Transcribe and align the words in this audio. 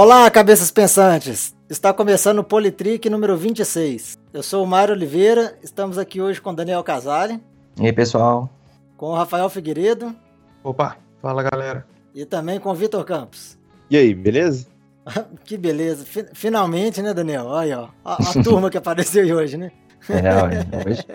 Olá, 0.00 0.30
cabeças 0.30 0.70
pensantes! 0.70 1.52
Está 1.68 1.92
começando 1.92 2.38
o 2.38 2.44
Politrick 2.44 3.10
número 3.10 3.36
26. 3.36 4.16
Eu 4.32 4.44
sou 4.44 4.62
o 4.62 4.66
Mário 4.66 4.94
Oliveira, 4.94 5.58
estamos 5.60 5.98
aqui 5.98 6.20
hoje 6.20 6.40
com 6.40 6.54
Daniel 6.54 6.84
Casale. 6.84 7.42
E 7.76 7.84
aí, 7.84 7.92
pessoal? 7.92 8.48
Com 8.96 9.06
o 9.06 9.14
Rafael 9.16 9.50
Figueiredo. 9.50 10.14
Opa, 10.62 10.98
fala 11.20 11.42
galera. 11.42 11.84
E 12.14 12.24
também 12.24 12.60
com 12.60 12.70
o 12.70 12.74
Vitor 12.76 13.04
Campos. 13.04 13.58
E 13.90 13.96
aí, 13.96 14.14
beleza? 14.14 14.68
que 15.42 15.58
beleza. 15.58 16.06
Finalmente, 16.32 17.02
né, 17.02 17.12
Daniel? 17.12 17.46
Olha, 17.46 17.80
ó, 17.80 17.88
a, 18.04 18.14
a 18.14 18.38
turma 18.40 18.70
que 18.70 18.78
apareceu 18.78 19.26
hoje, 19.36 19.56
né? 19.56 19.72
É, 20.08 20.88
hoje, 20.88 21.06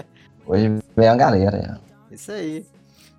hoje 0.45 0.83
veio 0.93 1.09
a 1.09 1.15
galera. 1.15 1.79
Isso 2.11 2.33
aí. 2.33 2.65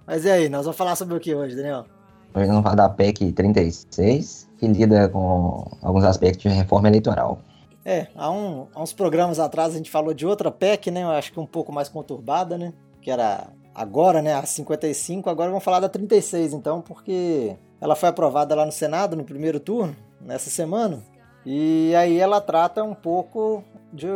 Mas 0.06 0.26
e 0.26 0.30
aí, 0.30 0.50
nós 0.50 0.66
vamos 0.66 0.76
falar 0.76 0.94
sobre 0.94 1.16
o 1.16 1.20
que 1.20 1.34
hoje, 1.34 1.56
Daniel? 1.56 1.86
Hoje 2.34 2.48
nós 2.48 2.48
vamos 2.48 2.64
falar 2.64 2.74
da 2.74 2.88
PEC 2.90 3.32
36, 3.32 4.44
que 4.64 4.78
lida 4.78 5.08
com 5.08 5.70
alguns 5.82 6.04
aspectos 6.04 6.42
de 6.42 6.48
reforma 6.56 6.88
eleitoral. 6.88 7.38
É, 7.84 8.06
há, 8.16 8.30
um, 8.30 8.66
há 8.74 8.82
uns 8.82 8.92
programas 8.92 9.38
atrás 9.38 9.74
a 9.74 9.76
gente 9.76 9.90
falou 9.90 10.14
de 10.14 10.26
outra 10.26 10.50
PEC, 10.50 10.90
né? 10.90 11.02
Eu 11.02 11.10
acho 11.10 11.32
que 11.32 11.40
um 11.40 11.46
pouco 11.46 11.72
mais 11.72 11.88
conturbada, 11.88 12.56
né? 12.56 12.72
Que 13.02 13.10
era 13.10 13.48
agora, 13.74 14.22
né? 14.22 14.34
A 14.34 14.46
55, 14.46 15.28
agora 15.28 15.50
vamos 15.50 15.64
falar 15.64 15.80
da 15.80 15.88
36, 15.88 16.54
então, 16.54 16.80
porque 16.80 17.56
ela 17.80 17.94
foi 17.94 18.08
aprovada 18.08 18.54
lá 18.54 18.64
no 18.64 18.72
Senado 18.72 19.16
no 19.16 19.24
primeiro 19.24 19.60
turno, 19.60 19.94
nessa 20.20 20.48
semana. 20.48 21.02
E 21.44 21.94
aí 21.94 22.18
ela 22.18 22.40
trata 22.40 22.82
um 22.82 22.94
pouco 22.94 23.62
de 23.92 24.06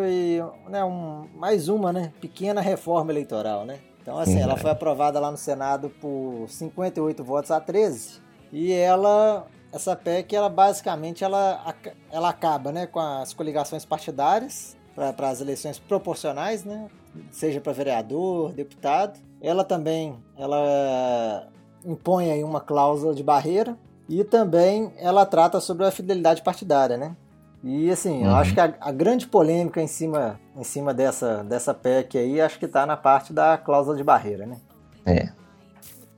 né, 0.69 0.83
um, 0.83 1.27
mais 1.37 1.69
uma 1.69 1.93
né, 1.93 2.11
pequena 2.21 2.63
reforma 2.63 3.13
eleitoral, 3.13 3.67
né? 3.67 3.79
Então, 4.01 4.19
assim, 4.19 4.41
ela 4.41 4.57
foi 4.57 4.71
aprovada 4.71 5.21
lá 5.21 5.31
no 5.31 5.37
Senado 5.37 5.91
por 6.01 6.47
58 6.49 7.23
votos 7.23 7.51
a 7.51 7.61
13 7.61 8.23
e 8.51 8.73
ela, 8.73 9.47
essa 9.73 9.95
PEC, 9.95 10.35
ela 10.35 10.49
basicamente 10.49 11.23
ela, 11.23 11.75
ela 12.11 12.29
acaba 12.29 12.73
né, 12.73 12.87
com 12.87 13.01
as 13.01 13.33
coligações 13.33 13.85
partidárias 13.85 14.77
para 14.95 15.29
as 15.29 15.41
eleições 15.41 15.79
proporcionais, 15.79 16.65
né? 16.65 16.89
Seja 17.31 17.61
para 17.61 17.73
vereador, 17.73 18.53
deputado. 18.53 19.19
Ela 19.41 19.65
também 19.65 20.17
ela 20.37 21.49
impõe 21.85 22.31
aí 22.31 22.43
uma 22.43 22.61
cláusula 22.61 23.15
de 23.15 23.23
barreira 23.23 23.77
e 24.09 24.25
também 24.25 24.93
ela 24.97 25.25
trata 25.25 25.61
sobre 25.61 25.87
a 25.87 25.91
fidelidade 25.91 26.43
partidária, 26.43 26.97
né? 26.97 27.17
E 27.63 27.91
assim, 27.91 28.23
uhum. 28.23 28.27
eu 28.27 28.37
acho 28.37 28.55
que 28.55 28.61
a, 28.61 28.75
a, 28.81 28.93
grande 28.93 29.27
polêmica 29.27 29.83
em 29.83 29.87
cima, 29.87 30.41
em 30.57 30.63
cima 30.63 30.95
dessa, 30.95 31.43
dessa 31.43 31.75
PEC 31.75 32.17
aí, 32.17 32.41
acho 32.41 32.59
que 32.59 32.67
está 32.67 32.87
na 32.87 32.97
parte 32.97 33.33
da 33.33 33.59
cláusula 33.59 33.97
de 33.97 34.05
barreira, 34.05 34.47
né? 34.47 34.57
É. 35.05 35.29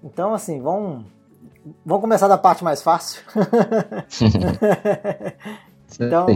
Então, 0.03 0.35
assim, 0.35 0.61
vamos, 0.61 1.07
vamos 1.85 2.01
começar 2.01 2.29
da 2.29 2.39
parte 2.39 2.65
mais 2.65 2.83
fácil. 2.83 3.23
então, 6.01 6.27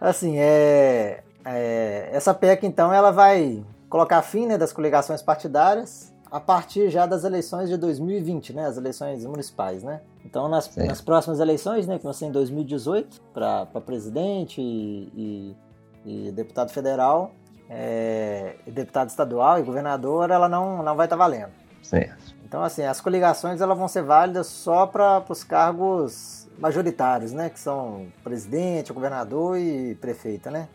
assim, 0.00 0.38
é, 0.38 1.22
é, 1.44 2.08
essa 2.12 2.34
PEC, 2.34 2.66
então, 2.66 2.92
ela 2.92 3.10
vai 3.10 3.64
colocar 3.88 4.22
fim 4.22 4.46
né, 4.46 4.58
das 4.58 4.72
coligações 4.72 5.22
partidárias 5.22 6.12
a 6.30 6.40
partir 6.40 6.90
já 6.90 7.06
das 7.06 7.24
eleições 7.24 7.68
de 7.68 7.76
2020, 7.76 8.52
né? 8.52 8.66
As 8.66 8.76
eleições 8.76 9.24
municipais, 9.24 9.82
né? 9.82 10.00
Então, 10.24 10.48
nas, 10.48 10.74
nas 10.76 11.00
próximas 11.00 11.38
eleições, 11.38 11.86
né, 11.86 11.98
que 11.98 12.04
vão 12.04 12.12
ser 12.12 12.26
em 12.26 12.32
2018, 12.32 13.20
para 13.32 13.66
presidente 13.80 14.60
e, 14.60 15.56
e, 16.04 16.28
e, 16.28 16.32
deputado 16.32 16.72
federal, 16.72 17.32
é, 17.70 18.56
e 18.66 18.72
deputado 18.72 19.08
estadual 19.08 19.60
e 19.60 19.62
governador, 19.62 20.30
ela 20.30 20.48
não, 20.48 20.82
não 20.82 20.96
vai 20.96 21.06
estar 21.06 21.16
tá 21.16 21.22
valendo. 21.22 21.52
Certo. 21.82 22.35
Então, 22.46 22.62
assim, 22.62 22.84
as 22.84 23.00
coligações 23.00 23.60
elas 23.60 23.76
vão 23.76 23.88
ser 23.88 24.04
válidas 24.04 24.46
só 24.46 24.86
para 24.86 25.24
os 25.28 25.42
cargos 25.42 26.46
majoritários, 26.60 27.32
né? 27.32 27.50
Que 27.50 27.58
são 27.58 28.06
presidente, 28.22 28.92
governador 28.92 29.58
e 29.58 29.96
prefeita, 29.96 30.48
né? 30.48 30.68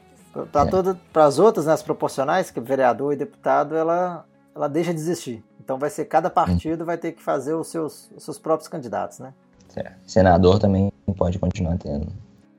Para 0.51 1.21
é. 1.21 1.25
as 1.25 1.39
outras, 1.39 1.65
né, 1.67 1.73
as 1.73 1.81
proporcionais, 1.81 2.51
que 2.51 2.59
vereador 2.59 3.13
e 3.13 3.15
deputado, 3.15 3.75
ela, 3.75 4.25
ela 4.53 4.67
deixa 4.67 4.93
de 4.93 4.99
existir. 4.99 5.43
Então 5.61 5.77
vai 5.77 5.89
ser 5.89 6.05
cada 6.05 6.29
partido 6.29 6.83
vai 6.85 6.97
ter 6.97 7.13
que 7.13 7.21
fazer 7.21 7.53
os 7.53 7.67
seus, 7.69 8.11
os 8.15 8.23
seus 8.23 8.37
próprios 8.37 8.67
candidatos, 8.67 9.19
né? 9.19 9.33
Certo. 9.69 9.93
Senador 10.05 10.59
também 10.59 10.91
pode 11.17 11.39
continuar 11.39 11.77
tendo. 11.77 12.11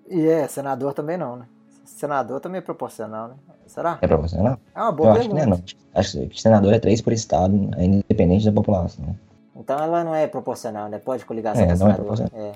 E 0.08 0.26
é, 0.26 0.48
senador 0.48 0.94
também 0.94 1.18
não, 1.18 1.36
né? 1.36 1.46
Senador 1.84 2.40
também 2.40 2.58
é 2.58 2.62
proporcional, 2.62 3.28
né? 3.28 3.34
Será? 3.72 3.98
É 4.02 4.06
proporcional? 4.06 4.58
É 4.74 4.82
uma 4.82 4.92
boa 4.92 5.10
Eu 5.10 5.14
pergunta. 5.14 5.40
Acho 5.40 5.46
que 5.46 5.50
não, 5.50 5.56
é, 5.56 5.58
não. 5.58 5.64
Acho 5.94 6.28
que 6.28 6.42
senador 6.42 6.74
é 6.74 6.78
três 6.78 7.00
por 7.00 7.12
estado, 7.14 7.70
é 7.78 7.84
independente 7.86 8.44
da 8.44 8.52
população. 8.52 9.16
Então 9.56 9.78
ela 9.78 10.04
não 10.04 10.14
é 10.14 10.26
proporcional, 10.26 10.90
né? 10.90 10.98
Pode 10.98 11.24
coligação 11.24 11.62
é, 11.62 11.72
com 11.72 11.78
não 11.78 11.90
é 11.90 11.94
proporcional. 11.94 12.32
É. 12.34 12.52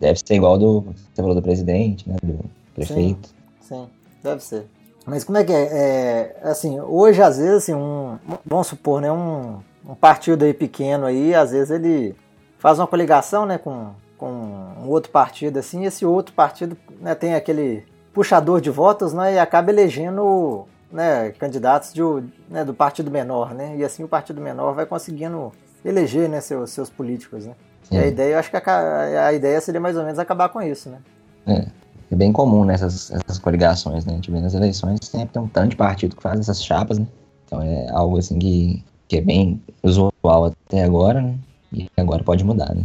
Deve 0.00 0.20
ser 0.24 0.34
igual 0.34 0.56
do. 0.58 0.80
Você 0.80 1.20
falou 1.20 1.34
do 1.34 1.42
presidente, 1.42 2.08
né? 2.08 2.16
Do 2.22 2.40
prefeito. 2.74 3.28
Sim, 3.60 3.76
sim 3.76 3.88
deve 4.22 4.42
ser. 4.42 4.66
Mas 5.04 5.22
como 5.22 5.36
é 5.36 5.44
que 5.44 5.52
é? 5.52 5.62
é? 5.62 6.36
Assim, 6.44 6.80
hoje, 6.80 7.20
às 7.20 7.36
vezes, 7.36 7.64
assim, 7.64 7.74
um, 7.74 8.18
vamos 8.46 8.68
supor, 8.68 9.02
né, 9.02 9.12
um, 9.12 9.58
um 9.86 9.94
partido 9.94 10.46
aí 10.46 10.54
pequeno 10.54 11.04
aí, 11.04 11.34
às 11.34 11.50
vezes 11.50 11.70
ele 11.70 12.16
faz 12.58 12.78
uma 12.78 12.86
coligação, 12.86 13.44
né, 13.44 13.58
com, 13.58 13.90
com 14.16 14.30
um 14.30 14.88
outro 14.88 15.12
partido, 15.12 15.58
assim, 15.58 15.82
e 15.82 15.86
esse 15.86 16.06
outro 16.06 16.34
partido 16.34 16.74
né, 17.02 17.14
tem 17.14 17.34
aquele 17.34 17.84
puxador 18.14 18.60
de 18.60 18.70
votos, 18.70 19.12
né, 19.12 19.34
e 19.34 19.38
acaba 19.38 19.70
elegendo 19.70 20.66
né, 20.90 21.30
candidatos 21.32 21.92
de, 21.92 22.00
né, 22.48 22.64
do 22.64 22.72
partido 22.72 23.10
menor, 23.10 23.52
né, 23.52 23.76
e 23.76 23.84
assim 23.84 24.04
o 24.04 24.08
partido 24.08 24.40
menor 24.40 24.74
vai 24.74 24.86
conseguindo 24.86 25.52
eleger, 25.84 26.28
né, 26.28 26.40
seus, 26.40 26.70
seus 26.70 26.88
políticos, 26.88 27.44
né. 27.44 27.54
E 27.90 27.98
a 27.98 28.06
ideia, 28.06 28.34
eu 28.34 28.38
acho 28.38 28.50
que 28.50 28.56
a, 28.56 29.26
a 29.26 29.32
ideia 29.34 29.60
seria 29.60 29.80
mais 29.80 29.94
ou 29.94 30.04
menos 30.04 30.18
acabar 30.18 30.48
com 30.48 30.62
isso, 30.62 30.88
né. 30.88 30.98
É 31.46 31.66
é 32.14 32.16
bem 32.16 32.32
comum 32.32 32.64
nessas 32.64 33.10
essas 33.10 33.38
coligações, 33.38 34.04
né? 34.04 34.12
A 34.12 34.16
gente 34.16 34.30
vê 34.30 34.40
nas 34.40 34.54
eleições 34.54 35.00
sempre 35.02 35.28
tem 35.28 35.42
um 35.42 35.48
tanto 35.48 35.70
de 35.70 35.76
partido 35.76 36.16
que 36.16 36.22
faz 36.22 36.38
essas 36.38 36.62
chapas, 36.62 36.98
né? 36.98 37.06
Então 37.44 37.60
é 37.60 37.90
algo 37.90 38.18
assim 38.18 38.38
que, 38.38 38.84
que 39.08 39.18
é 39.18 39.20
bem 39.20 39.62
usual 39.82 40.46
até 40.46 40.84
agora, 40.84 41.20
né? 41.20 41.36
E 41.72 41.88
agora 41.96 42.22
pode 42.22 42.44
mudar, 42.44 42.72
né? 42.74 42.84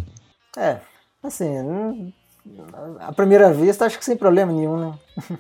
É, 0.57 0.78
assim, 1.23 2.11
à 3.00 3.11
primeira 3.11 3.51
vista 3.51 3.85
acho 3.85 3.97
que 3.97 4.05
sem 4.05 4.17
problema 4.17 4.51
nenhum, 4.51 4.77
né? 4.77 4.94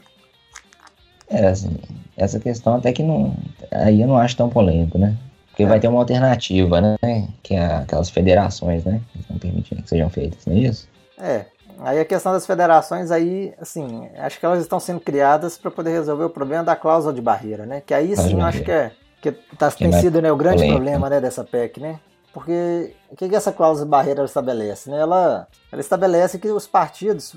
é, 1.29 1.47
assim, 1.47 1.77
essa 2.17 2.39
questão 2.39 2.75
até 2.75 2.91
que 2.91 3.03
não. 3.03 3.35
Aí 3.71 4.01
eu 4.01 4.07
não 4.07 4.17
acho 4.17 4.35
tão 4.37 4.49
polêmico, 4.49 4.97
né? 4.97 5.15
Porque 5.47 5.63
é. 5.63 5.67
vai 5.67 5.79
ter 5.79 5.87
uma 5.87 5.99
alternativa, 5.99 6.81
né? 6.81 6.97
Que 7.43 7.55
é 7.55 7.65
aquelas 7.65 8.09
federações, 8.09 8.83
né? 8.85 9.01
Que 9.11 9.19
estão 9.19 9.37
permitindo 9.37 9.81
que 9.81 9.89
sejam 9.89 10.09
feitas, 10.09 10.45
não 10.45 10.55
é 10.55 10.59
isso? 10.59 10.87
É, 11.17 11.45
Aí 11.81 11.97
a 11.97 12.05
questão 12.05 12.33
das 12.33 12.45
federações 12.45 13.09
aí, 13.09 13.53
assim, 13.59 14.09
acho 14.17 14.37
que 14.37 14.45
elas 14.45 14.59
estão 14.59 14.79
sendo 14.81 14.99
criadas 14.99 15.57
para 15.57 15.71
poder 15.71 15.91
resolver 15.91 16.25
o 16.25 16.29
problema 16.29 16.61
da 16.61 16.75
cláusula 16.75 17.13
de 17.13 17.21
barreira, 17.21 17.65
né? 17.65 17.81
Que 17.85 17.93
aí 17.93 18.15
sim, 18.17 18.33
eu 18.33 18.41
acho 18.41 18.63
que 18.63 18.71
é 18.71 18.91
que 19.21 19.31
tá, 19.57 19.69
tem 19.71 19.91
sido 19.93 20.21
né, 20.21 20.31
o 20.31 20.35
grande 20.35 20.65
problema 20.65 21.09
né, 21.09 21.19
dessa 21.19 21.43
PEC, 21.43 21.79
né? 21.79 21.99
Porque 22.39 22.95
o 23.09 23.17
que, 23.17 23.27
que 23.27 23.35
essa 23.35 23.51
cláusula 23.51 23.85
de 23.85 23.91
barreira 23.91 24.23
estabelece? 24.23 24.89
Né? 24.89 24.97
Ela, 24.97 25.45
ela 25.69 25.81
estabelece 25.81 26.39
que 26.39 26.47
os 26.47 26.65
partidos, 26.65 27.35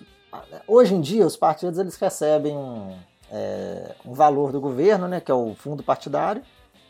hoje 0.65 0.95
em 0.95 1.01
dia, 1.01 1.27
os 1.27 1.37
partidos 1.37 1.77
eles 1.77 1.97
recebem 1.97 2.57
um, 2.57 2.97
é, 3.29 3.97
um 4.07 4.13
valor 4.13 4.53
do 4.53 4.61
governo, 4.61 5.09
né, 5.09 5.21
que 5.21 5.29
é 5.29 5.35
o 5.35 5.57
fundo 5.57 5.83
partidário, 5.83 6.41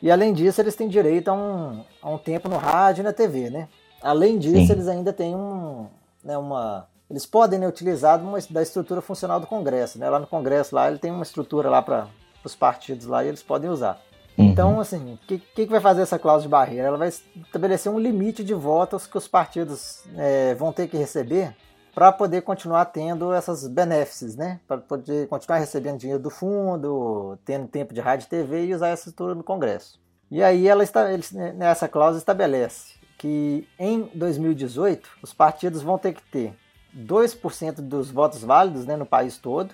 e 0.03 0.11
além 0.11 0.34
disso 0.34 0.61
eles 0.61 0.77
têm 0.77 0.89
direito 0.89 1.28
a 1.28 1.33
um, 1.33 1.83
a 2.03 2.11
um 2.11 2.19
tempo 2.19 2.50
no 2.50 2.59
rádio 2.59 3.00
e 3.00 3.05
na 3.05 3.15
TV, 3.15 3.49
né? 3.49 3.67
Além 4.03 4.39
disso, 4.39 4.67
Sim. 4.67 4.73
eles 4.73 4.89
ainda 4.89 5.11
têm 5.11 5.34
um, 5.34 5.87
né, 6.23 6.37
uma, 6.37 6.87
eles 7.09 7.25
podem 7.25 7.59
né, 7.59 7.67
utilizar 7.67 8.21
uma, 8.21 8.39
da 8.50 8.61
estrutura 8.61 9.00
funcional 9.00 9.41
do 9.41 9.47
Congresso. 9.47 9.99
Né? 9.99 10.11
Lá 10.11 10.19
no 10.19 10.27
Congresso 10.27 10.75
lá 10.75 10.87
ele 10.87 10.99
tem 10.99 11.11
uma 11.11 11.23
estrutura 11.23 11.71
lá 11.71 11.81
para 11.81 12.09
os 12.44 12.55
partidos 12.55 13.06
lá 13.06 13.25
e 13.25 13.29
eles 13.29 13.43
podem 13.43 13.71
usar. 13.71 13.99
Uhum. 14.37 14.47
Então, 14.47 14.81
assim, 14.81 15.15
o 15.15 15.19
que, 15.26 15.38
que, 15.38 15.66
vai 15.66 15.81
fazer 15.81 16.03
essa 16.03 16.19
cláusula 16.19 16.43
de 16.43 16.48
barreira? 16.48 16.88
Ela 16.88 16.99
vai 16.99 17.08
estabelecer 17.08 17.93
um 17.93 17.99
limite 17.99 18.43
de 18.43 18.55
votos 18.55 19.06
que 19.06 19.19
os 19.19 19.29
partidos 19.29 20.05
é, 20.17 20.55
vão 20.55 20.73
ter 20.73 20.88
que 20.88 20.96
receber 20.96 21.55
para 21.94 22.11
poder 22.11 22.43
continuar 22.43 22.87
tendo 22.87 23.32
essas 23.34 23.69
benefícios, 23.69 24.34
né? 24.34 24.61
Para 24.67 24.79
poder 24.79 25.29
continuar 25.29 25.58
recebendo 25.58 25.99
dinheiro 25.99 26.23
do 26.23 26.31
fundo, 26.31 27.38
tendo 27.44 27.69
tempo 27.69 27.93
de 27.93 28.00
rádio 28.00 28.25
e 28.25 28.29
TV 28.29 28.67
e 28.67 28.75
usar 28.75 28.88
essa 28.88 29.11
estrutura 29.11 29.34
no 29.34 29.44
Congresso. 29.44 30.00
E 30.31 30.43
aí 30.43 30.67
ela 30.67 30.82
está, 30.82 31.06
nessa 31.55 31.87
cláusula 31.87 32.19
estabelece 32.19 32.94
que 33.19 33.69
em 33.78 34.11
2018 34.14 35.08
os 35.23 35.35
partidos 35.35 35.82
vão 35.82 35.99
ter 35.99 36.14
que 36.14 36.23
ter 36.23 36.55
2% 36.96 37.75
dos 37.82 38.11
votos 38.11 38.43
válidos 38.43 38.87
né, 38.87 38.96
no 38.96 39.06
país 39.06 39.37
todo, 39.37 39.73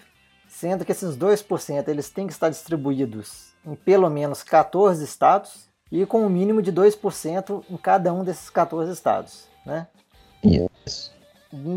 sendo 0.49 0.85
que 0.85 0.93
esses 0.93 1.17
2% 1.17 1.89
eles 1.89 2.11
têm 2.11 2.27
que 2.27 2.33
estar 2.33 2.49
distribuídos 2.49 3.48
em 3.69 3.75
pelo 3.75 4.09
menos 4.09 4.43
14 4.43 5.05
estados 5.05 5.69
e 5.91 6.05
com 6.07 6.25
um 6.25 6.29
mínimo 6.29 6.63
de 6.63 6.73
2% 6.73 7.65
em 7.71 7.77
cada 7.77 8.13
um 8.13 8.25
desses 8.25 8.51
14 8.51 8.93
estados. 8.93 9.45
Né? 9.65 9.87
Isso. 10.43 11.13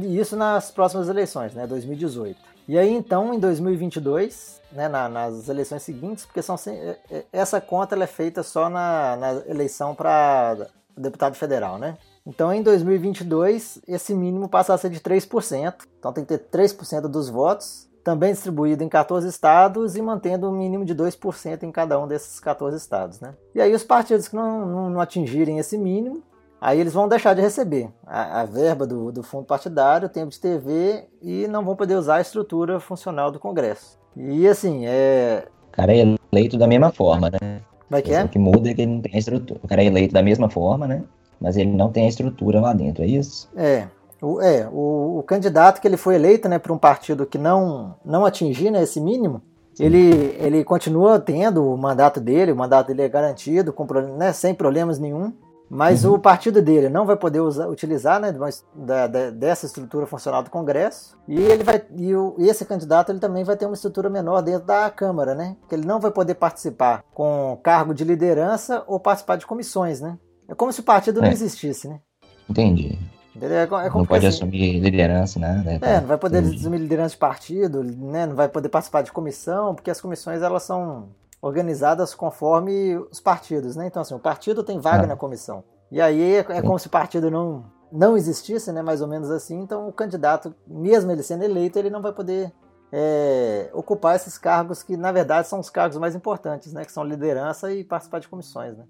Isso 0.10 0.36
nas 0.36 0.70
próximas 0.70 1.08
eleições, 1.08 1.54
né, 1.54 1.66
2018. 1.66 2.38
E 2.68 2.78
aí 2.78 2.92
então, 2.94 3.34
em 3.34 3.40
2022, 3.40 4.62
né, 4.72 4.88
na, 4.88 5.10
nas 5.10 5.48
eleições 5.50 5.82
seguintes, 5.84 6.26
porque 6.26 6.42
são 6.42 6.56
é, 6.68 6.98
é, 7.10 7.26
essa 7.32 7.60
conta 7.60 8.02
é 8.02 8.08
feita 8.08 8.44
só 8.44 8.70
na, 8.70 9.16
na 9.16 9.32
eleição 9.48 9.96
para 9.96 10.68
deputado 10.96 11.36
federal, 11.36 11.78
né? 11.78 11.98
Então, 12.26 12.54
em 12.54 12.62
2022, 12.62 13.80
esse 13.88 14.14
mínimo 14.14 14.48
passa 14.48 14.74
a 14.74 14.78
ser 14.78 14.92
de 14.92 15.00
3%. 15.00 15.74
Então, 15.98 16.14
tem 16.14 16.24
que 16.24 16.38
ter 16.38 16.50
3% 16.50 17.08
dos 17.08 17.30
votos, 17.30 17.90
também 18.04 18.32
distribuído 18.32 18.84
em 18.84 18.90
14 18.90 19.28
estados 19.28 19.96
e 19.96 20.02
mantendo 20.02 20.50
um 20.50 20.58
mínimo 20.58 20.84
de 20.86 20.96
2% 20.96 21.64
em 21.64 21.72
cada 21.72 22.00
um 22.00 22.08
desses 22.08 22.40
14 22.40 22.78
estados. 22.78 23.20
Né? 23.20 23.34
E 23.54 23.62
aí, 23.62 23.74
os 23.74 23.84
partidos 23.84 24.28
que 24.28 24.36
não, 24.36 24.66
não, 24.66 24.90
não 24.90 25.00
atingirem 25.00 25.60
esse 25.60 25.78
mínimo, 25.78 26.24
aí 26.60 26.80
eles 26.80 26.94
vão 26.94 27.08
deixar 27.08 27.34
de 27.34 27.42
receber 27.42 27.90
a, 28.06 28.42
a 28.42 28.46
verba 28.46 28.86
do, 28.86 29.12
do, 29.12 29.24
fundo 29.24 29.46
partidário, 29.46 30.08
o 30.08 30.12
tempo 30.12 30.32
de 30.32 30.40
TV 30.40 31.06
e 31.22 31.48
não 31.48 31.64
vão 31.64 31.76
poder 31.76 31.96
usar 31.96 32.16
a 32.16 32.22
estrutura 32.22 32.80
funcional 32.80 33.32
do 33.32 33.40
Congresso. 33.40 34.00
E 34.16 34.48
assim, 34.48 34.86
é. 34.86 35.48
O 35.70 35.72
cara 35.72 35.94
é 35.96 36.18
eleito 36.34 36.58
da 36.58 36.68
mesma 36.68 36.92
forma, 36.92 37.30
né? 37.30 37.62
Como 37.88 38.00
é 38.00 38.02
que 38.02 38.14
é? 38.14 38.24
O 38.24 38.30
que 38.30 38.40
muda 38.40 38.70
é 38.70 38.74
que 38.74 38.82
ele 38.82 38.92
não 38.94 39.02
tem 39.02 39.16
a 39.16 39.20
estrutura. 39.20 39.60
O 39.64 39.68
cara 39.68 39.82
é 39.82 39.86
eleito 39.86 40.14
da 40.14 40.22
mesma 40.22 40.50
forma, 40.50 40.88
né? 40.88 41.04
Mas 41.40 41.58
ele 41.58 41.72
não 41.72 41.92
tem 41.92 42.06
a 42.06 42.10
estrutura 42.10 42.62
lá 42.62 42.74
dentro, 42.74 43.04
é 43.04 43.08
isso? 43.08 43.50
É. 43.56 43.88
O, 44.22 44.40
é, 44.40 44.68
o, 44.72 45.20
o 45.20 45.24
candidato 45.24 45.82
que 45.82 45.88
ele 45.88 45.98
foi 45.98 46.16
eleito 46.16 46.48
né, 46.48 46.60
para 46.60 46.72
um 46.72 46.78
partido 46.78 47.26
que 47.26 47.38
não, 47.38 47.96
não 48.06 48.26
atingir 48.26 48.70
né, 48.70 48.84
esse 48.84 49.02
mínimo, 49.02 49.42
ele, 49.80 50.36
ele 50.40 50.64
continua 50.64 51.20
tendo 51.20 51.66
o 51.66 51.78
mandato 51.78 52.20
dele, 52.20 52.52
o 52.52 52.56
mandato 52.56 52.88
dele 52.88 53.02
é 53.02 53.10
garantido, 53.10 53.74
com, 53.74 53.86
né, 54.18 54.32
sem 54.32 54.54
problemas 54.54 55.00
nenhum. 55.00 55.34
Mas 55.74 56.04
uhum. 56.04 56.16
o 56.16 56.20
partido 56.20 56.62
dele 56.62 56.90
não 56.90 57.06
vai 57.06 57.16
poder 57.16 57.40
usar, 57.40 57.70
utilizar 57.70 58.20
né, 58.20 58.36
da, 58.76 59.08
da, 59.08 59.30
dessa 59.30 59.66
estrutura 59.66 60.06
funcional 60.06 60.44
do 60.44 60.50
Congresso 60.50 61.18
e 61.26 61.40
ele 61.40 61.64
vai 61.64 61.82
e, 61.96 62.14
o, 62.14 62.36
e 62.38 62.50
esse 62.50 62.66
candidato 62.66 63.10
ele 63.10 63.20
também 63.20 63.46
vai 63.46 63.56
ter 63.56 63.68
uma 63.68 63.74
estrutura 63.74 64.10
menor 64.10 64.42
dentro 64.42 64.68
da 64.68 64.90
Câmara, 64.90 65.34
né? 65.34 65.56
Que 65.70 65.76
ele 65.76 65.88
não 65.88 66.02
vai 66.02 66.12
poder 66.12 66.36
participar 66.36 67.06
com 67.14 67.58
cargo 67.64 67.94
de 67.94 68.04
liderança 68.04 68.84
ou 68.86 69.00
participar 69.00 69.38
de 69.38 69.48
comissões, 69.48 70.02
né? 70.02 70.20
É 70.46 70.54
como 70.54 70.74
se 70.74 70.82
o 70.82 70.84
partido 70.84 71.20
é. 71.20 71.22
não 71.22 71.32
existisse, 71.32 71.88
né? 71.88 72.02
Entendi. 72.50 73.00
É, 73.40 73.64
é 73.64 73.90
não 73.90 74.06
pode 74.06 74.26
assim, 74.26 74.38
assumir 74.38 74.80
liderança, 74.80 75.40
né? 75.40 75.64
É, 75.66 75.80
tá. 75.80 76.02
não 76.02 76.08
vai 76.08 76.18
poder 76.18 76.42
Entendi. 76.42 76.58
assumir 76.58 76.80
liderança 76.80 77.12
de 77.12 77.18
partido, 77.18 77.84
né? 77.84 78.26
Não 78.26 78.36
vai 78.36 78.50
poder 78.50 78.70
participar 78.70 79.04
de 79.04 79.12
comissão, 79.12 79.74
porque 79.74 79.90
as 79.90 80.02
comissões 80.02 80.42
elas 80.42 80.64
são 80.64 81.10
organizadas 81.42 82.14
conforme 82.14 82.98
os 83.10 83.20
partidos, 83.20 83.76
né? 83.76 83.88
Então, 83.88 84.02
assim, 84.02 84.14
o 84.14 84.20
partido 84.20 84.64
tem 84.64 84.80
vaga 84.80 85.04
ah. 85.04 85.08
na 85.08 85.16
comissão. 85.16 85.64
E 85.92 86.00
aí 86.02 86.36
é, 86.36 86.40
é 86.40 86.62
como 86.62 86.78
se 86.78 86.88
o 86.88 86.90
partido 86.90 87.32
não, 87.32 87.66
não 87.92 88.18
existisse, 88.18 88.72
né? 88.72 88.82
Mais 88.82 89.02
ou 89.02 89.08
menos 89.08 89.32
assim. 89.32 89.60
Então, 89.60 89.88
o 89.88 89.94
candidato, 89.94 90.54
mesmo 90.68 91.12
ele 91.12 91.24
sendo 91.24 91.44
eleito, 91.44 91.80
ele 91.80 91.90
não 91.90 92.02
vai 92.02 92.12
poder 92.12 92.52
é, 92.92 93.70
ocupar 93.74 94.16
esses 94.16 94.38
cargos 94.38 94.84
que, 94.84 94.98
na 94.98 95.12
verdade, 95.12 95.48
são 95.48 95.60
os 95.60 95.70
cargos 95.70 95.98
mais 95.98 96.16
importantes, 96.16 96.74
né? 96.74 96.84
Que 96.84 96.92
são 96.92 97.04
liderança 97.04 97.74
e 97.74 97.84
participar 97.84 98.20
de 98.20 98.28
comissões, 98.28 98.78
né? 98.78 98.84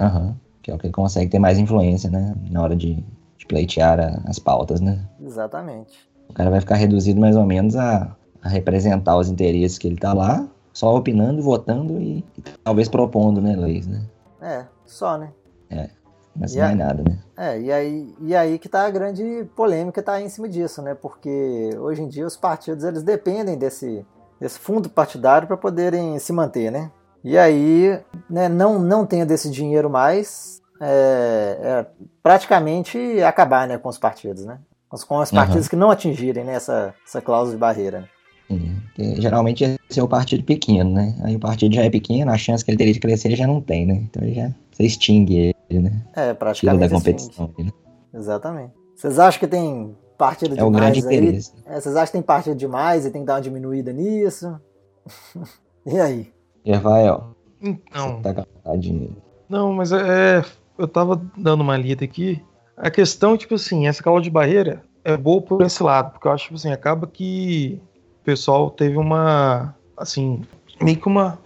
Aham. 0.00 0.36
Que 0.60 0.70
é 0.70 0.74
o 0.74 0.78
que 0.78 0.86
ele 0.86 0.94
consegue 0.94 1.30
ter 1.30 1.38
mais 1.38 1.58
influência, 1.58 2.10
né? 2.10 2.34
Na 2.50 2.62
hora 2.62 2.74
de, 2.74 3.04
de 3.44 3.46
pleitear 3.46 4.22
as 4.26 4.38
pautas, 4.38 4.80
né? 4.80 4.98
Exatamente. 5.22 6.08
O 6.28 6.32
cara 6.32 6.50
vai 6.50 6.60
ficar 6.60 6.76
reduzido 6.76 7.20
mais 7.20 7.36
ou 7.36 7.44
menos 7.44 7.76
a, 7.76 8.16
a 8.42 8.48
representar 8.48 9.16
os 9.16 9.28
interesses 9.28 9.78
que 9.78 9.86
ele 9.86 9.96
tá 9.96 10.12
lá 10.12 10.48
só 10.72 10.96
opinando, 10.96 11.40
votando 11.42 12.00
e, 12.00 12.24
e 12.36 12.42
talvez 12.64 12.88
propondo, 12.88 13.40
né, 13.40 13.54
leis, 13.54 13.86
né? 13.86 14.02
É, 14.42 14.64
só, 14.84 15.16
né? 15.16 15.30
É, 15.70 15.88
mas 16.34 16.54
e 16.54 16.58
não 16.58 16.64
é 16.66 16.74
nada, 16.74 17.02
né? 17.02 17.18
É, 17.36 17.60
e 17.60 17.72
aí, 17.72 18.14
e 18.20 18.34
aí 18.34 18.58
que 18.58 18.68
tá 18.68 18.86
a 18.86 18.90
grande 18.90 19.46
polêmica 19.54 20.02
tá 20.02 20.20
em 20.20 20.28
cima 20.28 20.48
disso, 20.48 20.82
né? 20.82 20.94
Porque 20.94 21.70
hoje 21.78 22.02
em 22.02 22.08
dia 22.08 22.26
os 22.26 22.36
partidos, 22.36 22.84
eles 22.84 23.02
dependem 23.02 23.56
desse, 23.56 24.04
desse 24.40 24.58
fundo 24.58 24.88
partidário 24.88 25.46
para 25.46 25.56
poderem 25.56 26.18
se 26.18 26.32
manter, 26.32 26.72
né? 26.72 26.90
E 27.22 27.38
aí, 27.38 27.98
né, 28.28 28.48
não, 28.48 28.78
não 28.78 29.06
tendo 29.06 29.30
esse 29.30 29.50
dinheiro 29.50 29.88
mais, 29.88 30.60
é, 30.84 31.58
é 31.62 31.86
praticamente 32.22 32.98
acabar 33.22 33.66
né, 33.66 33.78
com 33.78 33.88
os 33.88 33.98
partidos, 33.98 34.44
né? 34.44 34.58
Com 34.88 34.96
os 34.96 35.30
partidos 35.30 35.66
uhum. 35.66 35.70
que 35.70 35.76
não 35.76 35.90
atingirem 35.90 36.44
né, 36.44 36.54
essa, 36.54 36.94
essa 37.04 37.20
cláusula 37.20 37.56
de 37.56 37.60
barreira. 37.60 38.00
Né? 38.00 38.08
Porque, 38.86 39.20
geralmente 39.20 39.64
esse 39.90 39.98
é 39.98 40.02
o 40.02 40.08
partido 40.08 40.44
pequeno, 40.44 40.90
né? 40.90 41.16
Aí 41.24 41.34
o 41.34 41.40
partido 41.40 41.74
já 41.74 41.82
é 41.82 41.90
pequeno, 41.90 42.30
a 42.30 42.38
chance 42.38 42.64
que 42.64 42.70
ele 42.70 42.78
teria 42.78 42.92
de 42.92 43.00
crescer 43.00 43.28
ele 43.28 43.36
já 43.36 43.46
não 43.46 43.60
tem, 43.60 43.86
né? 43.86 43.94
Então 43.94 44.22
ele 44.22 44.34
já 44.34 44.50
você 44.70 44.84
extingue 44.84 45.54
ele, 45.68 45.80
né? 45.80 46.02
É, 46.14 46.34
praticamente. 46.34 46.78
Tira 46.78 46.88
da 46.88 46.96
competição. 46.96 47.54
Né? 47.58 47.70
Exatamente. 48.12 48.72
Vocês 48.94 49.18
acham 49.18 49.40
que 49.40 49.46
tem 49.46 49.96
partido 50.18 50.54
é 50.54 50.56
demais? 50.56 50.74
É 50.74 50.76
o 50.76 50.80
grande 50.80 50.98
interesse. 51.00 51.52
É, 51.66 51.80
vocês 51.80 51.96
acham 51.96 52.06
que 52.06 52.12
tem 52.12 52.22
partido 52.22 52.56
demais 52.56 53.06
e 53.06 53.10
tem 53.10 53.22
que 53.22 53.26
dar 53.26 53.34
uma 53.34 53.40
diminuída 53.40 53.92
nisso? 53.92 54.60
e 55.86 55.98
aí? 55.98 56.32
Rafael? 56.66 57.34
Então. 57.60 58.20
Você 58.22 58.34
tá 58.62 58.76
dinheiro. 58.76 59.16
Não, 59.48 59.72
mas 59.72 59.92
é, 59.92 60.38
é. 60.38 60.44
Eu 60.78 60.88
tava 60.88 61.20
dando 61.36 61.60
uma 61.60 61.76
lida 61.76 62.04
aqui. 62.04 62.42
A 62.76 62.90
questão, 62.90 63.36
tipo 63.36 63.54
assim, 63.54 63.86
essa 63.86 64.02
cala 64.02 64.20
de 64.20 64.30
barreira 64.30 64.82
é 65.04 65.16
boa 65.16 65.40
por 65.40 65.62
esse 65.62 65.82
lado, 65.82 66.12
porque 66.12 66.26
eu 66.26 66.32
acho, 66.32 66.44
tipo 66.44 66.56
assim, 66.56 66.72
acaba 66.72 67.06
que 67.06 67.80
o 68.20 68.24
pessoal 68.24 68.70
teve 68.70 68.96
uma, 68.96 69.74
assim, 69.96 70.42
meio 70.82 70.96
que 70.96 71.06
uma. 71.06 71.38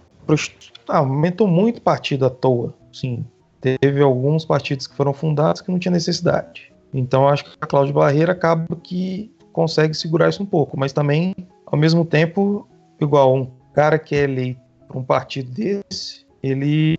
Ah, 0.87 0.99
aumentou 0.99 1.47
muito 1.47 1.81
partido 1.81 2.25
à 2.25 2.29
toa. 2.29 2.73
Sim, 2.91 3.25
teve 3.61 4.01
alguns 4.01 4.45
partidos 4.45 4.87
que 4.87 4.95
foram 4.95 5.13
fundados 5.13 5.61
que 5.61 5.71
não 5.71 5.79
tinha 5.79 5.91
necessidade. 5.91 6.71
Então 6.93 7.27
acho 7.27 7.45
que 7.45 7.51
a 7.61 7.67
Cláudia 7.67 7.93
Barreira 7.93 8.31
acaba 8.31 8.75
que 8.75 9.31
consegue 9.53 9.93
segurar 9.93 10.29
isso 10.29 10.41
um 10.41 10.45
pouco, 10.45 10.77
mas 10.79 10.93
também, 10.93 11.35
ao 11.65 11.77
mesmo 11.77 12.05
tempo, 12.05 12.67
igual 12.99 13.35
um 13.35 13.51
cara 13.73 13.99
que 13.99 14.15
é 14.15 14.23
eleito 14.23 14.61
por 14.87 14.97
um 14.97 15.03
partido 15.03 15.51
desse, 15.51 16.25
ele 16.41 16.97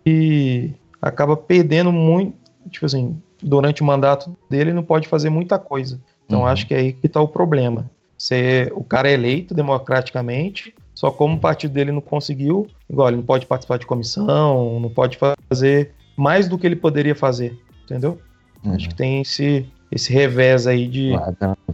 acaba 1.00 1.37
perdendo 1.37 1.93
muito, 1.93 2.35
tipo 2.70 2.87
assim, 2.87 3.20
durante 3.43 3.82
o 3.82 3.85
mandato 3.85 4.37
dele 4.49 4.73
não 4.73 4.82
pode 4.82 5.08
fazer 5.08 5.31
muita 5.31 5.58
coisa. 5.58 6.00
Então 6.26 6.41
uhum. 6.41 6.47
acho 6.47 6.67
que 6.67 6.75
é 6.75 6.79
aí 6.79 6.93
que 6.93 7.06
está 7.06 7.20
o 7.20 7.29
problema. 7.29 7.91
Ser, 8.17 8.73
o 8.75 8.85
cara 8.85 9.08
é 9.08 9.14
eleito 9.14 9.55
democraticamente, 9.55 10.75
só 10.94 11.11
como 11.11 11.37
o 11.37 11.41
partido 11.41 11.73
dele 11.73 11.91
não 11.91 12.02
conseguiu, 12.02 12.67
igual 12.88 13.08
ele 13.08 13.17
não 13.17 13.25
pode 13.25 13.47
participar 13.47 13.79
de 13.79 13.87
comissão, 13.87 14.79
não 14.79 14.91
pode 14.91 15.19
fazer 15.49 15.93
mais 16.17 16.47
do 16.47 16.58
que 16.58 16.67
ele 16.67 16.76
poderia 16.76 17.14
fazer, 17.14 17.58
entendeu? 17.85 18.19
Uhum. 18.62 18.75
Acho 18.75 18.91
que 18.91 18.94
tem 18.94 19.23
esse, 19.23 19.67
esse 19.91 20.12
revés 20.12 20.67
aí 20.67 20.87
de, 20.87 21.12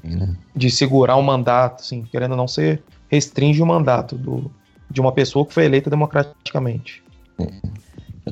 né? 0.04 0.36
de 0.54 0.70
segurar 0.70 1.16
o 1.16 1.22
mandato, 1.22 1.80
assim, 1.80 2.04
querendo 2.04 2.36
não 2.36 2.46
ser 2.46 2.80
restringe 3.08 3.60
o 3.60 3.66
mandato 3.66 4.16
do, 4.16 4.50
de 4.88 5.00
uma 5.00 5.10
pessoa 5.10 5.44
que 5.44 5.52
foi 5.52 5.64
eleita 5.64 5.90
democraticamente. 5.90 7.02
É. 7.40 7.46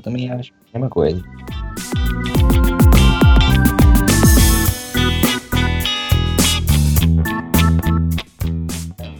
Também 0.04 0.30
acho 0.30 0.52
a 0.52 0.78
mesma 0.78 0.90
coisa. 0.90 1.22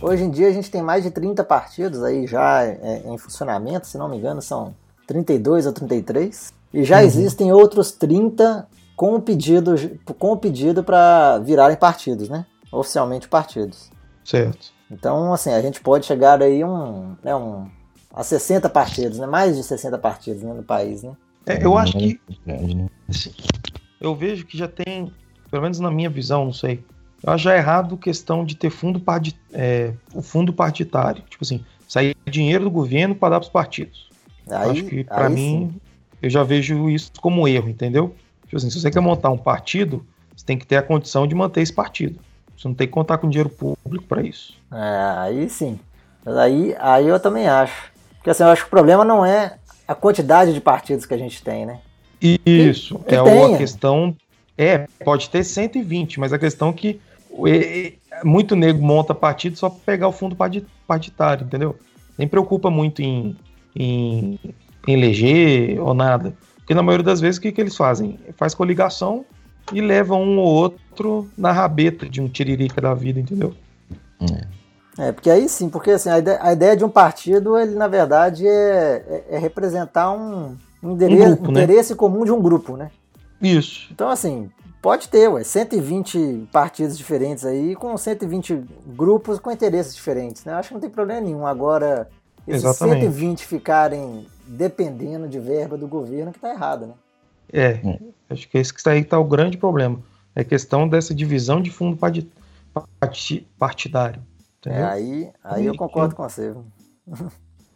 Hoje 0.02 0.22
em 0.22 0.30
dia 0.30 0.48
a 0.48 0.52
gente 0.52 0.70
tem 0.70 0.82
mais 0.82 1.02
de 1.02 1.10
30 1.10 1.42
partidos 1.42 2.02
aí 2.02 2.26
já 2.26 2.62
é, 2.62 3.02
em 3.06 3.16
funcionamento, 3.16 3.86
se 3.86 3.96
não 3.96 4.10
me 4.10 4.18
engano, 4.18 4.42
são 4.42 4.74
32 5.06 5.64
ou 5.64 5.72
33. 5.72 6.52
E 6.74 6.84
já 6.84 6.98
uhum. 6.98 7.04
existem 7.04 7.50
outros 7.50 7.90
30 7.92 8.68
com 8.94 9.14
o 9.14 9.22
pedido 9.22 9.74
com 10.18 10.32
o 10.32 10.36
pedido 10.36 10.84
para 10.84 11.38
virarem 11.38 11.78
partidos, 11.78 12.28
né? 12.28 12.44
Oficialmente 12.70 13.26
partidos. 13.26 13.90
Certo. 14.22 14.74
Então, 14.90 15.32
assim, 15.32 15.50
a 15.50 15.62
gente 15.62 15.80
pode 15.80 16.04
chegar 16.04 16.42
aí 16.42 16.62
um, 16.62 17.16
né, 17.22 17.34
um, 17.34 17.68
a 18.14 18.22
60 18.22 18.68
partidos, 18.70 19.18
né? 19.18 19.26
Mais 19.26 19.56
de 19.56 19.62
60 19.62 19.98
partidos 19.98 20.42
né, 20.42 20.52
no 20.54 20.62
país, 20.62 21.02
né? 21.02 21.12
É, 21.46 21.64
eu 21.64 21.76
acho 21.76 21.98
que. 21.98 22.20
Assim, 23.08 23.34
eu 24.00 24.14
vejo 24.14 24.46
que 24.46 24.56
já 24.56 24.68
tem, 24.68 25.12
pelo 25.50 25.62
menos 25.62 25.80
na 25.80 25.90
minha 25.90 26.08
visão, 26.08 26.44
não 26.44 26.52
sei, 26.52 26.82
eu 27.22 27.32
acho 27.32 27.44
já 27.44 27.56
errado 27.56 27.96
questão 27.96 28.44
de 28.44 28.54
ter 28.54 28.70
fundo 28.70 29.02
é, 29.52 29.92
o 30.14 30.22
fundo 30.22 30.52
partidário. 30.52 31.22
Tipo 31.28 31.42
assim, 31.42 31.64
sair 31.88 32.14
dinheiro 32.30 32.64
do 32.64 32.70
governo 32.70 33.14
para 33.14 33.30
dar 33.30 33.40
para 33.40 33.46
os 33.46 33.52
partidos. 33.52 34.08
Aí, 34.48 34.70
acho 34.70 34.84
que, 34.84 35.04
para 35.04 35.28
mim, 35.28 35.70
sim. 35.72 35.80
eu 36.22 36.30
já 36.30 36.42
vejo 36.42 36.88
isso 36.88 37.10
como 37.20 37.48
erro, 37.48 37.68
entendeu? 37.68 38.14
Tipo 38.44 38.58
assim, 38.58 38.70
se 38.70 38.80
você 38.80 38.90
quer 38.90 39.00
montar 39.00 39.30
um 39.30 39.38
partido, 39.38 40.06
você 40.36 40.44
tem 40.44 40.56
que 40.56 40.66
ter 40.66 40.76
a 40.76 40.82
condição 40.82 41.26
de 41.26 41.34
manter 41.34 41.62
esse 41.62 41.72
partido. 41.72 42.20
Você 42.56 42.68
não 42.68 42.74
tem 42.74 42.86
que 42.86 42.92
contar 42.92 43.18
com 43.18 43.28
dinheiro 43.28 43.48
público 43.48 44.04
para 44.06 44.22
isso. 44.22 44.54
É, 44.70 45.18
aí 45.18 45.48
sim. 45.48 45.80
Mas 46.24 46.36
aí, 46.36 46.76
aí 46.78 47.08
eu 47.08 47.18
também 47.18 47.48
acho. 47.48 47.93
Porque 48.24 48.30
assim, 48.30 48.42
eu 48.42 48.48
acho 48.48 48.62
que 48.62 48.68
o 48.68 48.70
problema 48.70 49.04
não 49.04 49.22
é 49.22 49.58
a 49.86 49.94
quantidade 49.94 50.54
de 50.54 50.60
partidos 50.62 51.04
que 51.04 51.12
a 51.12 51.18
gente 51.18 51.42
tem, 51.44 51.66
né? 51.66 51.80
Isso, 52.22 52.98
que, 53.00 53.04
que 53.10 53.14
é 53.14 53.22
tenha. 53.22 53.46
uma 53.46 53.58
questão. 53.58 54.16
É, 54.56 54.86
pode 55.04 55.28
ter 55.28 55.44
120, 55.44 56.18
mas 56.18 56.32
a 56.32 56.38
questão 56.38 56.70
é 56.70 56.72
que 56.72 57.00
muito 58.24 58.56
nego 58.56 58.82
monta 58.82 59.14
partido 59.14 59.58
só 59.58 59.68
para 59.68 59.80
pegar 59.84 60.08
o 60.08 60.12
fundo 60.12 60.34
partidário, 60.86 61.44
entendeu? 61.44 61.76
Nem 62.16 62.26
preocupa 62.26 62.70
muito 62.70 63.02
em, 63.02 63.36
em, 63.76 64.40
em 64.88 64.92
eleger 64.94 65.78
ou 65.78 65.92
nada. 65.92 66.34
Porque 66.56 66.72
na 66.72 66.82
maioria 66.82 67.04
das 67.04 67.20
vezes 67.20 67.36
o 67.36 67.42
que, 67.42 67.52
que 67.52 67.60
eles 67.60 67.76
fazem? 67.76 68.18
Faz 68.38 68.54
coligação 68.54 69.26
e 69.70 69.82
leva 69.82 70.14
um 70.14 70.38
ou 70.38 70.46
outro 70.46 71.28
na 71.36 71.52
rabeta 71.52 72.08
de 72.08 72.22
um 72.22 72.28
tiririca 72.28 72.80
da 72.80 72.94
vida, 72.94 73.20
entendeu? 73.20 73.54
É. 74.32 74.53
é 74.98 75.12
porque 75.12 75.30
aí 75.30 75.48
sim, 75.48 75.68
porque 75.68 75.92
assim, 75.92 76.08
a 76.08 76.18
ideia, 76.18 76.38
a 76.40 76.52
ideia, 76.52 76.76
de 76.76 76.84
um 76.84 76.88
partido, 76.88 77.58
ele 77.58 77.74
na 77.74 77.88
verdade 77.88 78.46
é, 78.46 79.04
é, 79.30 79.36
é 79.36 79.38
representar 79.38 80.12
um, 80.12 80.56
um, 80.82 80.92
interesse, 80.92 81.22
um 81.22 81.26
grupo, 81.26 81.52
né? 81.52 81.62
interesse 81.62 81.94
comum 81.94 82.24
de 82.24 82.32
um 82.32 82.40
grupo, 82.40 82.76
né? 82.76 82.90
Isso. 83.40 83.88
Então 83.90 84.08
assim, 84.08 84.50
Pode 84.84 85.08
ter, 85.08 85.28
ué. 85.28 85.42
120 85.42 86.48
partidos 86.52 86.98
diferentes 86.98 87.42
aí, 87.46 87.74
com 87.74 87.96
120 87.96 88.64
grupos 88.88 89.38
com 89.38 89.50
interesses 89.50 89.94
diferentes, 89.94 90.44
né? 90.44 90.52
Acho 90.52 90.68
que 90.68 90.74
não 90.74 90.80
tem 90.82 90.90
problema 90.90 91.22
nenhum. 91.22 91.46
Agora, 91.46 92.06
esses 92.46 92.64
Exatamente. 92.64 93.00
120 93.00 93.46
ficarem 93.46 94.26
dependendo 94.46 95.26
de 95.26 95.40
verba 95.40 95.78
do 95.78 95.88
governo, 95.88 96.34
que 96.34 96.38
tá 96.38 96.50
errado, 96.50 96.88
né? 96.88 96.92
É, 97.50 97.80
acho 98.28 98.46
que 98.46 98.58
esse 98.58 98.74
que 98.74 98.86
aí 98.86 99.02
tá 99.02 99.18
o 99.18 99.24
grande 99.24 99.56
problema. 99.56 100.00
É 100.36 100.44
questão 100.44 100.86
dessa 100.86 101.14
divisão 101.14 101.62
de 101.62 101.70
fundo 101.70 101.96
partidário. 103.58 104.22
É, 104.66 104.82
aí, 104.84 105.30
aí 105.42 105.66
eu 105.66 105.76
concordo 105.76 106.14
com 106.14 106.22
você. 106.22 106.54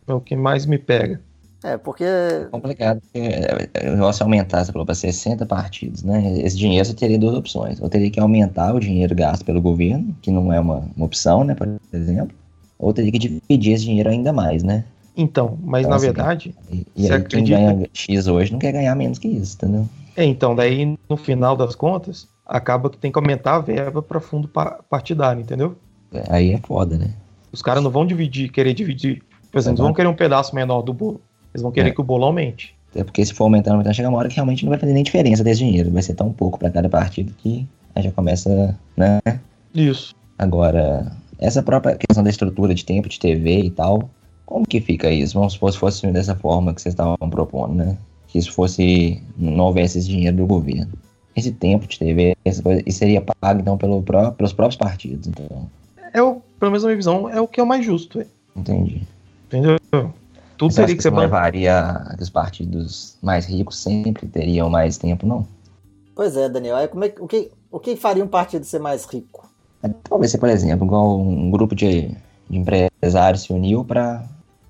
É 0.07 0.13
o 0.15 0.21
que 0.21 0.35
mais 0.35 0.65
me 0.65 0.79
pega. 0.79 1.21
É, 1.63 1.77
porque. 1.77 2.05
É 2.05 2.47
complicado. 2.51 3.01
Porque 3.01 4.13
se 4.13 4.23
aumentar, 4.23 4.65
você 4.65 4.73
falou, 4.73 4.87
para 4.87 4.95
60 4.95 5.45
partidos, 5.45 6.03
né? 6.03 6.39
Esse 6.39 6.57
dinheiro 6.57 6.87
você 6.87 6.95
teria 6.95 7.19
duas 7.19 7.35
opções. 7.35 7.81
Ou 7.81 7.89
teria 7.89 8.11
que 8.11 8.21
aumentar 8.21 8.75
o 8.75 8.81
dinheiro 8.81 9.15
gasto 9.15 9.45
pelo 9.45 9.61
governo, 9.61 10.17
que 10.23 10.31
não 10.31 10.53
é 10.53 10.61
uma, 10.61 10.89
uma 10.97 11.07
opção, 11.07 11.45
né, 11.45 11.55
por 11.55 11.69
exemplo. 11.93 12.37
Ou 12.79 12.93
teria 12.93 13.11
que 13.11 13.19
dividir 13.19 13.75
esse 13.75 13.85
dinheiro 13.85 14.09
ainda 14.09 14.33
mais, 14.33 14.63
né? 14.63 14.85
Então, 15.17 15.59
mas 15.63 15.81
então, 15.81 15.91
na 15.91 15.97
assim, 15.97 16.07
verdade. 16.07 16.55
E, 16.71 16.87
e 16.97 17.07
aí 17.07 17.13
acredita... 17.13 17.29
quem 17.29 17.45
ganha 17.45 17.91
X 17.93 18.29
hoje 18.29 18.53
não 18.53 18.59
quer 18.61 18.71
ganhar 18.71 18.95
menos 18.95 19.19
que 19.19 19.27
isso, 19.27 19.57
entendeu? 19.57 19.89
É, 20.17 20.25
então, 20.25 20.55
daí 20.55 20.97
no 21.09 21.17
final 21.17 21.57
das 21.57 21.75
contas, 21.75 22.29
acaba 22.47 22.89
que 22.89 22.97
tem 22.97 23.11
que 23.11 23.19
aumentar 23.19 23.57
a 23.57 23.61
verba 23.61 24.01
para 24.01 24.21
fundo 24.21 24.49
partidário, 24.89 25.43
entendeu? 25.43 25.77
É, 26.13 26.25
aí 26.29 26.53
é 26.53 26.59
foda, 26.59 26.97
né? 26.97 27.11
Os 27.53 27.63
caras 27.63 27.83
não 27.83 27.91
vão 27.91 28.07
dividir, 28.07 28.51
querer 28.51 28.75
dividir. 28.75 29.23
Por 29.51 29.59
exemplo, 29.59 29.79
eles 29.79 29.87
vão 29.87 29.95
querer 29.95 30.09
um 30.09 30.15
pedaço 30.15 30.55
menor 30.55 30.83
do 30.83 30.93
bolo. 30.93 31.21
Eles 31.53 31.63
vão 31.63 31.73
querer 31.73 31.91
é. 31.91 31.93
que 31.93 32.01
o 32.01 32.05
bolo 32.05 32.25
aumente. 32.25 32.77
É 32.95 33.05
porque 33.05 33.25
se 33.25 33.35
for 33.35 33.45
aumentando, 33.45 33.75
aumentando, 33.75 33.95
chega 33.95 34.09
uma 34.09 34.19
hora 34.19 34.29
que 34.29 34.35
realmente 34.35 34.65
não 34.65 34.71
vai 34.71 34.79
fazer 34.79 34.93
nem 34.93 35.03
diferença 35.03 35.45
desse 35.45 35.61
dinheiro. 35.61 35.91
Vai 35.91 36.03
ser 36.03 36.15
tão 36.15 36.33
pouco 36.33 36.59
para 36.59 36.71
cada 36.71 36.89
partido 36.89 37.33
que 37.39 37.67
aí 37.95 38.03
já 38.03 38.13
começa, 38.13 38.77
né? 38.97 39.21
Isso. 39.75 40.15
Agora, 40.39 41.13
essa 41.39 41.63
própria 41.63 41.97
questão 41.97 42.23
da 42.23 42.31
estrutura 42.31 42.75
de 42.75 42.85
tempo 42.85 43.09
de 43.09 43.19
TV 43.19 43.61
e 43.61 43.71
tal, 43.71 44.09
como 44.47 44.67
que 44.67 44.81
fica 44.81 45.11
isso? 45.11 45.35
Vamos 45.35 45.55
supor 45.55 45.73
se 45.73 45.79
fosse 45.79 46.07
dessa 46.09 46.35
forma 46.35 46.73
que 46.75 46.81
vocês 46.81 46.93
estavam 46.93 47.17
propondo, 47.31 47.75
né? 47.75 47.97
Que 48.27 48.39
isso 48.39 48.53
fosse, 48.53 49.23
não 49.37 49.65
houvesse 49.65 49.99
esse 49.99 50.09
dinheiro 50.09 50.37
do 50.39 50.47
governo. 50.47 50.93
Esse 51.37 51.53
tempo 51.53 51.87
de 51.87 51.99
TV, 51.99 52.37
essa 52.45 52.63
coisa, 52.63 52.83
e 52.85 52.91
seria 52.91 53.21
pago 53.21 53.61
então 53.61 53.77
pelo 53.77 54.03
pelos 54.03 54.53
próprios 54.53 54.77
partidos, 54.77 55.29
então. 55.29 55.69
É 56.19 56.23
o, 56.23 56.43
pelo 56.59 56.73
menos 56.73 56.83
na 56.83 56.89
minha 56.89 56.97
visão, 56.97 57.29
é 57.29 57.41
o 57.41 57.47
que 57.47 57.61
é 57.61 57.63
o 57.63 57.67
mais 57.67 57.87
justo. 57.87 58.21
Entendi. 58.57 59.03
Entendeu? 59.47 59.79
Tudo 60.57 60.73
Você 60.73 60.81
teria 60.81 60.95
que, 60.95 60.97
que 60.97 61.03
ser 61.05 61.13
não 61.13 61.21
levaria 61.21 62.13
que 62.17 62.23
os 62.25 62.29
partidos 62.29 63.17
mais 63.23 63.47
ricos 63.47 63.79
sempre 63.79 64.27
teriam 64.27 64.69
mais 64.69 64.99
tempo, 64.99 65.25
não? 65.25 65.47
Pois 66.17 66.37
é, 66.37 66.49
Daniel. 66.49 66.75
Aí 66.75 66.89
como 66.89 67.05
é, 67.05 67.15
o, 67.21 67.29
que, 67.29 67.53
o 67.71 67.79
que 67.79 67.95
faria 67.95 68.25
um 68.25 68.29
partido 68.29 68.65
ser 68.65 68.81
mais 68.81 69.05
rico? 69.05 69.49
É, 69.81 69.89
talvez 70.03 70.33
ser, 70.33 70.39
por 70.39 70.49
exemplo, 70.49 70.85
igual 70.85 71.21
um 71.21 71.49
grupo 71.53 71.77
de, 71.77 72.09
de 72.51 72.59
empresários 72.59 73.43
se 73.43 73.53
uniu 73.53 73.85
para 73.85 74.25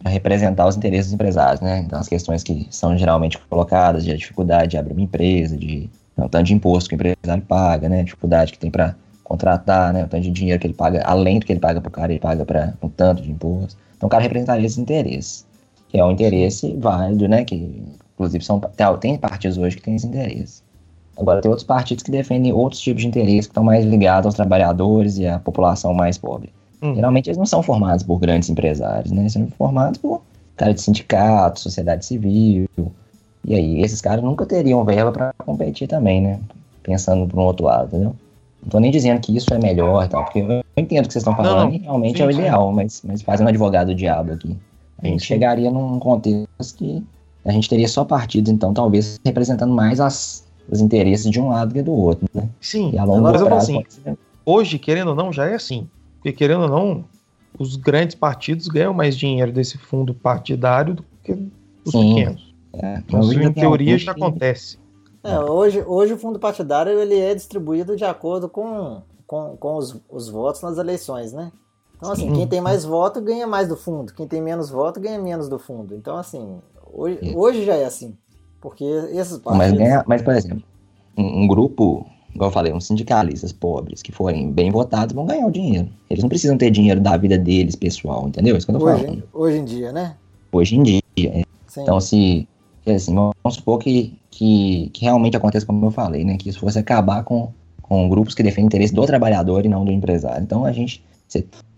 representar 0.05 0.69
os 0.69 0.76
interesses 0.76 1.07
dos 1.07 1.14
empresários, 1.14 1.62
né? 1.62 1.78
Então, 1.78 1.99
as 1.99 2.09
questões 2.09 2.43
que 2.43 2.69
são 2.71 2.97
geralmente 2.99 3.38
colocadas, 3.38 4.05
de 4.05 4.14
dificuldade 4.14 4.73
de 4.73 4.76
abrir 4.76 4.93
uma 4.93 5.00
empresa, 5.00 5.57
de 5.57 5.88
o 6.14 6.28
tanto 6.28 6.45
de 6.45 6.52
imposto 6.52 6.90
que 6.90 6.95
o 6.95 6.97
empresário 6.97 7.43
paga, 7.45 7.88
né? 7.88 8.02
Dificuldade 8.02 8.52
que 8.52 8.59
tem 8.59 8.71
para 8.71 8.95
contratar, 9.29 9.93
né? 9.93 10.05
O 10.05 10.09
tanto 10.09 10.23
de 10.23 10.31
dinheiro 10.31 10.59
que 10.59 10.67
ele 10.67 10.75
paga, 10.75 11.03
além 11.05 11.39
do 11.39 11.47
que 11.47 11.53
ele 11.53 11.61
paga 11.61 11.81
para 11.81 11.89
o 11.89 11.93
cara, 11.93 12.13
ele 12.13 12.21
paga 12.21 12.45
para 12.45 12.73
um 12.83 12.89
tanto 12.89 13.23
de 13.23 13.31
imposto. 13.31 13.77
Então, 13.97 14.07
o 14.07 14.11
cara 14.11 14.23
representaria 14.23 14.65
esses 14.65 14.79
interesses 14.79 15.47
que 15.89 15.99
é 15.99 16.05
um 16.05 16.11
interesse 16.11 16.75
válido, 16.77 17.29
né? 17.29 17.45
Que 17.45 17.83
inclusive 18.15 18.45
são 18.45 18.61
tem 19.01 19.17
partidos 19.17 19.59
hoje 19.59 19.77
que 19.77 19.83
têm 19.83 19.97
esse 19.97 20.07
interesse. 20.07 20.63
Agora 21.17 21.41
tem 21.41 21.49
outros 21.51 21.67
partidos 21.67 22.05
que 22.05 22.11
defendem 22.11 22.53
outros 22.53 22.81
tipos 22.81 23.03
de 23.03 23.09
interesse 23.09 23.49
que 23.49 23.53
estão 23.53 23.65
mais 23.65 23.85
ligados 23.85 24.27
aos 24.27 24.35
trabalhadores 24.35 25.19
e 25.19 25.27
à 25.27 25.39
população 25.39 25.93
mais 25.93 26.17
pobre. 26.17 26.53
Hum. 26.81 26.95
Geralmente 26.95 27.29
eles 27.29 27.39
não 27.39 27.47
são 27.47 27.63
formados 27.63 28.05
por 28.05 28.19
grandes 28.19 28.49
empresários, 28.49 29.11
né? 29.11 29.29
São 29.29 29.49
formados 29.57 29.99
por 29.99 30.23
caras 30.57 30.77
de 30.77 30.83
sindicato, 30.83 31.59
sociedade 31.59 32.05
civil. 32.05 32.69
E 33.45 33.55
aí, 33.55 33.81
esses 33.81 34.01
caras 34.01 34.23
nunca 34.23 34.45
teriam 34.45 34.85
verba 34.85 35.11
para 35.11 35.33
competir 35.39 35.89
também, 35.89 36.21
né? 36.21 36.39
Pensando 36.83 37.27
para 37.27 37.41
um 37.41 37.45
outro 37.45 37.65
lado, 37.65 37.89
entendeu? 37.89 38.15
Não 38.62 38.71
tô 38.71 38.81
nem 38.81 38.91
dizendo 38.91 39.21
que 39.21 39.37
isso 39.37 39.55
é 39.55 39.59
melhor 39.59 40.05
e 40.05 40.09
tal, 40.09 40.25
porque 40.25 40.41
eu 40.41 40.62
entendo 40.77 41.05
o 41.05 41.09
que 41.09 41.12
vocês 41.12 41.23
estão 41.23 41.37
falando 41.37 41.65
não, 41.65 41.71
e 41.71 41.79
realmente 41.79 42.17
sim, 42.17 42.23
é 42.23 42.27
o 42.27 42.31
ideal, 42.31 42.73
mas, 42.73 43.03
mas 43.07 43.23
fazendo 43.23 43.47
um 43.47 43.50
advogado 43.50 43.88
do 43.88 43.95
diabo 43.95 44.33
aqui. 44.33 44.57
A 45.00 45.07
gente 45.07 45.25
chegaria 45.25 45.71
num 45.71 45.99
contexto 45.99 46.77
que 46.77 47.05
a 47.45 47.53
gente 47.53 47.69
teria 47.69 47.88
só 47.88 48.05
partidos, 48.05 48.53
então, 48.53 48.75
talvez 48.75 49.19
representando 49.25 49.73
mais 49.73 50.00
as, 50.00 50.45
os 50.69 50.81
interesses 50.81 51.31
de 51.31 51.41
um 51.41 51.49
lado 51.49 51.73
que 51.73 51.83
do 51.83 51.93
outro, 51.93 52.27
né? 52.35 52.49
Sim, 52.61 52.91
e 52.93 52.99
a 52.99 53.05
longo 53.05 53.23
prazo, 53.23 53.49
assim, 53.49 53.83
hoje, 54.45 54.79
querendo 54.79 55.09
ou 55.09 55.15
não, 55.15 55.33
já 55.33 55.47
é 55.47 55.55
assim. 55.55 55.88
Porque, 56.17 56.33
querendo 56.33 56.62
ou 56.62 56.69
não, 56.69 57.05
os 57.59 57.77
grandes 57.77 58.17
partidos 58.17 58.67
ganham 58.67 58.93
mais 58.93 59.17
dinheiro 59.17 59.53
desse 59.53 59.79
fundo 59.79 60.12
partidário 60.12 60.95
do 60.95 61.05
que 61.23 61.33
os 61.85 61.93
Sim. 61.93 62.15
pequenos. 62.15 62.55
É, 62.73 62.99
então, 62.99 63.21
isso, 63.21 63.41
em 63.41 63.53
teoria, 63.53 63.99
já 63.99 64.12
acontece. 64.12 64.79
É, 65.23 65.39
hoje, 65.39 65.83
hoje 65.87 66.13
o 66.13 66.19
fundo 66.19 66.39
partidário 66.39 66.99
ele 66.99 67.19
é 67.19 67.35
distribuído 67.35 67.97
de 67.97 68.05
acordo 68.05 68.49
com, 68.49 69.03
com, 69.27 69.57
com 69.57 69.77
os, 69.77 69.97
os 70.09 70.29
votos 70.29 70.63
nas 70.63 70.79
eleições, 70.79 71.33
né? 71.33 71.51
Então, 71.97 72.13
assim, 72.13 72.29
Sim. 72.29 72.35
quem 72.35 72.47
tem 72.47 72.61
mais 72.61 72.85
voto 72.85 73.21
ganha 73.21 73.47
mais 73.47 73.67
do 73.69 73.77
fundo, 73.77 74.15
quem 74.15 74.27
tem 74.27 74.41
menos 74.41 74.71
voto 74.71 75.01
ganha 75.01 75.19
menos 75.19 75.49
do 75.49 75.59
fundo. 75.59 75.97
Então, 75.97 76.17
assim, 76.17 76.59
hoje, 76.93 77.19
hoje 77.35 77.65
já 77.65 77.75
é 77.75 77.85
assim. 77.85 78.17
Porque 78.61 78.85
esses 78.85 79.39
partidos... 79.39 79.59
Mas, 79.59 79.73
ganha, 79.73 80.05
mas 80.07 80.23
por 80.23 80.35
exemplo, 80.35 80.63
um, 81.17 81.43
um, 81.43 81.49
grupo, 81.49 82.07
igual 82.33 82.51
eu 82.51 82.53
falei, 82.55 82.73
uns 82.73 82.87
sindicalistas 82.87 83.53
pobres 83.53 84.01
que 84.01 84.13
forem 84.13 84.51
bem 84.53 84.71
votados 84.71 85.15
vão 85.15 85.27
ganhar 85.27 85.47
o 85.47 85.51
dinheiro. 85.51 85.89
Eles 86.09 86.23
não 86.23 86.29
precisam 86.29 86.57
ter 86.57 86.71
dinheiro 86.71 87.01
da 87.01 87.17
vida 87.17 87.37
deles, 87.37 87.75
pessoal, 87.75 88.29
entendeu? 88.29 88.57
Isso 88.57 88.67
que 88.67 88.73
eu 88.73 88.79
tô 88.79 88.87
hoje, 88.87 89.05
falando. 89.05 89.23
Hoje 89.33 89.59
em 89.59 89.65
dia, 89.65 89.93
né? 89.93 90.17
Hoje 90.53 90.77
em 90.77 90.83
dia. 90.83 91.03
É. 91.19 91.43
Então, 91.77 92.01
se. 92.01 92.49
Assim, 92.87 93.15
vamos 93.15 93.35
supor 93.57 93.79
que, 93.79 94.19
que, 94.31 94.91
que 94.93 95.05
realmente 95.05 95.37
aconteça 95.37 95.67
como 95.67 95.85
eu 95.87 95.91
falei, 95.91 96.25
né? 96.25 96.37
Que 96.37 96.49
isso 96.49 96.61
fosse 96.61 96.79
acabar 96.79 97.23
com, 97.25 97.53
com 97.83 98.09
grupos 98.09 98.35
que 98.35 98.43
defendem 98.43 98.65
o 98.65 98.69
interesse 98.69 98.95
do 98.95 99.05
trabalhador 99.07 99.65
e 99.65 99.69
não 99.69 99.85
do 99.85 99.93
empresário. 99.93 100.43
Então, 100.43 100.65
a 100.65 100.73
gente 100.73 101.03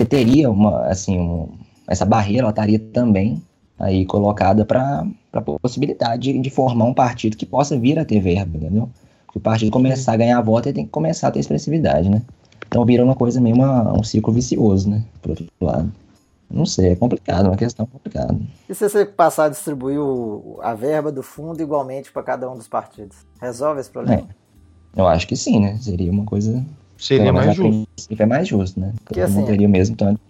teria 0.08 0.50
uma, 0.50 0.86
assim, 0.86 1.18
um, 1.18 1.48
essa 1.88 2.04
barreira, 2.04 2.42
ela 2.42 2.50
estaria 2.50 2.78
também 2.78 3.42
aí 3.78 4.04
colocada 4.04 4.64
para 4.64 5.06
a 5.32 5.40
possibilidade 5.40 6.32
de, 6.32 6.38
de, 6.38 6.50
formar 6.50 6.84
um 6.84 6.94
partido 6.94 7.36
que 7.36 7.46
possa 7.46 7.78
vir 7.78 7.98
a 7.98 8.04
ter 8.04 8.20
verba, 8.20 8.58
entendeu? 8.58 8.88
Porque 9.26 9.38
o 9.38 9.42
partido 9.42 9.70
começar 9.70 10.12
a 10.12 10.16
ganhar 10.16 10.40
voto, 10.42 10.68
ele 10.68 10.74
tem 10.74 10.84
que 10.84 10.90
começar 10.90 11.28
a 11.28 11.30
ter 11.30 11.40
expressividade, 11.40 12.08
né? 12.10 12.22
Então 12.68 12.84
vira 12.84 13.04
uma 13.04 13.16
coisa 13.16 13.40
meio 13.40 13.56
uma, 13.56 13.92
um 13.98 14.02
ciclo 14.02 14.32
vicioso, 14.32 14.88
né? 14.88 15.02
Por 15.22 15.30
outro 15.30 15.46
lado. 15.60 15.90
Não 16.50 16.66
sei, 16.66 16.92
é 16.92 16.96
complicado, 16.96 17.46
é 17.46 17.48
uma 17.48 17.56
questão 17.56 17.86
complicada. 17.86 18.36
E 18.68 18.74
se 18.74 18.88
você 18.88 19.06
passar 19.06 19.44
a 19.44 19.48
distribuir 19.48 20.00
o, 20.00 20.58
a 20.62 20.74
verba 20.74 21.12
do 21.12 21.22
fundo 21.22 21.62
igualmente 21.62 22.10
para 22.10 22.22
cada 22.22 22.50
um 22.50 22.56
dos 22.56 22.66
partidos? 22.66 23.18
Resolve 23.40 23.80
esse 23.80 23.90
problema? 23.90 24.28
É, 24.96 25.00
eu 25.00 25.06
acho 25.06 25.28
que 25.28 25.36
sim, 25.36 25.60
né? 25.60 25.78
Seria 25.78 26.10
uma 26.10 26.24
coisa 26.24 26.64
Seria 27.00 27.32
mais 27.32 27.54
justo. 27.56 27.88
É 28.18 28.26
mais 28.26 28.46
justo, 28.46 28.78
né? 28.78 28.92
Porque 29.04 29.20
assim, 29.20 29.38
não 29.38 29.46
teria 29.46 29.68
mesmo 29.68 29.96
tanto. 29.96 30.20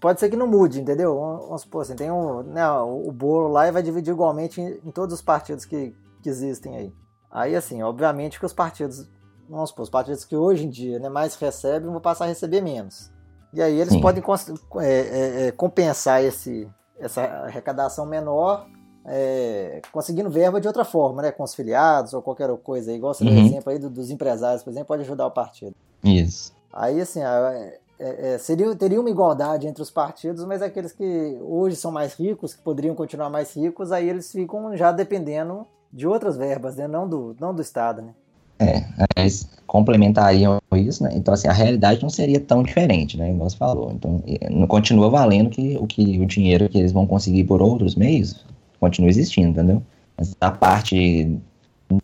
Pode 0.00 0.18
ser 0.18 0.28
que 0.28 0.36
não 0.36 0.46
mude, 0.46 0.80
entendeu? 0.80 1.14
Vamos 1.14 1.62
supor 1.62 1.82
assim, 1.82 1.94
tem 1.94 2.10
um, 2.10 2.42
né, 2.42 2.68
o 2.68 3.10
bolo 3.12 3.48
lá 3.48 3.68
e 3.68 3.72
vai 3.72 3.82
dividir 3.82 4.10
igualmente 4.10 4.60
em, 4.60 4.78
em 4.84 4.90
todos 4.90 5.14
os 5.14 5.22
partidos 5.22 5.64
que, 5.64 5.94
que, 6.22 6.28
existem 6.28 6.76
aí. 6.76 6.92
Aí, 7.30 7.56
assim, 7.56 7.82
obviamente 7.82 8.38
que 8.38 8.46
os 8.46 8.52
partidos, 8.52 9.08
vamos 9.48 9.70
supor, 9.70 9.84
os 9.84 9.90
partidos 9.90 10.24
que 10.24 10.36
hoje 10.36 10.66
em 10.66 10.70
dia 10.70 10.98
né, 10.98 11.08
mais 11.08 11.34
recebem 11.36 11.90
vão 11.90 12.00
passar 12.00 12.24
a 12.24 12.28
receber 12.28 12.60
menos. 12.60 13.10
E 13.56 13.62
aí 13.62 13.80
eles 13.80 13.94
Sim. 13.94 14.02
podem 14.02 14.22
é, 14.80 14.86
é, 14.86 15.46
é, 15.46 15.50
compensar 15.50 16.22
esse, 16.22 16.68
essa 17.00 17.22
arrecadação 17.22 18.04
menor 18.04 18.66
é, 19.06 19.80
conseguindo 19.90 20.28
verba 20.28 20.60
de 20.60 20.66
outra 20.66 20.84
forma, 20.84 21.22
né? 21.22 21.32
Com 21.32 21.42
os 21.42 21.54
filiados 21.54 22.12
ou 22.12 22.20
qualquer 22.20 22.54
coisa. 22.58 22.92
Igual 22.92 23.14
você 23.14 23.24
uhum. 23.24 23.34
deu 23.34 23.44
exemplo 23.44 23.72
aí 23.72 23.78
do, 23.78 23.88
dos 23.88 24.10
empresários, 24.10 24.62
por 24.62 24.68
exemplo, 24.68 24.88
pode 24.88 25.02
ajudar 25.02 25.26
o 25.26 25.30
partido. 25.30 25.74
Isso. 26.04 26.54
Aí, 26.70 27.00
assim, 27.00 27.20
é, 27.22 27.78
é, 28.34 28.38
seria, 28.38 28.76
teria 28.76 29.00
uma 29.00 29.08
igualdade 29.08 29.66
entre 29.66 29.82
os 29.82 29.90
partidos, 29.90 30.44
mas 30.44 30.60
aqueles 30.60 30.92
que 30.92 31.38
hoje 31.40 31.76
são 31.76 31.90
mais 31.90 32.12
ricos, 32.12 32.52
que 32.52 32.60
poderiam 32.60 32.94
continuar 32.94 33.30
mais 33.30 33.56
ricos, 33.56 33.90
aí 33.90 34.06
eles 34.06 34.30
ficam 34.30 34.76
já 34.76 34.92
dependendo 34.92 35.66
de 35.90 36.06
outras 36.06 36.36
verbas, 36.36 36.76
né? 36.76 36.86
Não 36.86 37.08
do, 37.08 37.34
não 37.40 37.54
do 37.54 37.62
Estado, 37.62 38.02
né? 38.02 38.12
É, 38.58 38.84
eles 39.16 39.48
complementariam 39.66 40.58
isso, 40.74 41.02
né? 41.02 41.10
Então, 41.14 41.34
assim, 41.34 41.48
a 41.48 41.52
realidade 41.52 42.02
não 42.02 42.08
seria 42.08 42.40
tão 42.40 42.62
diferente, 42.62 43.16
né? 43.18 43.30
Igual 43.30 43.50
você 43.50 43.56
falou. 43.56 43.92
Então, 43.92 44.22
não 44.50 44.66
continua 44.66 45.10
valendo 45.10 45.50
que 45.50 45.76
o, 45.78 45.86
que 45.86 46.18
o 46.18 46.26
dinheiro 46.26 46.68
que 46.68 46.78
eles 46.78 46.92
vão 46.92 47.06
conseguir 47.06 47.44
por 47.44 47.60
outros 47.60 47.94
meios 47.94 48.44
continua 48.80 49.10
existindo, 49.10 49.48
entendeu? 49.48 49.82
Mas 50.16 50.34
a 50.40 50.50
parte 50.50 51.38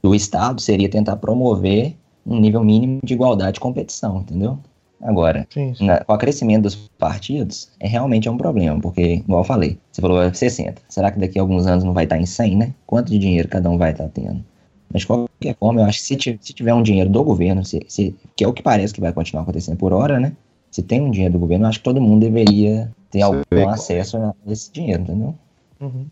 do 0.03 0.15
Estado 0.15 0.61
seria 0.61 0.89
tentar 0.89 1.17
promover 1.17 1.95
um 2.27 2.39
nível 2.39 2.63
mínimo 2.63 3.01
de 3.03 3.15
igualdade 3.15 3.55
de 3.55 3.61
competição, 3.61 4.21
entendeu? 4.21 4.59
Agora, 5.01 5.47
sim, 5.51 5.75
sim. 5.75 5.87
Na, 5.87 6.05
com 6.05 6.13
o 6.13 6.19
crescimento 6.19 6.63
dos 6.63 6.77
partidos, 6.99 7.71
é 7.81 7.89
realmente 7.89 8.29
é 8.29 8.31
um 8.31 8.37
problema, 8.37 8.81
porque, 8.81 9.15
igual 9.15 9.41
eu 9.41 9.45
falei, 9.45 9.79
você 9.91 10.01
falou 10.01 10.33
60. 10.33 10.81
Será 10.89 11.11
que 11.11 11.19
daqui 11.19 11.39
a 11.39 11.43
alguns 11.43 11.67
anos 11.67 11.83
não 11.83 11.93
vai 11.93 12.05
estar 12.05 12.19
em 12.19 12.27
100, 12.27 12.57
né? 12.57 12.75
Quanto 12.87 13.11
de 13.11 13.19
dinheiro 13.19 13.49
cada 13.49 13.69
um 13.69 13.77
vai 13.77 13.91
estar 13.91 14.09
tendo? 14.09 14.45
Mas 14.93 15.03
de 15.03 15.07
qualquer 15.07 15.57
forma, 15.57 15.81
eu 15.81 15.85
acho 15.87 15.99
que 16.01 16.05
se, 16.05 16.39
se 16.41 16.53
tiver 16.53 16.75
um 16.75 16.83
dinheiro 16.83 17.09
do 17.09 17.25
governo, 17.25 17.65
se, 17.65 17.81
se, 17.89 18.15
que 18.37 18.45
é 18.45 18.49
o 18.49 18.53
que 18.53 18.63
parece 18.63 18.93
que 18.93 19.01
vai 19.01 19.13
continuar 19.13 19.43
acontecendo 19.43 19.77
por 19.77 19.93
hora, 19.93 20.21
né? 20.21 20.33
Se 20.71 20.83
tem 20.83 21.01
um 21.01 21.11
dinheiro 21.11 21.35
do 21.35 21.39
governo, 21.39 21.65
eu 21.65 21.69
acho 21.69 21.79
que 21.79 21.85
todo 21.85 22.01
mundo 22.01 22.21
deveria 22.21 22.91
ter 23.11 23.23
algum 23.23 23.69
acesso 23.69 24.17
a 24.17 24.35
esse 24.47 24.73
dinheiro, 24.73 25.03
entendeu? 25.03 25.35
Uhum. 25.81 26.07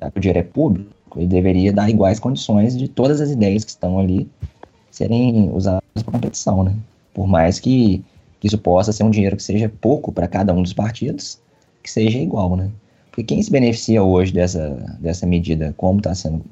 Já 0.00 0.10
que 0.10 0.18
o 0.18 0.20
dinheiro 0.20 0.38
é 0.38 0.42
público, 0.42 0.90
ele 1.16 1.26
deveria 1.26 1.72
dar 1.72 1.88
iguais 1.88 2.18
condições 2.18 2.76
de 2.76 2.88
todas 2.88 3.20
as 3.20 3.30
ideias 3.30 3.64
que 3.64 3.70
estão 3.70 3.98
ali 3.98 4.28
serem 4.90 5.50
usadas 5.52 5.82
para 5.92 6.12
competição, 6.12 6.64
né? 6.64 6.74
Por 7.12 7.26
mais 7.26 7.60
que, 7.60 8.04
que 8.40 8.46
isso 8.46 8.58
possa 8.58 8.92
ser 8.92 9.04
um 9.04 9.10
dinheiro 9.10 9.36
que 9.36 9.42
seja 9.42 9.72
pouco 9.80 10.12
para 10.12 10.28
cada 10.28 10.52
um 10.52 10.62
dos 10.62 10.72
partidos, 10.72 11.40
que 11.82 11.90
seja 11.90 12.18
igual, 12.18 12.56
né? 12.56 12.70
Porque 13.10 13.22
quem 13.22 13.42
se 13.42 13.50
beneficia 13.50 14.02
hoje 14.02 14.32
dessa, 14.32 14.70
dessa 14.98 15.24
medida, 15.24 15.72
como 15.76 15.98
está 15.98 16.14
sendo 16.14 16.44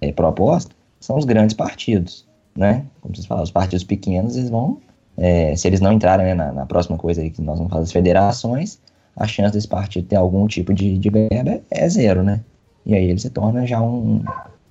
é, 0.00 0.12
proposta, 0.12 0.74
são 1.02 1.18
os 1.18 1.24
grandes 1.24 1.54
partidos, 1.54 2.26
né? 2.56 2.86
Como 3.00 3.14
vocês 3.14 3.26
falaram, 3.26 3.44
os 3.44 3.50
partidos 3.50 3.84
pequenos, 3.84 4.36
eles 4.36 4.48
vão, 4.48 4.78
é, 5.18 5.54
se 5.56 5.66
eles 5.66 5.80
não 5.80 5.92
entrarem 5.92 6.26
né, 6.26 6.34
na, 6.34 6.52
na, 6.52 6.66
próxima 6.66 6.96
coisa 6.96 7.20
aí 7.20 7.30
que 7.30 7.42
nós 7.42 7.58
vamos 7.58 7.72
fazer, 7.72 7.82
as 7.82 7.92
federações, 7.92 8.78
a 9.16 9.26
chance 9.26 9.52
desse 9.52 9.68
partido 9.68 10.06
ter 10.06 10.16
algum 10.16 10.46
tipo 10.46 10.72
de, 10.72 10.96
de 10.96 11.10
verba 11.10 11.60
é 11.70 11.88
zero, 11.88 12.22
né? 12.22 12.40
E 12.86 12.94
aí 12.94 13.04
ele 13.04 13.18
se 13.18 13.30
torna 13.30 13.66
já 13.66 13.80
um 13.80 14.24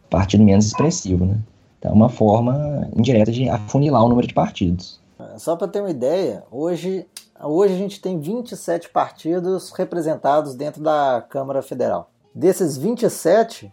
partido 0.09 0.43
menos 0.43 0.65
expressivo, 0.65 1.25
né? 1.25 1.38
Então 1.77 1.91
é 1.91 1.93
uma 1.93 2.09
forma 2.09 2.89
indireta 2.95 3.31
de 3.31 3.50
afunilar 3.50 4.03
o 4.03 4.09
número 4.09 4.27
de 4.27 4.33
partidos. 4.33 5.00
Só 5.38 5.55
para 5.55 5.67
ter 5.67 5.81
uma 5.81 5.89
ideia, 5.89 6.43
hoje, 6.50 7.05
hoje 7.43 7.73
a 7.73 7.77
gente 7.77 8.01
tem 8.01 8.19
27 8.19 8.89
partidos 8.89 9.71
representados 9.71 10.55
dentro 10.55 10.81
da 10.81 11.23
Câmara 11.29 11.61
Federal. 11.61 12.09
Desses 12.33 12.77
27, 12.77 13.71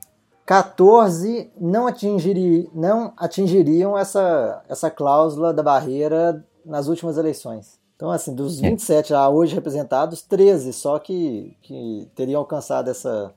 14 0.48 1.50
não, 1.60 1.86
atingiri, 1.86 2.70
não 2.74 3.12
atingiriam 3.18 3.98
essa, 3.98 4.64
essa 4.66 4.90
cláusula 4.90 5.52
da 5.52 5.62
barreira 5.62 6.42
nas 6.64 6.88
últimas 6.88 7.18
eleições. 7.18 7.78
Então, 7.94 8.10
assim, 8.10 8.34
dos 8.34 8.58
27 8.58 9.10
já 9.10 9.28
hoje 9.28 9.54
representados, 9.54 10.22
13 10.22 10.72
só 10.72 10.98
que, 10.98 11.54
que 11.60 12.08
teriam 12.14 12.38
alcançado 12.38 12.88
essa, 12.88 13.30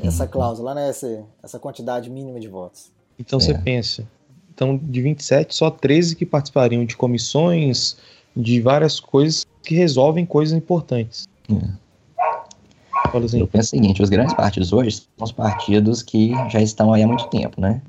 essa 0.00 0.24
cláusula, 0.28 0.72
né? 0.72 0.88
Essa, 0.88 1.24
essa 1.42 1.58
quantidade 1.58 2.08
mínima 2.08 2.38
de 2.38 2.46
votos. 2.46 2.92
Então 3.18 3.40
é. 3.40 3.42
você 3.42 3.54
pensa, 3.58 4.06
então 4.54 4.78
de 4.78 5.02
27, 5.02 5.56
só 5.56 5.68
13 5.68 6.14
que 6.14 6.24
participariam 6.24 6.84
de 6.84 6.96
comissões, 6.96 7.96
de 8.36 8.60
várias 8.60 9.00
coisas 9.00 9.44
que 9.64 9.74
resolvem 9.74 10.24
coisas 10.24 10.56
importantes. 10.56 11.28
É. 11.50 11.81
Assim. 13.18 13.40
Eu 13.40 13.46
penso 13.46 13.68
o 13.68 13.70
seguinte, 13.70 14.02
os 14.02 14.08
grandes 14.08 14.34
partidos 14.34 14.72
hoje 14.72 14.92
são 14.92 15.24
os 15.24 15.32
partidos 15.32 16.02
que 16.02 16.32
já 16.48 16.60
estão 16.60 16.92
aí 16.92 17.02
há 17.02 17.06
muito 17.06 17.28
tempo, 17.28 17.60
né? 17.60 17.82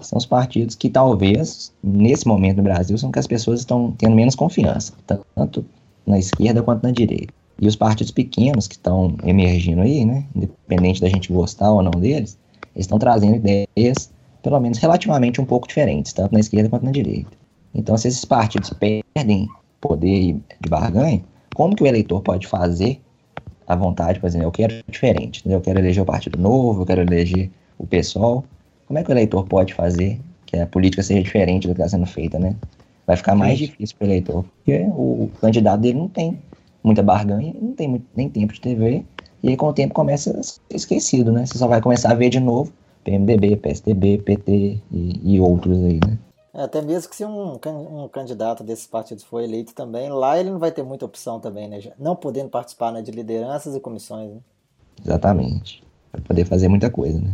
São 0.00 0.16
os 0.16 0.24
partidos 0.24 0.74
que 0.74 0.88
talvez, 0.88 1.72
nesse 1.82 2.26
momento 2.26 2.58
no 2.58 2.62
Brasil, 2.62 2.96
são 2.96 3.10
que 3.10 3.18
as 3.18 3.26
pessoas 3.26 3.60
estão 3.60 3.92
tendo 3.98 4.14
menos 4.14 4.34
confiança, 4.34 4.94
tanto 5.34 5.64
na 6.06 6.18
esquerda 6.18 6.62
quanto 6.62 6.82
na 6.82 6.90
direita. 6.90 7.32
E 7.60 7.66
os 7.66 7.76
partidos 7.76 8.10
pequenos 8.10 8.66
que 8.66 8.74
estão 8.74 9.14
emergindo 9.22 9.82
aí, 9.82 10.04
né, 10.04 10.24
independente 10.34 11.00
da 11.00 11.08
gente 11.08 11.30
gostar 11.30 11.70
ou 11.70 11.82
não 11.82 11.90
deles, 11.90 12.38
eles 12.74 12.86
estão 12.86 12.98
trazendo 12.98 13.36
ideias, 13.36 14.10
pelo 14.42 14.58
menos 14.58 14.78
relativamente 14.78 15.40
um 15.40 15.44
pouco 15.44 15.68
diferentes, 15.68 16.12
tanto 16.14 16.32
na 16.32 16.40
esquerda 16.40 16.70
quanto 16.70 16.86
na 16.86 16.90
direita. 16.90 17.30
Então, 17.74 17.96
se 17.98 18.08
esses 18.08 18.24
partidos 18.24 18.72
perdem 18.72 19.48
poder 19.80 20.36
de 20.60 20.68
barganha, 20.70 21.22
como 21.54 21.76
que 21.76 21.82
o 21.82 21.86
eleitor 21.86 22.22
pode 22.22 22.46
fazer 22.46 23.00
à 23.70 23.76
vontade, 23.76 24.18
por 24.18 24.26
exemplo, 24.26 24.48
eu 24.48 24.50
quero 24.50 24.74
diferente, 24.88 25.42
eu 25.48 25.60
quero 25.60 25.78
eleger 25.78 26.02
o 26.02 26.06
Partido 26.06 26.36
Novo, 26.36 26.82
eu 26.82 26.86
quero 26.86 27.02
eleger 27.02 27.48
o 27.78 27.86
PSOL. 27.86 28.44
Como 28.84 28.98
é 28.98 29.04
que 29.04 29.10
o 29.10 29.12
eleitor 29.12 29.44
pode 29.46 29.74
fazer 29.74 30.20
que 30.44 30.56
a 30.56 30.66
política 30.66 31.04
seja 31.04 31.22
diferente 31.22 31.68
do 31.68 31.74
que 31.74 31.80
está 31.80 31.96
sendo 31.96 32.06
feita, 32.06 32.36
né? 32.36 32.56
Vai 33.06 33.16
ficar 33.16 33.36
mais 33.36 33.56
Sim. 33.56 33.66
difícil 33.66 33.96
para 33.96 34.06
o 34.06 34.08
eleitor, 34.08 34.44
porque 34.56 34.80
o, 34.88 35.24
o 35.24 35.30
candidato 35.40 35.80
dele 35.80 35.98
não 35.98 36.08
tem 36.08 36.36
muita 36.82 37.00
barganha, 37.00 37.54
não 37.62 37.72
tem 37.72 37.86
muito, 37.86 38.06
nem 38.16 38.28
tempo 38.28 38.52
de 38.52 38.60
TV, 38.60 39.04
e 39.40 39.50
aí 39.50 39.56
com 39.56 39.66
o 39.66 39.72
tempo 39.72 39.94
começa 39.94 40.36
a 40.36 40.42
ser 40.42 40.60
esquecido, 40.70 41.30
né? 41.30 41.46
Você 41.46 41.56
só 41.56 41.68
vai 41.68 41.80
começar 41.80 42.10
a 42.10 42.14
ver 42.14 42.28
de 42.28 42.40
novo 42.40 42.72
PMDB, 43.04 43.54
PSDB, 43.56 44.18
PT 44.18 44.78
e, 44.90 45.20
e 45.22 45.40
outros 45.40 45.78
aí, 45.84 46.00
né? 46.04 46.18
Até 46.62 46.82
mesmo 46.82 47.08
que 47.08 47.16
se 47.16 47.24
um, 47.24 47.54
um, 47.54 48.08
candidato 48.08 48.62
desses 48.62 48.86
partidos 48.86 49.24
for 49.24 49.40
eleito 49.40 49.74
também, 49.74 50.10
lá 50.10 50.38
ele 50.38 50.50
não 50.50 50.58
vai 50.58 50.70
ter 50.70 50.82
muita 50.82 51.06
opção 51.06 51.40
também, 51.40 51.66
né? 51.66 51.80
Não 51.98 52.14
podendo 52.14 52.50
participar 52.50 52.92
né, 52.92 53.00
de 53.00 53.10
lideranças 53.10 53.74
e 53.74 53.80
comissões. 53.80 54.30
Né? 54.30 54.40
Exatamente. 55.02 55.82
Para 56.12 56.20
poder 56.20 56.44
fazer 56.44 56.68
muita 56.68 56.90
coisa, 56.90 57.18
né? 57.18 57.32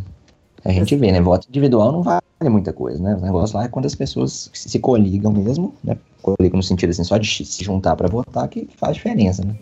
A 0.64 0.70
gente 0.70 0.94
vê, 0.94 1.10
né? 1.10 1.20
Voto 1.20 1.48
individual 1.48 1.90
não 1.90 2.02
vale 2.02 2.22
muita 2.44 2.72
coisa, 2.72 3.02
né? 3.02 3.16
O 3.16 3.20
negócio 3.20 3.56
lá 3.56 3.64
é 3.64 3.68
quando 3.68 3.86
as 3.86 3.96
pessoas 3.96 4.48
se 4.52 4.78
coligam 4.78 5.32
mesmo, 5.32 5.74
né? 5.82 5.98
Coligam 6.22 6.56
no 6.56 6.62
sentido 6.62 6.90
assim, 6.90 7.02
só 7.02 7.18
de 7.18 7.44
se 7.44 7.64
juntar 7.64 7.96
para 7.96 8.08
votar 8.08 8.46
que 8.48 8.68
faz 8.76 8.94
diferença, 8.94 9.44
né? 9.44 9.56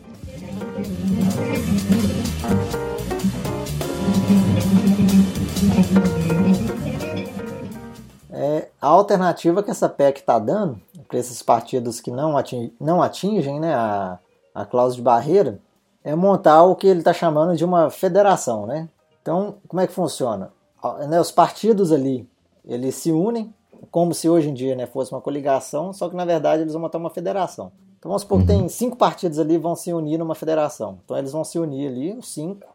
A 8.84 8.88
alternativa 8.88 9.62
que 9.62 9.70
essa 9.70 9.88
PEC 9.88 10.20
está 10.20 10.38
dando 10.38 10.78
para 11.08 11.18
esses 11.18 11.40
partidos 11.40 12.02
que 12.02 12.10
não, 12.10 12.36
ating, 12.36 12.70
não 12.78 13.02
atingem 13.02 13.58
né, 13.58 13.74
a, 13.74 14.18
a 14.54 14.66
cláusula 14.66 14.96
de 14.96 15.02
barreira 15.02 15.58
é 16.04 16.14
montar 16.14 16.64
o 16.64 16.76
que 16.76 16.86
ele 16.86 16.98
está 16.98 17.10
chamando 17.10 17.56
de 17.56 17.64
uma 17.64 17.88
federação. 17.88 18.66
Né? 18.66 18.86
Então, 19.22 19.54
como 19.66 19.80
é 19.80 19.86
que 19.86 19.92
funciona? 19.94 20.52
Né, 21.08 21.18
os 21.18 21.30
partidos 21.30 21.92
ali 21.92 22.28
eles 22.62 22.96
se 22.96 23.10
unem, 23.10 23.54
como 23.90 24.12
se 24.12 24.28
hoje 24.28 24.50
em 24.50 24.52
dia 24.52 24.76
né, 24.76 24.84
fosse 24.84 25.12
uma 25.12 25.20
coligação, 25.22 25.90
só 25.94 26.10
que 26.10 26.14
na 26.14 26.26
verdade 26.26 26.60
eles 26.60 26.74
vão 26.74 26.82
montar 26.82 26.98
uma 26.98 27.08
federação. 27.08 27.72
Então 27.98 28.10
vamos 28.10 28.20
supor 28.20 28.40
que 28.40 28.48
tem 28.48 28.60
uhum. 28.60 28.68
cinco 28.68 28.98
partidos 28.98 29.38
ali 29.38 29.56
vão 29.56 29.74
se 29.74 29.94
unir 29.94 30.18
numa 30.18 30.34
federação. 30.34 30.98
Então 31.06 31.16
eles 31.16 31.32
vão 31.32 31.42
se 31.42 31.58
unir 31.58 31.88
ali, 31.88 32.12
os 32.12 32.34
cinco, 32.34 32.66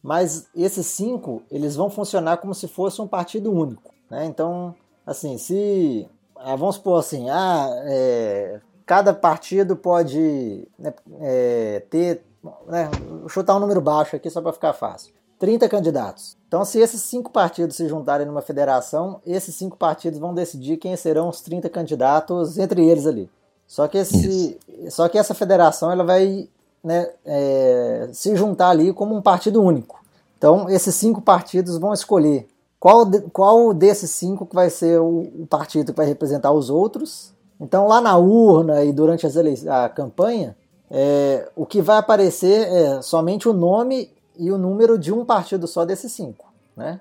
mas 0.00 0.46
esses 0.54 0.86
cinco 0.86 1.42
eles 1.50 1.74
vão 1.74 1.90
funcionar 1.90 2.36
como 2.36 2.54
se 2.54 2.68
fosse 2.68 3.02
um 3.02 3.08
partido 3.08 3.50
único. 3.52 3.92
Né? 4.08 4.26
Então, 4.26 4.72
assim, 5.06 5.38
se 5.38 6.08
ah, 6.34 6.56
vamos 6.56 6.76
supor 6.76 7.00
assim, 7.00 7.30
ah, 7.30 7.68
é, 7.84 8.60
cada 8.84 9.14
partido 9.14 9.76
pode 9.76 10.68
né, 10.78 10.92
é, 11.20 11.82
ter, 11.88 12.22
né, 12.66 12.90
vou 13.20 13.28
chutar 13.28 13.56
um 13.56 13.60
número 13.60 13.80
baixo 13.80 14.16
aqui 14.16 14.28
só 14.28 14.42
para 14.42 14.52
ficar 14.52 14.72
fácil. 14.72 15.14
30 15.38 15.68
candidatos. 15.68 16.36
Então, 16.48 16.64
se 16.64 16.78
esses 16.78 17.02
cinco 17.02 17.30
partidos 17.30 17.76
se 17.76 17.88
juntarem 17.88 18.26
numa 18.26 18.40
federação, 18.40 19.20
esses 19.26 19.54
cinco 19.54 19.76
partidos 19.76 20.18
vão 20.18 20.32
decidir 20.32 20.78
quem 20.78 20.96
serão 20.96 21.28
os 21.28 21.40
30 21.42 21.68
candidatos 21.68 22.58
entre 22.58 22.86
eles 22.86 23.06
ali. 23.06 23.28
Só 23.66 23.86
que, 23.86 23.98
esse, 23.98 24.58
só 24.88 25.08
que 25.08 25.18
essa 25.18 25.34
federação 25.34 25.90
ela 25.90 26.04
vai 26.04 26.48
né, 26.82 27.10
é, 27.24 28.08
se 28.12 28.34
juntar 28.36 28.70
ali 28.70 28.92
como 28.92 29.14
um 29.14 29.20
partido 29.20 29.62
único. 29.62 30.02
Então, 30.38 30.70
esses 30.70 30.94
cinco 30.94 31.20
partidos 31.20 31.76
vão 31.76 31.92
escolher 31.92 32.46
qual, 32.78 33.10
qual 33.32 33.74
desses 33.74 34.10
cinco 34.10 34.46
que 34.46 34.54
vai 34.54 34.70
ser 34.70 35.00
o, 35.00 35.46
partido 35.48 35.92
que 35.92 35.96
vai 35.96 36.06
representar 36.06 36.52
os 36.52 36.70
outros. 36.70 37.34
Então, 37.60 37.86
lá 37.86 38.00
na 38.00 38.16
urna 38.16 38.84
e 38.84 38.92
durante 38.92 39.26
as 39.26 39.36
a 39.66 39.88
campanha, 39.88 40.56
é, 40.90 41.48
o 41.56 41.64
que 41.64 41.80
vai 41.80 41.98
aparecer 41.98 42.68
é 42.68 43.02
somente 43.02 43.48
o 43.48 43.52
nome 43.52 44.10
e 44.38 44.50
o 44.50 44.58
número 44.58 44.98
de 44.98 45.12
um 45.12 45.24
partido 45.24 45.66
só 45.66 45.84
desses 45.84 46.12
cinco, 46.12 46.52
né? 46.76 47.00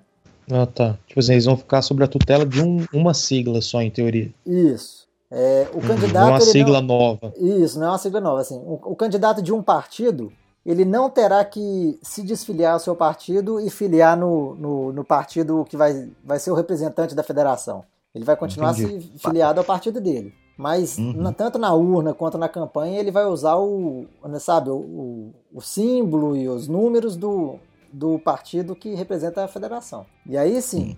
Ah, 0.51 0.65
tá. 0.65 0.97
Tipo 1.07 1.19
assim, 1.19 1.33
eles 1.33 1.45
vão 1.45 1.57
ficar 1.57 1.81
sob 1.81 2.03
a 2.03 2.07
tutela 2.07 2.45
de 2.45 2.61
um, 2.61 2.85
uma 2.93 3.13
sigla 3.13 3.61
só, 3.61 3.81
em 3.81 3.89
teoria. 3.89 4.31
Isso. 4.45 5.05
É, 5.31 5.67
o 5.73 5.77
hum, 5.77 5.81
candidato. 5.81 6.13
Não 6.13 6.27
é 6.27 6.31
uma 6.31 6.41
sigla 6.41 6.81
não... 6.81 6.87
nova. 6.87 7.33
Isso, 7.37 7.79
não 7.79 7.87
é 7.87 7.89
uma 7.89 7.97
sigla 7.97 8.21
nova. 8.21 8.41
Assim, 8.41 8.57
o, 8.57 8.79
o, 8.91 8.95
candidato 8.95 9.41
de 9.41 9.51
um 9.51 9.61
partido, 9.61 10.31
ele 10.65 10.83
não 10.83 11.09
terá 11.09 11.45
que 11.45 11.99
se 12.01 12.23
desfiliar 12.23 12.73
ao 12.73 12.79
seu 12.79 12.95
partido 12.95 13.59
e 13.59 13.69
filiar 13.69 14.17
no, 14.17 14.55
no, 14.55 14.91
no 14.91 15.03
partido 15.03 15.65
que 15.69 15.77
vai, 15.77 16.09
vai 16.23 16.39
ser 16.39 16.49
o 16.49 16.55
representante 16.55 17.13
da 17.13 17.21
federação. 17.21 17.83
Ele 18.15 18.25
vai 18.25 18.35
continuar 18.35 18.71
Entendi. 18.71 19.11
se 19.11 19.19
filiado 19.19 19.59
ao 19.59 19.65
partido 19.65 20.01
dele. 20.01 20.33
Mas 20.57 20.97
uhum. 20.97 21.13
na, 21.13 21.31
tanto 21.31 21.59
na 21.59 21.73
urna 21.73 22.13
quanto 22.13 22.37
na 22.37 22.49
campanha 22.49 22.99
ele 22.99 23.11
vai 23.11 23.25
usar 23.25 23.57
o, 23.57 24.07
sabe, 24.39 24.69
o, 24.71 25.31
o 25.53 25.61
símbolo 25.61 26.35
e 26.35 26.47
os 26.47 26.67
números 26.67 27.15
do, 27.15 27.59
do 27.91 28.17
partido 28.19 28.75
que 28.75 28.95
representa 28.95 29.43
a 29.43 29.47
federação. 29.47 30.05
E 30.25 30.35
aí 30.37 30.61
sim, 30.61 30.89
uhum. 30.89 30.97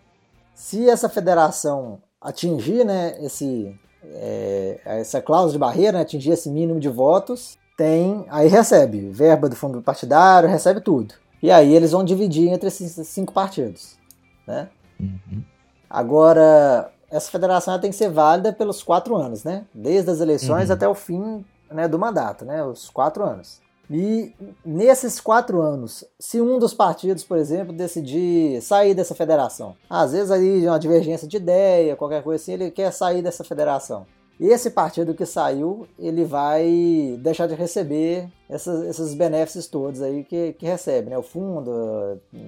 se 0.54 0.90
essa 0.90 1.10
federação 1.10 2.00
atingir 2.22 2.86
né, 2.86 3.18
esse, 3.20 3.76
é, 4.04 4.80
essa 4.86 5.22
cláusula 5.22 5.54
de 5.54 5.60
barreira, 5.60 5.98
né, 5.98 6.02
atingir 6.04 6.32
esse 6.32 6.50
mínimo 6.50 6.80
de 6.80 6.88
votos, 6.88 7.58
tem 7.78 8.26
aí 8.30 8.48
recebe 8.48 9.10
verba 9.12 9.48
do 9.48 9.56
fundo 9.56 9.82
partidário, 9.82 10.50
recebe 10.50 10.82
tudo. 10.82 11.14
E 11.42 11.52
aí 11.52 11.74
eles 11.74 11.92
vão 11.92 12.04
dividir 12.04 12.50
entre 12.50 12.68
esses 12.68 13.08
cinco 13.08 13.32
partidos. 13.32 13.96
Né? 14.48 14.68
Uhum. 15.00 15.44
Agora, 15.88 16.92
essa 17.10 17.30
federação 17.30 17.80
tem 17.80 17.92
que 17.92 17.96
ser 17.96 18.10
válida 18.10 18.52
pelos 18.52 18.82
quatro 18.82 19.16
anos, 19.16 19.44
né? 19.44 19.66
Desde 19.74 20.10
as 20.10 20.20
eleições 20.20 20.70
uhum. 20.70 20.76
até 20.76 20.88
o 20.88 20.96
fim 20.96 21.46
né, 21.72 21.88
do 21.88 22.00
mandato, 22.00 22.44
né? 22.44 22.64
Os 22.64 22.90
quatro 22.90 23.24
anos. 23.24 23.62
E 23.90 24.34
nesses 24.66 25.20
quatro 25.20 25.62
anos, 25.62 26.04
se 26.20 26.42
um 26.42 26.60
dos 26.60 26.74
partidos, 26.74 27.24
por 27.24 27.38
exemplo, 27.38 27.72
decidir 27.72 28.62
sair 28.62 28.94
dessa 28.94 29.16
federação, 29.16 29.76
às 29.90 30.12
vezes 30.12 30.30
aí 30.30 30.68
uma 30.68 30.80
divergência 30.80 31.28
de 31.28 31.38
ideia, 31.38 31.96
qualquer 31.96 32.22
coisa 32.22 32.42
assim, 32.42 32.54
ele 32.54 32.72
quer 32.72 32.92
sair 32.92 33.22
dessa 33.22 33.46
federação. 33.46 34.06
Esse 34.40 34.70
partido 34.70 35.16
que 35.16 35.26
saiu, 35.26 35.88
ele 35.98 36.24
vai 36.24 37.18
deixar 37.20 37.48
de 37.48 37.56
receber 37.56 38.30
essas, 38.48 38.84
esses 38.86 39.14
benefícios 39.16 39.68
todos 39.68 40.02
aí 40.02 40.24
que, 40.24 40.54
que 40.54 40.66
recebe, 40.66 41.10
né? 41.10 41.18
O 41.18 41.24
fundo, 41.24 41.72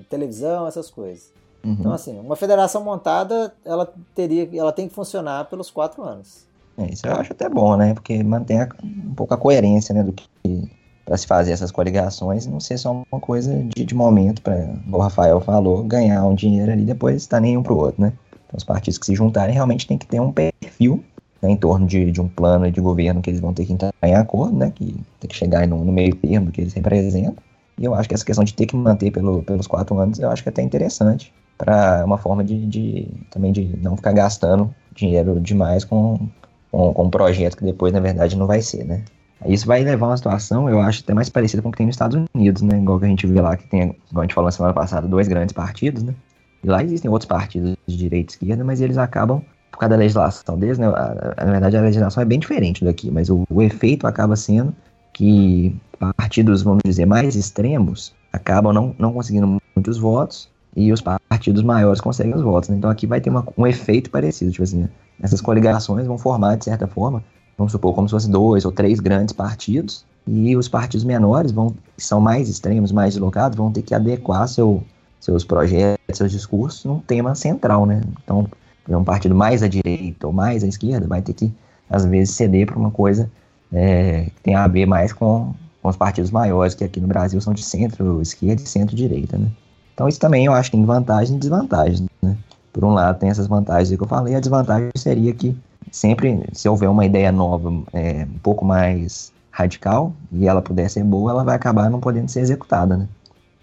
televisão, 0.08 0.67
essas 0.67 0.89
coisas. 0.89 1.32
Uhum. 1.63 1.75
Então, 1.80 1.91
assim, 1.91 2.19
uma 2.19 2.36
federação 2.36 2.84
montada, 2.84 3.54
ela 3.65 3.91
teria, 4.15 4.47
ela 4.54 4.71
tem 4.71 4.88
que 4.88 4.93
funcionar 4.93 5.45
pelos 5.45 5.71
quatro 5.71 6.04
anos. 6.04 6.47
É, 6.78 6.86
isso 6.93 7.06
eu 7.06 7.13
acho 7.13 7.34
até 7.34 7.49
bom, 7.49 7.75
né? 7.75 7.93
Porque 7.93 8.23
mantém 8.23 8.62
a, 8.62 8.69
um 8.84 9.13
pouco 9.13 9.34
a 9.34 9.38
coerência, 9.38 9.93
né? 9.93 10.04
Do 10.04 10.13
que 10.13 10.69
para 11.04 11.17
se 11.17 11.25
fazer 11.25 11.52
essas 11.52 11.71
coligações 11.71 12.45
não 12.45 12.60
ser 12.60 12.78
só 12.78 12.91
uma 13.12 13.19
coisa 13.19 13.52
de, 13.75 13.84
de 13.84 13.95
momento 13.95 14.43
para, 14.43 14.69
o 14.91 14.97
Rafael 14.99 15.41
falou, 15.41 15.84
ganhar 15.84 16.23
um 16.23 16.36
dinheiro 16.36 16.71
ali 16.71 16.86
depois 16.86 17.15
está 17.15 17.39
nem 17.39 17.58
um 17.58 17.63
para 17.63 17.73
o 17.73 17.78
outro, 17.78 17.99
né? 17.99 18.13
Então, 18.45 18.58
os 18.58 18.63
partidos 18.63 18.97
que 18.99 19.08
se 19.08 19.15
juntarem 19.15 19.54
realmente 19.54 19.88
tem 19.88 19.97
que 19.97 20.06
ter 20.06 20.19
um 20.19 20.32
perfil 20.32 21.04
né, 21.41 21.52
em 21.52 21.58
torno 21.58 21.86
de, 21.86 22.12
de 22.12 22.21
um 22.21 22.28
plano 22.28 22.69
de 22.71 22.82
governo 22.82 23.21
que 23.21 23.30
eles 23.30 23.39
vão 23.39 23.54
ter 23.54 23.65
que 23.65 23.73
entrar 23.73 23.93
em 24.04 24.15
acordo, 24.15 24.58
né? 24.58 24.71
Que 24.73 24.95
tem 25.19 25.30
que 25.30 25.36
chegar 25.36 25.67
no, 25.67 25.84
no 25.84 25.91
meio 25.91 26.15
termo 26.15 26.52
que 26.52 26.62
eles 26.62 26.73
representam. 26.73 27.36
E 27.78 27.86
eu 27.86 27.93
acho 27.95 28.10
que 28.10 28.15
essa 28.15 28.25
questão 28.25 28.43
de 28.43 28.54
ter 28.54 28.65
que 28.65 28.75
manter 28.75 29.12
pelo, 29.12 29.41
pelos 29.43 29.67
quatro 29.67 29.97
anos, 29.97 30.19
eu 30.19 30.30
acho 30.30 30.43
que 30.43 30.49
é 30.49 30.52
até 30.52 30.62
interessante 30.62 31.34
para 31.58 32.04
uma 32.06 32.17
forma 32.17 32.43
de, 32.43 32.65
de, 32.65 33.08
também 33.32 33.52
de 33.52 33.78
não 33.82 33.95
ficar 33.95 34.13
gastando 34.13 34.73
dinheiro 34.93 35.39
demais 35.39 35.84
com, 35.86 36.28
com, 36.71 36.93
com 36.93 37.04
um 37.04 37.10
projeto 37.10 37.58
que 37.58 37.63
depois, 37.63 37.93
na 37.93 37.99
verdade, 37.99 38.38
não 38.38 38.47
vai 38.47 38.62
ser, 38.62 38.84
né? 38.86 39.04
Isso 39.45 39.65
vai 39.65 39.84
levar 39.84 40.08
a 40.08 40.10
uma 40.10 40.17
situação, 40.17 40.69
eu 40.69 40.82
acho, 40.82 41.02
até 41.02 41.13
mais 41.13 41.30
parecida 41.30 41.62
com 41.62 41.69
o 41.69 41.71
que 41.71 41.78
tem 41.78 41.86
nos 41.86 41.95
Estados 41.95 42.25
Unidos, 42.34 42.62
né? 42.62 42.78
Igual 42.78 42.99
que 42.99 43.06
a 43.06 43.08
gente 43.08 43.25
vê 43.25 43.39
lá, 43.39 43.56
que 43.56 43.67
tem, 43.67 43.95
igual 44.10 44.21
a 44.21 44.21
gente 44.23 44.34
falou 44.34 44.47
na 44.47 44.52
semana 44.52 44.73
passada, 44.73 45.08
dois 45.08 45.28
grandes 45.30 45.54
partidos, 45.54 46.04
né? 46.04 46.13
E 46.62 46.67
lá 46.67 46.84
existem 46.84 47.10
outros 47.10 47.28
partidos 47.28 47.78
de 47.88 47.97
direita 47.97 48.34
e 48.34 48.36
esquerda, 48.36 48.63
mas 48.65 48.82
eles 48.82 48.97
acabam, 48.97 49.41
por 49.79 49.85
causa 49.85 49.91
da 49.91 49.95
legislação 49.95 50.59
deles, 50.59 50.77
né? 50.77 50.87
A, 50.87 51.45
na 51.45 51.51
verdade, 51.51 51.77
a 51.77 51.81
legislação 51.81 52.21
é 52.21 52.25
bem 52.25 52.37
diferente 52.37 52.83
daqui, 52.83 53.09
mas 53.09 53.29
o, 53.29 53.45
o 53.49 53.61
efeito 53.61 54.05
acaba 54.05 54.35
sendo 54.35 54.75
que 55.13 55.73
partidos, 56.17 56.63
vamos 56.63 56.81
dizer, 56.83 57.05
mais 57.05 57.33
extremos 57.33 58.13
acabam 58.31 58.73
não, 58.73 58.93
não 58.99 59.13
conseguindo 59.13 59.47
muitos 59.73 59.97
votos 59.97 60.49
e 60.75 60.91
os 60.91 61.01
partidos 61.01 61.63
maiores 61.63 62.01
conseguem 62.01 62.35
os 62.35 62.41
votos. 62.41 62.69
Né? 62.69 62.75
Então 62.75 62.89
aqui 62.89 63.07
vai 63.07 63.21
ter 63.21 63.29
uma, 63.29 63.45
um 63.57 63.65
efeito 63.65 64.09
parecido, 64.09 64.51
tipo 64.51 64.63
assim, 64.63 64.85
essas 65.21 65.39
coligações 65.39 66.05
vão 66.05 66.17
formar, 66.17 66.57
de 66.57 66.65
certa 66.65 66.85
forma, 66.85 67.23
vamos 67.57 67.71
supor, 67.71 67.95
como 67.95 68.07
se 68.07 68.11
fosse 68.11 68.29
dois 68.29 68.65
ou 68.65 68.73
três 68.73 68.99
grandes 68.99 69.33
partidos, 69.33 70.05
e 70.27 70.57
os 70.57 70.67
partidos 70.67 71.05
menores, 71.05 71.53
vão, 71.53 71.73
que 71.95 72.03
são 72.03 72.19
mais 72.19 72.49
extremos, 72.49 72.91
mais 72.91 73.13
deslocados, 73.13 73.57
vão 73.57 73.71
ter 73.71 73.81
que 73.81 73.95
adequar 73.95 74.45
seu, 74.49 74.83
seus 75.21 75.45
projetos, 75.45 76.17
seus 76.17 76.31
discursos 76.31 76.83
num 76.83 76.99
tema 76.99 77.33
central, 77.33 77.85
né? 77.85 78.01
Então, 78.23 78.45
um 78.87 79.03
partido 79.03 79.35
mais 79.35 79.61
à 79.61 79.67
direita 79.67 80.27
ou 80.27 80.33
mais 80.33 80.63
à 80.63 80.67
esquerda 80.67 81.07
vai 81.07 81.21
ter 81.21 81.33
que, 81.33 81.53
às 81.89 82.05
vezes, 82.05 82.35
ceder 82.35 82.65
para 82.65 82.77
uma 82.77 82.91
coisa 82.91 83.29
é, 83.71 84.25
que 84.35 84.41
tem 84.41 84.55
a 84.55 84.67
ver 84.67 84.85
mais 84.85 85.13
com, 85.13 85.53
com 85.81 85.89
os 85.89 85.95
partidos 85.95 86.31
maiores, 86.31 86.73
que 86.73 86.83
aqui 86.83 86.99
no 86.99 87.07
Brasil 87.07 87.39
são 87.41 87.53
de 87.53 87.63
centro-esquerda 87.63 88.61
e 88.61 88.65
centro-direita, 88.65 89.37
né? 89.37 89.49
Então, 89.93 90.07
isso 90.07 90.19
também 90.19 90.45
eu 90.45 90.53
acho 90.53 90.71
que 90.71 90.77
tem 90.77 90.85
vantagens 90.85 91.35
e 91.35 91.39
desvantagens, 91.39 92.03
né? 92.21 92.37
Por 92.71 92.85
um 92.85 92.93
lado, 92.93 93.19
tem 93.19 93.29
essas 93.29 93.47
vantagens 93.47 93.95
que 93.95 94.01
eu 94.01 94.07
falei, 94.07 94.35
a 94.35 94.39
desvantagem 94.39 94.89
seria 94.95 95.33
que 95.33 95.55
sempre, 95.91 96.43
se 96.53 96.69
houver 96.69 96.89
uma 96.89 97.05
ideia 97.05 97.31
nova, 97.31 97.69
é, 97.93 98.23
um 98.23 98.39
pouco 98.39 98.63
mais 98.63 99.33
radical, 99.51 100.13
e 100.31 100.47
ela 100.47 100.61
puder 100.61 100.89
ser 100.89 101.03
boa, 101.03 101.31
ela 101.31 101.43
vai 101.43 101.55
acabar 101.55 101.89
não 101.89 101.99
podendo 101.99 102.29
ser 102.29 102.39
executada, 102.41 102.95
né? 102.95 103.07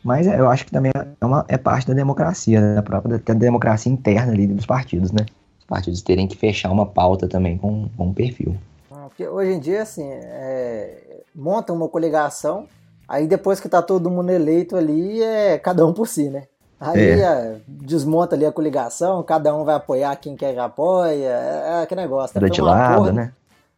Mas 0.06 0.28
é, 0.28 0.38
eu 0.38 0.48
acho 0.48 0.64
que 0.64 0.70
também 0.70 0.92
é, 0.94 1.24
uma, 1.24 1.44
é 1.48 1.58
parte 1.58 1.88
da 1.88 1.92
democracia, 1.92 2.60
né? 2.60 2.74
da 2.76 2.82
própria 2.82 3.18
da 3.18 3.34
democracia 3.34 3.90
interna 3.90 4.30
ali 4.30 4.46
dos 4.46 4.64
partidos, 4.64 5.10
né? 5.10 5.26
Os 5.58 5.64
partidos 5.64 6.00
terem 6.00 6.28
que 6.28 6.36
fechar 6.36 6.70
uma 6.70 6.86
pauta 6.86 7.26
também 7.26 7.58
com, 7.58 7.88
com 7.96 8.06
um 8.06 8.14
perfil. 8.14 8.56
Porque 8.88 9.26
hoje 9.26 9.50
em 9.50 9.58
dia, 9.58 9.82
assim, 9.82 10.08
é, 10.08 11.22
monta 11.34 11.72
uma 11.72 11.88
coligação, 11.88 12.66
aí 13.08 13.26
depois 13.26 13.58
que 13.58 13.68
tá 13.68 13.82
todo 13.82 14.08
mundo 14.08 14.30
eleito 14.30 14.76
ali, 14.76 15.20
é 15.20 15.58
cada 15.58 15.84
um 15.84 15.92
por 15.92 16.06
si, 16.06 16.30
né? 16.30 16.44
Aí 16.78 17.00
é. 17.00 17.20
é. 17.20 17.56
desmonta 17.66 18.36
ali 18.36 18.46
a 18.46 18.52
coligação, 18.52 19.20
cada 19.24 19.52
um 19.56 19.64
vai 19.64 19.74
apoiar 19.74 20.14
quem 20.16 20.36
quer 20.36 20.52
que 20.52 20.60
apoia, 20.60 21.14
é, 21.14 21.64
é 21.68 21.82
aquele 21.82 22.02
negócio. 22.02 22.38
Né? 22.38 22.42
Muda 22.42 22.54
de 22.54 22.60
lado, 22.62 22.92
acordo, 22.92 23.12
né? 23.12 23.32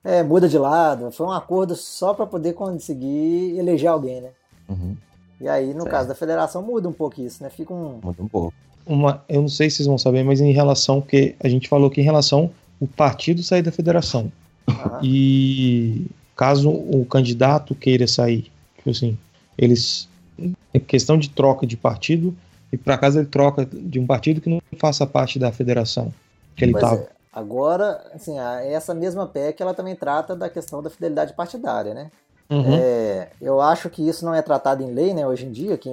É, 0.05 0.23
muda 0.23 0.47
de 0.47 0.59
lado. 0.59 1.11
Foi 1.11 1.27
um 1.27 1.33
acordo 1.33 1.75
só 1.75 2.13
para 2.13 2.27
poder 2.27 2.53
conseguir 2.53 3.59
eleger 3.59 3.89
alguém, 3.89 4.21
né? 4.21 4.31
Uhum. 4.69 4.95
E 5.41 5.49
aí, 5.49 5.69
no 5.69 5.83
certo. 5.83 5.91
caso 5.91 6.09
da 6.09 6.15
federação, 6.15 6.63
muda 6.63 6.89
um 6.89 6.93
pouco 6.93 7.21
isso, 7.21 7.43
né? 7.43 7.51
Fica 7.51 7.73
um. 7.73 8.01
Muda 8.03 8.23
um 8.23 8.29
pouco. 8.29 8.55
Uma, 8.87 9.23
eu 9.29 9.43
não 9.43 9.49
sei 9.49 9.69
se 9.69 9.77
vocês 9.77 9.87
vão 9.87 9.99
saber, 9.99 10.25
mas 10.25 10.41
em 10.41 10.51
relação 10.51 11.01
que 11.01 11.37
a 11.41 11.49
gente 11.49 11.69
falou 11.69 11.91
que 11.91 12.01
em 12.01 12.05
relação 12.05 12.51
o 12.81 12.87
partido 12.87 13.43
sair 13.43 13.63
da 13.63 13.71
federação. 13.71 14.33
Uhum. 14.69 14.99
E 15.03 16.07
caso 16.35 16.71
o 16.71 17.05
candidato 17.05 17.75
queira 17.75 18.07
sair, 18.07 18.51
tipo 18.77 18.91
assim, 18.91 19.17
eles. 19.57 20.09
Em 20.73 20.79
questão 20.79 21.19
de 21.19 21.31
troca 21.31 21.67
de 21.67 21.77
partido, 21.77 22.33
e 22.73 22.77
por 22.77 22.93
acaso 22.93 23.19
ele 23.19 23.27
troca 23.27 23.67
de 23.67 23.99
um 23.99 24.07
partido 24.07 24.41
que 24.41 24.49
não 24.49 24.61
faça 24.79 25.05
parte 25.05 25.37
da 25.37 25.51
federação 25.51 26.13
que 26.55 26.65
ele 26.65 26.75
estava. 26.75 26.97
É, 26.97 27.09
agora, 27.33 28.09
assim, 28.15 28.39
essa 28.39 28.95
mesma 28.95 29.27
PEC 29.27 29.61
ela 29.61 29.75
também 29.75 29.97
trata 29.97 30.37
da 30.37 30.49
questão 30.49 30.81
da 30.81 30.91
fidelidade 30.91 31.33
partidária, 31.33 31.93
né? 31.93 32.11
Uhum. 32.51 32.75
É, 32.75 33.31
eu 33.41 33.61
acho 33.61 33.91
que 33.91 34.07
isso 34.07 34.25
não 34.25 34.35
é 34.35 34.43
tratado 34.43 34.83
em 34.83 34.93
lei, 34.93 35.13
né? 35.13 35.27
Hoje 35.27 35.47
em 35.47 35.51
dia, 35.51 35.77
que 35.77 35.91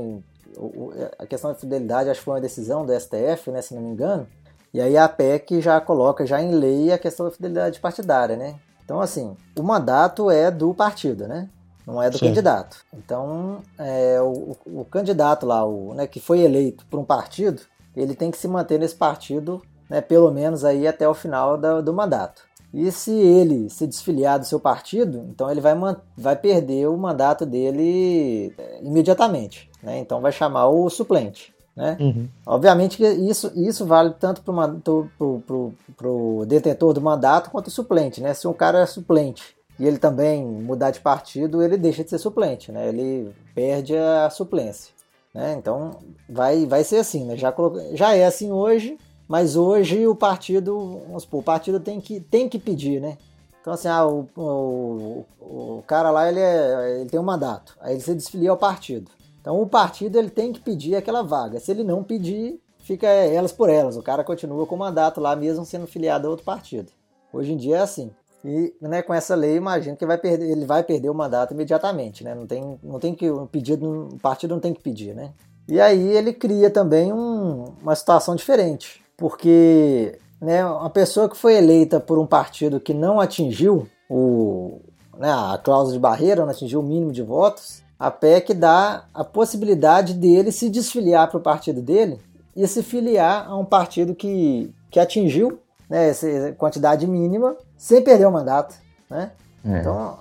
a 1.19 1.25
questão 1.25 1.51
da 1.51 1.55
fidelidade 1.55 2.09
acho 2.09 2.19
que 2.19 2.25
foi 2.25 2.35
uma 2.35 2.41
decisão 2.41 2.85
do 2.85 2.97
STF, 2.97 3.51
né? 3.51 3.61
Se 3.61 3.73
não 3.73 3.81
me 3.81 3.89
engano. 3.89 4.27
E 4.73 4.81
aí 4.81 4.97
a 4.97 5.07
PEC 5.07 5.61
já 5.61 5.79
coloca 5.79 6.25
já 6.25 6.41
em 6.41 6.51
lei 6.51 6.91
a 6.91 6.97
questão 6.97 7.25
da 7.25 7.31
fidelidade 7.31 7.79
partidária, 7.79 8.35
né? 8.35 8.55
Então, 8.83 9.01
assim, 9.01 9.35
o 9.57 9.63
mandato 9.63 10.29
é 10.29 10.51
do 10.51 10.73
partido, 10.73 11.27
né? 11.27 11.49
não 11.85 12.01
é 12.01 12.09
do 12.09 12.17
Sim. 12.17 12.27
candidato. 12.27 12.77
Então, 12.93 13.61
é, 13.77 14.19
o, 14.21 14.57
o, 14.65 14.85
candidato 14.85 15.45
lá, 15.45 15.63
o, 15.63 15.93
né, 15.93 16.07
que 16.07 16.19
foi 16.19 16.39
eleito 16.39 16.85
por 16.87 16.99
um 16.99 17.05
partido, 17.05 17.61
ele 17.95 18.15
tem 18.15 18.31
que 18.31 18.37
se 18.37 18.47
manter 18.47 18.79
nesse 18.79 18.95
partido, 18.95 19.61
né, 19.89 20.01
pelo 20.01 20.31
menos 20.31 20.65
aí 20.65 20.87
até 20.87 21.07
o 21.07 21.13
final 21.13 21.57
do 21.57 21.93
mandato. 21.93 22.43
E 22.75 22.91
se 22.91 23.11
ele 23.11 23.69
se 23.69 23.87
desfiliar 23.87 24.37
do 24.37 24.45
seu 24.45 24.59
partido, 24.59 25.25
então 25.29 25.49
ele 25.49 25.61
vai, 25.61 25.73
vai 26.17 26.35
perder 26.35 26.89
o 26.89 26.97
mandato 26.97 27.45
dele 27.45 28.53
é, 28.57 28.81
imediatamente. 28.83 29.69
Né? 29.81 29.99
Então 29.99 30.19
vai 30.19 30.33
chamar 30.33 30.67
o 30.67 30.89
suplente. 30.89 31.55
Né? 31.73 31.95
Uhum. 31.97 32.27
Obviamente 32.45 32.97
que 32.97 33.07
isso, 33.07 33.49
isso 33.55 33.85
vale 33.85 34.13
tanto 34.19 34.41
para 34.41 36.09
o 36.09 36.45
detentor 36.45 36.91
do 36.91 36.99
mandato 36.99 37.49
quanto 37.49 37.67
o 37.67 37.71
suplente. 37.71 38.19
Né? 38.19 38.33
Se 38.33 38.45
um 38.45 38.53
cara 38.53 38.79
é 38.79 38.85
suplente 38.85 39.55
e 39.79 39.87
ele 39.87 39.97
também 39.97 40.45
mudar 40.45 40.91
de 40.91 40.99
partido, 40.99 41.63
ele 41.63 41.77
deixa 41.77 42.03
de 42.03 42.09
ser 42.09 42.19
suplente, 42.19 42.71
né? 42.71 42.87
Ele 42.87 43.33
perde 43.53 43.95
a 43.95 44.29
suplência, 44.29 44.93
né? 45.33 45.53
Então 45.59 45.99
vai, 46.29 46.65
vai 46.65 46.81
ser 46.85 46.97
assim, 46.97 47.25
né? 47.25 47.35
Já, 47.35 47.53
já 47.93 48.15
é 48.15 48.25
assim 48.25 48.53
hoje, 48.53 48.97
mas 49.27 49.55
hoje 49.55 50.07
o 50.07 50.15
partido, 50.15 51.01
vamos 51.07 51.23
supor, 51.23 51.39
o 51.39 51.43
partido 51.43 51.79
tem 51.79 51.99
que, 51.99 52.19
tem 52.19 52.47
que 52.47 52.59
pedir, 52.59 53.01
né? 53.01 53.17
Então 53.61 53.73
assim, 53.73 53.87
ah, 53.87 54.05
o, 54.05 54.27
o, 54.35 55.25
o 55.39 55.83
cara 55.87 56.11
lá 56.11 56.29
ele, 56.29 56.39
é, 56.39 56.99
ele 56.99 57.09
tem 57.09 57.19
um 57.19 57.23
mandato, 57.23 57.75
aí 57.81 57.93
ele 57.93 58.01
se 58.01 58.13
desfilia 58.13 58.51
ao 58.51 58.57
partido. 58.57 59.09
Então 59.41 59.61
o 59.61 59.67
partido 59.67 60.17
ele 60.17 60.29
tem 60.29 60.51
que 60.51 60.59
pedir 60.59 60.95
aquela 60.95 61.21
vaga. 61.21 61.59
Se 61.59 61.71
ele 61.71 61.83
não 61.83 62.03
pedir, 62.03 62.59
fica 62.79 63.07
elas 63.07 63.51
por 63.51 63.69
elas. 63.69 63.95
O 63.95 64.01
cara 64.01 64.23
continua 64.23 64.65
com 64.65 64.75
o 64.75 64.79
mandato 64.79 65.21
lá 65.21 65.35
mesmo 65.35 65.65
sendo 65.65 65.85
filiado 65.85 66.27
a 66.27 66.31
outro 66.31 66.45
partido. 66.45 66.91
Hoje 67.31 67.53
em 67.53 67.57
dia 67.57 67.77
é 67.77 67.81
assim. 67.81 68.11
E 68.43 68.73
né, 68.79 69.01
com 69.01 69.13
essa 69.13 69.35
lei, 69.35 69.55
imagino 69.55 69.97
que 69.97 70.05
vai 70.05 70.17
perder, 70.17 70.49
ele 70.49 70.65
vai 70.65 70.83
perder 70.83 71.09
o 71.09 71.15
mandato 71.15 71.53
imediatamente, 71.53 72.23
né? 72.23 72.33
Não 72.33 72.47
tem, 72.47 72.79
não 72.81 72.99
tem 72.99 73.13
que 73.13 73.29
o 73.29 73.47
pedido, 73.47 74.09
o 74.13 74.19
partido 74.19 74.55
não 74.55 74.61
tem 74.61 74.73
que 74.73 74.81
pedir, 74.81 75.15
né? 75.15 75.33
E 75.67 75.79
aí 75.79 76.15
ele 76.15 76.31
cria 76.33 76.69
também 76.69 77.11
um, 77.13 77.65
uma 77.81 77.95
situação 77.95 78.35
diferente, 78.35 79.04
porque 79.17 80.17
né, 80.41 80.65
uma 80.65 80.89
pessoa 80.89 81.29
que 81.29 81.37
foi 81.37 81.55
eleita 81.55 81.99
por 81.99 82.19
um 82.19 82.25
partido 82.25 82.79
que 82.79 82.93
não 82.93 83.19
atingiu 83.19 83.87
o, 84.09 84.79
né, 85.17 85.31
a 85.31 85.59
cláusula 85.61 85.93
de 85.93 85.99
barreira, 85.99 86.43
não 86.43 86.51
atingiu 86.51 86.79
o 86.79 86.83
mínimo 86.83 87.11
de 87.11 87.21
votos, 87.21 87.83
a 87.97 88.11
PEC 88.11 88.53
dá 88.53 89.05
a 89.13 89.23
possibilidade 89.23 90.13
dele 90.13 90.51
se 90.51 90.69
desfiliar 90.69 91.29
para 91.29 91.37
o 91.37 91.41
partido 91.41 91.81
dele 91.81 92.19
e 92.55 92.67
se 92.67 92.83
filiar 92.83 93.47
a 93.47 93.57
um 93.57 93.65
partido 93.65 94.13
que, 94.13 94.73
que 94.91 94.99
atingiu 94.99 95.59
né, 95.89 96.09
essa 96.09 96.53
quantidade 96.57 97.07
mínima 97.07 97.55
sem 97.77 98.01
perder 98.01 98.27
o 98.27 98.31
mandato, 98.31 98.75
né? 99.09 99.31
É. 99.65 99.79
Então, 99.79 100.17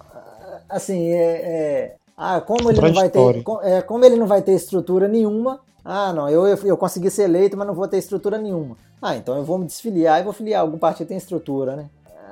assim, 0.68 1.08
é, 1.08 1.16
é, 1.16 1.96
ah, 2.16 2.40
como 2.40 2.70
ele 2.70 2.80
não 2.80 2.92
vai 2.92 3.10
ter, 3.10 3.44
é, 3.62 3.82
como 3.82 4.04
ele 4.04 4.16
não 4.16 4.26
vai 4.26 4.42
ter 4.42 4.52
estrutura 4.52 5.08
nenhuma, 5.08 5.60
ah, 5.84 6.12
não, 6.12 6.28
eu, 6.28 6.46
eu 6.46 6.76
consegui 6.76 7.10
ser 7.10 7.24
eleito, 7.24 7.56
mas 7.56 7.66
não 7.66 7.74
vou 7.74 7.86
ter 7.86 7.98
estrutura 7.98 8.38
nenhuma. 8.38 8.76
Ah, 9.02 9.16
então 9.16 9.36
eu 9.36 9.44
vou 9.44 9.58
me 9.58 9.66
desfiliar 9.66 10.20
e 10.20 10.24
vou 10.24 10.32
filiar 10.32 10.62
algum 10.62 10.78
partido 10.78 11.06
que 11.06 11.08
tem 11.10 11.18
estrutura, 11.18 11.76
né? 11.76 11.90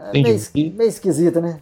É 0.09 0.13
meio, 0.13 0.41
meio 0.75 0.89
esquisito, 0.89 1.41
né? 1.41 1.61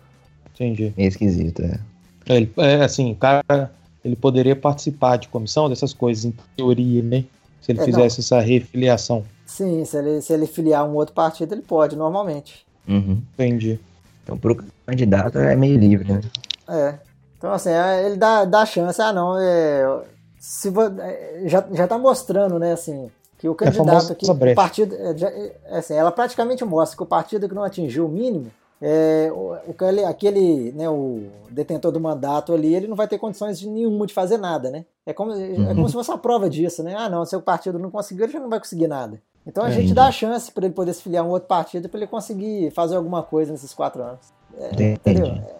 Entendi. 0.54 0.94
Meio 0.96 1.08
esquisito, 1.08 1.62
é. 1.62 1.80
É, 2.28 2.48
é 2.56 2.84
assim, 2.84 3.10
o 3.10 3.16
cara 3.16 3.70
ele 4.04 4.14
poderia 4.14 4.54
participar 4.54 5.16
de 5.16 5.28
comissão 5.28 5.68
dessas 5.68 5.92
coisas, 5.92 6.24
em 6.24 6.34
teoria, 6.56 7.02
né? 7.02 7.24
Se 7.60 7.72
ele 7.72 7.80
é, 7.80 7.84
fizesse 7.84 8.18
não. 8.18 8.38
essa 8.38 8.40
refiliação. 8.40 9.24
Sim, 9.44 9.84
se 9.84 9.96
ele, 9.96 10.22
se 10.22 10.32
ele 10.32 10.46
filiar 10.46 10.86
um 10.86 10.94
outro 10.94 11.14
partido, 11.14 11.52
ele 11.52 11.62
pode, 11.62 11.96
normalmente. 11.96 12.64
Uhum. 12.88 13.20
Entendi. 13.34 13.78
Então, 14.22 14.38
pro 14.38 14.64
candidato 14.86 15.38
é 15.38 15.56
meio 15.56 15.78
livre, 15.78 16.12
né? 16.12 16.20
É. 16.68 16.94
Então, 17.36 17.52
assim, 17.52 17.70
é, 17.70 18.06
ele 18.06 18.16
dá, 18.16 18.44
dá 18.44 18.64
chance, 18.64 19.00
ah, 19.02 19.12
não, 19.12 19.36
é, 19.38 20.04
se, 20.40 20.72
é, 21.00 21.42
já, 21.44 21.62
já 21.70 21.86
tá 21.86 21.98
mostrando, 21.98 22.58
né, 22.58 22.72
assim, 22.72 23.10
que 23.38 23.46
o 23.46 23.52
é 23.52 23.54
candidato 23.54 24.10
aqui, 24.10 24.28
o 24.28 24.54
partido, 24.54 24.96
é, 24.96 25.76
assim, 25.76 25.92
ela 25.92 26.10
praticamente 26.10 26.64
mostra 26.64 26.96
que 26.96 27.02
o 27.02 27.06
partido 27.06 27.46
que 27.46 27.54
não 27.54 27.62
atingiu 27.62 28.06
o 28.06 28.08
mínimo, 28.08 28.50
é, 28.80 29.30
o, 29.30 29.52
aquele, 29.68 30.02
aquele 30.02 30.72
né, 30.72 30.88
o 30.88 31.26
detentor 31.50 31.92
do 31.92 32.00
mandato 32.00 32.54
ali, 32.54 32.74
ele 32.74 32.88
não 32.88 32.96
vai 32.96 33.06
ter 33.06 33.18
condições 33.18 33.60
de 33.60 33.68
nenhuma 33.68 34.06
de 34.06 34.14
fazer 34.14 34.38
nada, 34.38 34.70
né? 34.70 34.86
É 35.04 35.12
como, 35.12 35.32
uhum. 35.32 35.70
é 35.70 35.74
como 35.74 35.86
se 35.86 35.92
fosse 35.92 36.10
uma 36.10 36.16
prova 36.16 36.48
disso, 36.48 36.82
né? 36.82 36.94
Ah, 36.96 37.10
não, 37.10 37.26
se 37.26 37.36
o 37.36 37.42
partido 37.42 37.78
não 37.78 37.90
conseguiu, 37.90 38.24
ele 38.24 38.32
já 38.32 38.40
não 38.40 38.48
vai 38.48 38.58
conseguir 38.58 38.88
nada. 38.88 39.20
Então 39.46 39.64
a 39.64 39.68
é, 39.68 39.72
gente 39.72 39.92
dá 39.92 40.06
a 40.06 40.12
chance 40.12 40.50
para 40.50 40.64
ele 40.64 40.74
poder 40.74 40.94
se 40.94 41.02
filiar 41.02 41.22
a 41.22 41.26
um 41.26 41.30
outro 41.30 41.48
partido 41.48 41.86
para 41.90 42.00
ele 42.00 42.06
conseguir 42.06 42.70
fazer 42.70 42.96
alguma 42.96 43.22
coisa 43.22 43.52
nesses 43.52 43.74
quatro 43.74 44.02
anos. 44.02 44.32
É, 44.58 44.92
entendeu? 44.92 45.26
É, 45.26 45.54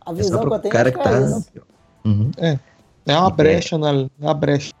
a 0.00 0.12
visão 0.14 0.46
que 0.46 0.54
eu 0.54 0.58
tenho 0.58 0.72
cara 0.72 0.90
que 0.90 0.98
tá... 0.98 1.10
é 1.10 2.08
uhum. 2.08 2.30
É, 2.38 2.58
é 3.06 3.18
uma 3.18 3.30
brecha 3.30 3.76
na, 3.78 4.08
na 4.18 4.34
brecha. 4.34 4.72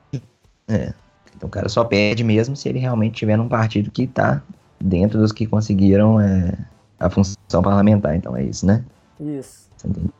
É. 0.68 0.92
Então 1.36 1.48
o 1.48 1.50
cara 1.50 1.68
só 1.68 1.84
perde 1.84 2.24
mesmo 2.24 2.56
se 2.56 2.68
ele 2.68 2.78
realmente 2.78 3.14
tiver 3.14 3.36
num 3.36 3.48
partido 3.48 3.90
que 3.90 4.06
tá 4.06 4.42
dentro 4.80 5.18
dos 5.18 5.32
que 5.32 5.46
conseguiram 5.46 6.20
é, 6.20 6.52
a 6.98 7.10
função 7.10 7.62
parlamentar, 7.62 8.16
então 8.16 8.36
é 8.36 8.42
isso, 8.42 8.64
né? 8.66 8.84
Isso. 9.20 9.68
Você 9.76 9.88
entendeu? 9.88 10.10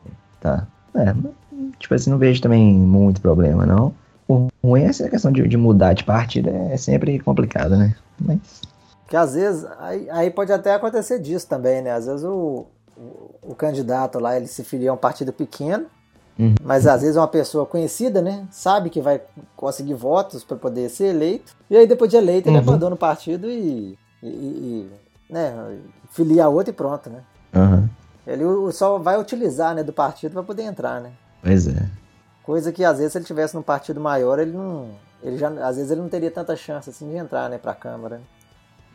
Tá. 0.40 0.66
É, 0.94 1.14
tipo 1.78 1.94
assim, 1.94 2.10
não 2.10 2.18
vejo 2.18 2.40
também 2.40 2.72
muito 2.72 3.20
problema, 3.20 3.66
não. 3.66 3.94
O 4.26 4.48
ruim 4.62 4.82
é 4.82 4.86
essa 4.86 5.08
questão 5.08 5.30
de, 5.30 5.46
de 5.46 5.56
mudar 5.56 5.92
de 5.92 6.04
partido 6.04 6.48
é 6.48 6.76
sempre 6.76 7.18
complicado, 7.18 7.76
né? 7.76 7.94
Mas... 8.18 8.62
Que 9.08 9.16
às 9.16 9.34
vezes, 9.34 9.66
aí, 9.78 10.08
aí 10.10 10.30
pode 10.30 10.52
até 10.52 10.74
acontecer 10.74 11.18
disso 11.18 11.46
também, 11.46 11.82
né? 11.82 11.92
Às 11.92 12.06
vezes 12.06 12.24
o, 12.24 12.66
o, 12.96 13.34
o 13.42 13.54
candidato 13.54 14.18
lá, 14.18 14.36
ele 14.36 14.46
se 14.46 14.64
filia 14.64 14.90
a 14.90 14.94
um 14.94 14.98
partido 14.98 15.32
pequeno, 15.32 15.86
uhum. 16.38 16.54
mas 16.62 16.86
às 16.86 17.02
vezes 17.02 17.16
é 17.16 17.20
uma 17.20 17.28
pessoa 17.28 17.66
conhecida, 17.66 18.20
né? 18.22 18.46
Sabe 18.50 18.90
que 18.90 19.00
vai 19.00 19.20
conseguir 19.56 19.94
votos 19.94 20.44
para 20.44 20.56
poder 20.56 20.88
ser 20.88 21.06
eleito, 21.06 21.54
e 21.68 21.76
aí 21.76 21.86
depois 21.86 22.10
de 22.10 22.16
eleito 22.16 22.48
uhum. 22.48 22.56
ele 22.56 22.62
abandona 22.62 22.94
o 22.94 22.98
partido 22.98 23.50
e, 23.50 23.98
e, 24.22 24.28
e 24.28 24.90
né, 25.28 25.78
filia 26.10 26.48
outro 26.48 26.70
e 26.70 26.76
pronto, 26.76 27.10
né? 27.10 27.20
Uhum. 27.54 27.88
Ele 28.26 28.44
só 28.72 28.98
vai 28.98 29.20
utilizar 29.20 29.74
né, 29.74 29.82
do 29.82 29.92
partido 29.92 30.32
para 30.32 30.42
poder 30.42 30.62
entrar, 30.62 31.00
né? 31.00 31.12
Pois 31.42 31.68
é. 31.68 31.88
Coisa 32.42 32.72
que 32.72 32.84
às 32.84 32.98
vezes 32.98 33.12
se 33.12 33.18
ele 33.18 33.24
tivesse 33.24 33.54
num 33.54 33.62
partido 33.62 34.00
maior, 34.00 34.38
ele 34.38 34.52
não. 34.52 34.90
Ele 35.22 35.38
já, 35.38 35.48
às 35.48 35.76
vezes 35.76 35.90
ele 35.90 36.00
não 36.00 36.08
teria 36.08 36.30
tanta 36.30 36.54
chance 36.56 36.90
assim 36.90 37.08
de 37.08 37.16
entrar, 37.16 37.48
né, 37.48 37.58
pra 37.58 37.74
Câmara. 37.74 38.20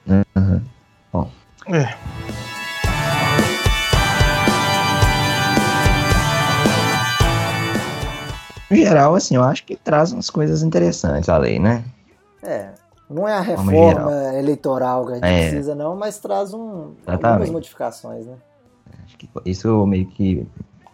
Uhum. 0.08 0.62
Bom. 1.12 1.30
É. 1.68 2.39
No 8.70 8.78
geral, 8.78 9.16
assim, 9.16 9.36
eu 9.36 9.44
acho 9.44 9.66
que 9.66 9.76
traz 9.76 10.12
umas 10.12 10.30
coisas 10.30 10.62
interessantes 10.64 11.28
a 11.30 11.38
lei, 11.38 11.60
né? 11.60 11.84
É. 12.44 12.70
Não 13.10 13.28
é 13.28 13.34
a 13.34 13.42
reforma 13.42 14.36
eleitoral 14.36 15.06
que 15.08 15.14
a 15.14 15.16
gente 15.16 15.26
é. 15.26 15.50
precisa, 15.50 15.74
não, 15.74 15.96
mas 15.96 16.20
traz 16.20 16.54
um, 16.54 16.94
algumas 17.08 17.50
modificações, 17.50 18.28
né? 18.28 18.36
Acho 19.04 19.18
que 19.18 19.28
isso 19.46 19.86
meio 19.88 20.06
que 20.06 20.46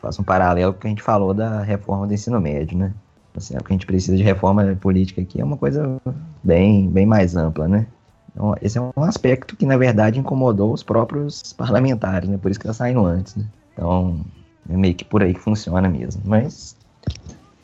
faz 0.01 0.17
um 0.17 0.23
paralelo 0.23 0.71
com 0.71 0.77
o 0.77 0.81
que 0.81 0.87
a 0.87 0.89
gente 0.91 1.01
falou 1.01 1.33
da 1.33 1.61
reforma 1.61 2.07
do 2.07 2.13
ensino 2.13 2.39
médio, 2.39 2.77
né? 2.77 2.93
Assim, 3.35 3.57
o 3.57 3.63
que 3.63 3.73
a 3.73 3.75
gente 3.75 3.85
precisa 3.85 4.15
de 4.15 4.23
reforma 4.23 4.77
política 4.79 5.21
aqui 5.21 5.41
é 5.41 5.43
uma 5.43 5.57
coisa 5.57 6.01
bem, 6.41 6.89
bem 6.89 7.05
mais 7.05 7.35
ampla, 7.35 7.67
né? 7.67 7.85
Então, 8.31 8.55
esse 8.61 8.77
é 8.77 8.81
um 8.81 9.03
aspecto 9.03 9.55
que, 9.55 9.65
na 9.65 9.75
verdade, 9.75 10.19
incomodou 10.19 10.71
os 10.71 10.83
próprios 10.83 11.51
parlamentares, 11.53 12.29
né? 12.29 12.37
Por 12.37 12.49
isso 12.49 12.59
que 12.59 12.65
está 12.65 12.73
saindo 12.73 13.05
antes, 13.05 13.35
né? 13.35 13.45
Então, 13.73 14.21
é 14.69 14.77
meio 14.77 14.95
que 14.95 15.03
por 15.03 15.21
aí 15.21 15.33
que 15.33 15.39
funciona 15.39 15.89
mesmo. 15.89 16.21
Mas 16.25 16.77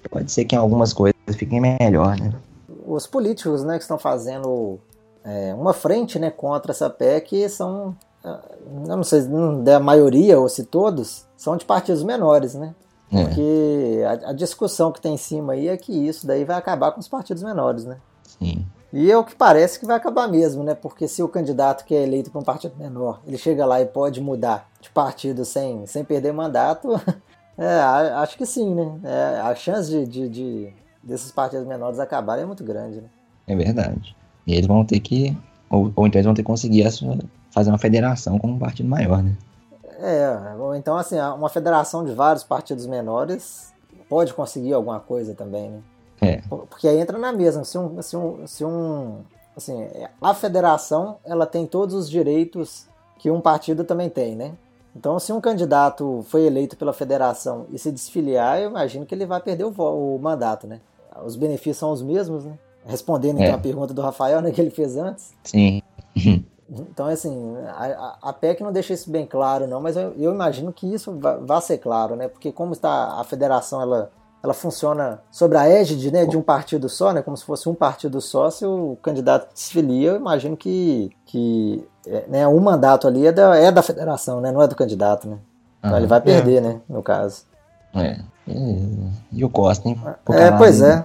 pode 0.10 0.32
ser 0.32 0.46
que 0.46 0.56
em 0.56 0.58
algumas 0.58 0.94
coisas 0.94 1.16
fiquem 1.36 1.60
melhor, 1.60 2.20
né? 2.20 2.34
os 2.86 3.08
políticos 3.08 3.64
né, 3.64 3.78
que 3.78 3.84
estão 3.84 3.98
fazendo 3.98 4.80
é, 5.24 5.54
uma 5.54 5.74
frente 5.74 6.20
né, 6.20 6.30
contra 6.30 6.72
essa 6.72 6.90
PEC 6.90 7.48
são, 7.50 7.96
eu 8.24 8.98
não 8.98 9.04
sei 9.04 9.22
da 9.64 9.80
maioria 9.80 10.40
ou 10.40 10.50
se 10.50 10.66
todos, 10.66 11.26
são 11.38 11.56
de 11.56 11.66
partidos 11.66 12.04
menores, 12.04 12.54
né? 12.54 12.76
É. 13.12 13.26
Porque 13.26 14.02
a, 14.06 14.30
a, 14.30 14.34
discussão 14.34 14.92
que 14.92 15.02
tem 15.02 15.16
em 15.16 15.18
cima 15.18 15.54
aí 15.54 15.68
é 15.68 15.76
que 15.76 15.92
isso 15.92 16.26
daí 16.26 16.46
vai 16.46 16.56
acabar 16.56 16.92
com 16.92 17.00
os 17.00 17.10
partidos 17.10 17.44
menores, 17.44 17.84
né? 17.84 17.98
Sim. 18.24 18.66
E 18.94 19.12
é 19.12 19.18
o 19.18 19.24
que 19.24 19.36
parece 19.36 19.80
que 19.80 19.86
vai 19.86 19.98
acabar 19.98 20.28
mesmo, 20.30 20.64
né? 20.64 20.76
Porque 20.76 21.08
se 21.08 21.22
o 21.22 21.28
candidato 21.28 21.84
que 21.84 21.94
é 21.94 22.04
eleito 22.04 22.32
para 22.32 22.40
um 22.40 22.44
partido 22.44 22.76
menor, 22.78 23.22
ele 23.28 23.38
chega 23.38 23.66
lá 23.66 23.82
e 23.82 23.86
pode 23.86 24.22
mudar 24.22 24.70
de 24.80 24.90
partido 24.90 25.44
sem, 25.44 25.86
sem 25.86 26.06
perder 26.06 26.32
mandato, 26.32 26.90
é, 27.58 27.80
acho 28.16 28.38
que 28.38 28.46
sim, 28.46 28.74
né? 28.74 29.00
É, 29.04 29.40
a 29.42 29.54
chance 29.56 29.90
de, 29.90 30.06
de, 30.06 30.30
de 30.30 30.74
desses 31.04 31.32
partidos 31.32 31.66
menores 31.68 32.00
acabarem 32.00 32.44
é 32.44 32.48
muito 32.48 32.64
grande, 32.64 33.02
né? 33.02 33.10
É 33.48 33.56
verdade. 33.56 34.16
E 34.46 34.54
eles 34.54 34.68
vão 34.68 34.86
ter 34.86 35.00
que, 35.00 35.38
ou, 35.70 35.92
ou 35.96 36.08
então 36.08 36.20
eles 36.20 36.26
vão 36.26 36.34
ter 36.34 36.42
que 36.42 36.48
conseguir 36.48 36.86
fazer 37.52 37.70
uma 37.70 37.78
federação 37.78 38.38
com 38.38 38.48
um 38.48 38.60
partido 38.60 38.90
maior, 38.90 39.22
né? 39.22 39.36
É, 40.00 40.56
ou 40.58 40.76
então 40.76 40.98
assim, 40.98 41.20
uma 41.20 41.50
federação 41.50 42.04
de 42.04 42.14
vários 42.14 42.44
partidos 42.44 42.88
menores 42.88 43.72
pode 44.10 44.34
conseguir 44.34 44.74
alguma 44.74 45.00
coisa 45.00 45.34
também, 45.36 45.70
né? 45.70 45.82
É. 46.22 46.42
Porque 46.48 46.88
aí 46.88 47.00
entra 47.00 47.18
na 47.18 47.32
mesma, 47.32 47.64
se 47.64 47.78
um, 47.78 48.02
se 48.02 48.16
um, 48.16 48.48
se 48.48 48.66
um 48.66 49.22
assim, 49.56 49.88
a 50.22 50.34
federação, 50.34 51.18
ela 51.26 51.46
tem 51.46 51.66
todos 51.66 51.96
os 51.96 52.10
direitos 52.10 52.88
que 53.18 53.30
um 53.30 53.42
partido 53.42 53.84
também 53.84 54.10
tem, 54.10 54.36
né? 54.36 54.54
Então, 54.96 55.18
se 55.20 55.32
um 55.32 55.40
candidato 55.40 56.26
foi 56.28 56.46
eleito 56.46 56.76
pela 56.76 56.92
federação 56.92 57.66
e 57.72 57.80
se 57.80 57.92
desfiliar, 57.92 58.60
eu 58.60 58.70
imagino 58.70 59.06
que 59.06 59.16
ele 59.16 59.26
vai 59.26 59.40
perder 59.40 59.64
o, 59.64 59.72
o 59.72 60.20
mandato, 60.20 60.68
né? 60.68 60.82
os 61.26 61.36
benefícios 61.36 61.78
são 61.78 61.92
os 61.92 62.02
mesmos, 62.02 62.46
né? 62.46 62.58
Respondendo 62.86 63.40
então 63.40 63.52
é. 63.52 63.56
a 63.56 63.60
pergunta 63.60 63.94
do 63.94 64.02
Rafael, 64.02 64.42
né, 64.42 64.52
que 64.52 64.60
ele 64.60 64.72
fez 64.72 64.98
antes. 64.98 65.34
Sim. 65.44 65.82
Então, 66.70 67.06
assim, 67.08 67.54
a, 67.68 68.18
a 68.22 68.34
PEC 68.34 68.64
não 68.64 68.72
deixa 68.72 68.94
isso 68.94 69.12
bem 69.12 69.26
claro, 69.26 69.68
não, 69.68 69.82
mas 69.82 69.98
eu, 69.98 70.14
eu 70.18 70.34
imagino 70.34 70.72
que 70.72 70.92
isso 70.92 71.20
vai, 71.20 71.62
ser 71.62 71.78
claro, 71.78 72.16
né? 72.16 72.30
Porque 72.30 72.52
como 72.52 72.72
está 72.72 73.20
a 73.20 73.24
federação, 73.24 73.82
ela, 73.82 74.10
ela 74.44 74.54
funciona 74.54 75.22
sobre 75.30 75.58
a 75.58 75.68
égide 75.68 76.12
né, 76.12 76.26
de 76.26 76.36
um 76.36 76.42
partido 76.42 76.90
só, 76.90 77.14
né? 77.14 77.22
Como 77.22 77.38
se 77.38 77.46
fosse 77.46 77.70
um 77.70 77.76
partido 77.76 78.20
só, 78.20 78.50
se 78.50 78.66
o 78.66 78.98
candidato 79.02 79.48
se 79.54 79.72
filia, 79.72 80.12
eu 80.12 80.16
imagino 80.16 80.58
que, 80.58 81.12
que 81.26 81.88
é, 82.08 82.26
né, 82.28 82.48
um 82.48 82.60
mandato 82.60 83.08
ali 83.08 83.28
é 83.28 83.32
da, 83.32 83.56
é 83.56 83.72
da 83.72 83.84
federação, 83.84 84.42
né? 84.42 84.52
Não 84.52 84.62
é 84.62 84.68
do 84.68 84.76
candidato, 84.76 85.28
né? 85.28 85.38
Então 85.80 85.98
ele 85.98 86.08
vai 86.08 86.22
perder, 86.22 86.58
é. 86.58 86.62
né? 86.62 86.82
No 86.90 87.04
caso. 87.04 87.44
É. 87.94 88.20
E, 89.32 89.44
o 89.46 89.50
Costa, 89.50 89.88
hein? 89.88 90.00
é, 90.30 90.52
pois 90.52 90.82
é. 90.82 91.04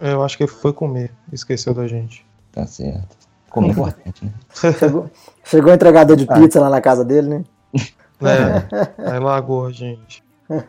é. 0.00 0.12
Eu 0.12 0.22
acho 0.22 0.36
que 0.36 0.44
ele 0.44 0.50
foi 0.50 0.72
comer, 0.72 1.12
esqueceu 1.32 1.74
da 1.74 1.86
gente. 1.86 2.24
Tá 2.50 2.66
certo. 2.66 3.16
Comer 3.50 3.68
é 3.68 3.70
importante, 3.70 4.24
né? 4.24 4.32
Chegou, 4.78 5.10
chegou 5.44 5.70
o 5.70 5.74
entregador 5.74 6.16
de 6.16 6.26
ah. 6.28 6.34
pizza 6.34 6.58
ah. 6.58 6.62
lá 6.62 6.70
na 6.70 6.80
casa 6.80 7.04
dele, 7.04 7.28
né? 7.28 7.44
É, 8.22 8.86
aí 9.12 9.18
largou 9.18 9.66
a 9.66 9.70
gente. 9.70 10.22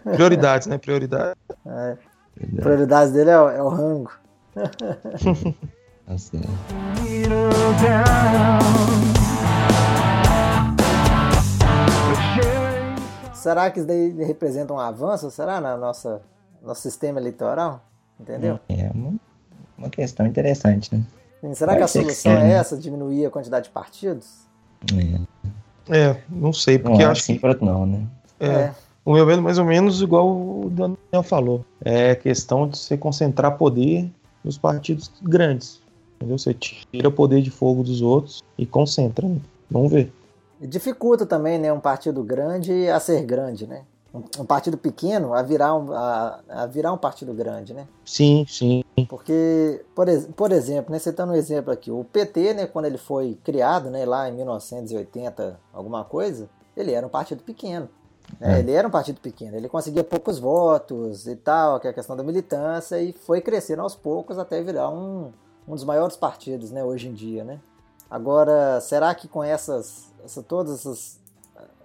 Prioridades, 0.03 0.67
né? 0.67 0.77
Prioridades. 0.77 1.35
É. 1.65 1.97
Prioridades 2.55 3.13
dele 3.13 3.29
é 3.29 3.39
o, 3.39 3.49
é 3.49 3.61
o 3.61 3.69
rango. 3.69 4.11
tá 4.55 6.17
certo. 6.17 6.49
Será 13.33 13.69
que 13.69 13.79
isso 13.79 13.87
daí 13.87 14.11
representa 14.23 14.73
um 14.73 14.79
avanço? 14.79 15.29
Será 15.29 15.59
na 15.59 15.75
nossa 15.75 16.21
nosso 16.63 16.81
sistema 16.81 17.19
eleitoral? 17.19 17.81
Entendeu? 18.19 18.59
É 18.69 18.89
uma, 18.93 19.15
uma 19.77 19.89
questão 19.89 20.25
interessante, 20.25 20.95
né? 20.95 21.03
Sim, 21.41 21.53
será 21.53 21.73
Pode 21.73 21.79
que 21.79 21.83
a 21.83 21.87
solução 21.87 22.35
que 22.37 22.41
é 22.41 22.51
essa, 22.51 22.77
diminuir 22.77 23.25
a 23.25 23.29
quantidade 23.29 23.65
de 23.65 23.71
partidos? 23.71 24.47
É, 25.89 25.97
é 25.97 26.23
não 26.29 26.53
sei, 26.53 26.79
porque 26.79 26.99
não 26.99 27.09
é 27.09 27.11
acho 27.11 27.21
assim 27.21 27.37
que... 27.37 27.65
não, 27.65 27.85
né? 27.85 28.07
É. 28.39 28.47
é. 28.47 28.75
O 29.05 29.13
meu 29.13 29.25
vendo 29.25 29.41
mais 29.41 29.57
ou 29.57 29.65
menos 29.65 30.01
igual 30.01 30.27
o 30.27 30.69
Daniel 30.69 31.23
falou. 31.23 31.65
É 31.83 32.15
questão 32.15 32.67
de 32.67 32.77
você 32.77 32.97
concentrar 32.97 33.57
poder 33.57 34.09
nos 34.43 34.57
partidos 34.57 35.11
grandes. 35.21 35.81
Entendeu? 36.15 36.37
Você 36.37 36.53
tira 36.53 37.09
o 37.09 37.11
poder 37.11 37.41
de 37.41 37.49
fogo 37.49 37.83
dos 37.83 38.01
outros 38.01 38.41
e 38.57 38.65
concentra. 38.65 39.27
Né? 39.27 39.37
Vamos 39.69 39.91
ver 39.91 40.11
dificulta 40.67 41.25
também 41.25 41.59
né, 41.59 41.71
um 41.71 41.79
partido 41.79 42.23
grande 42.23 42.89
a 42.89 42.99
ser 42.99 43.23
grande, 43.23 43.67
né? 43.67 43.83
Um, 44.13 44.45
partido 44.45 44.77
pequeno 44.77 45.33
a 45.33 45.41
virar 45.41 45.73
um, 45.73 45.91
a, 45.91 46.39
a, 46.47 46.65
virar 46.67 46.93
um 46.93 46.97
partido 46.97 47.33
grande, 47.33 47.73
né? 47.73 47.87
Sim, 48.05 48.45
sim. 48.47 48.83
Porque, 49.09 49.83
por, 49.95 50.05
por 50.35 50.51
exemplo, 50.51 50.91
né, 50.91 50.99
citando 50.99 51.33
um 51.33 51.35
exemplo 51.35 51.73
aqui, 51.73 51.89
o 51.89 52.03
PT, 52.03 52.53
né, 52.53 52.67
quando 52.67 52.85
ele 52.85 52.99
foi 52.99 53.35
criado, 53.43 53.89
né, 53.89 54.05
lá 54.05 54.29
em 54.29 54.33
1980, 54.33 55.59
alguma 55.73 56.03
coisa, 56.03 56.47
ele 56.77 56.91
era 56.91 57.05
um 57.05 57.09
partido 57.09 57.41
pequeno. 57.41 57.89
É, 58.39 58.53
é. 58.53 58.59
Ele 58.59 58.71
era 58.71 58.87
um 58.87 58.91
partido 58.91 59.19
pequeno, 59.19 59.55
ele 59.55 59.69
conseguia 59.69 60.03
poucos 60.03 60.39
votos 60.39 61.27
e 61.27 61.35
tal, 61.35 61.79
que 61.79 61.87
é 61.87 61.89
a 61.89 61.93
questão 61.93 62.15
da 62.15 62.23
militância, 62.23 63.01
e 63.01 63.13
foi 63.13 63.41
crescendo 63.41 63.81
aos 63.81 63.95
poucos 63.95 64.37
até 64.37 64.61
virar 64.61 64.89
um, 64.89 65.31
um 65.67 65.73
dos 65.73 65.83
maiores 65.83 66.15
partidos, 66.15 66.71
né, 66.71 66.83
hoje 66.83 67.07
em 67.07 67.13
dia, 67.13 67.43
né? 67.43 67.59
Agora, 68.09 68.79
será 68.79 69.13
que 69.15 69.27
com 69.27 69.43
essas, 69.43 70.13
essa, 70.23 70.43
todas 70.43 70.79
essas, 70.79 71.19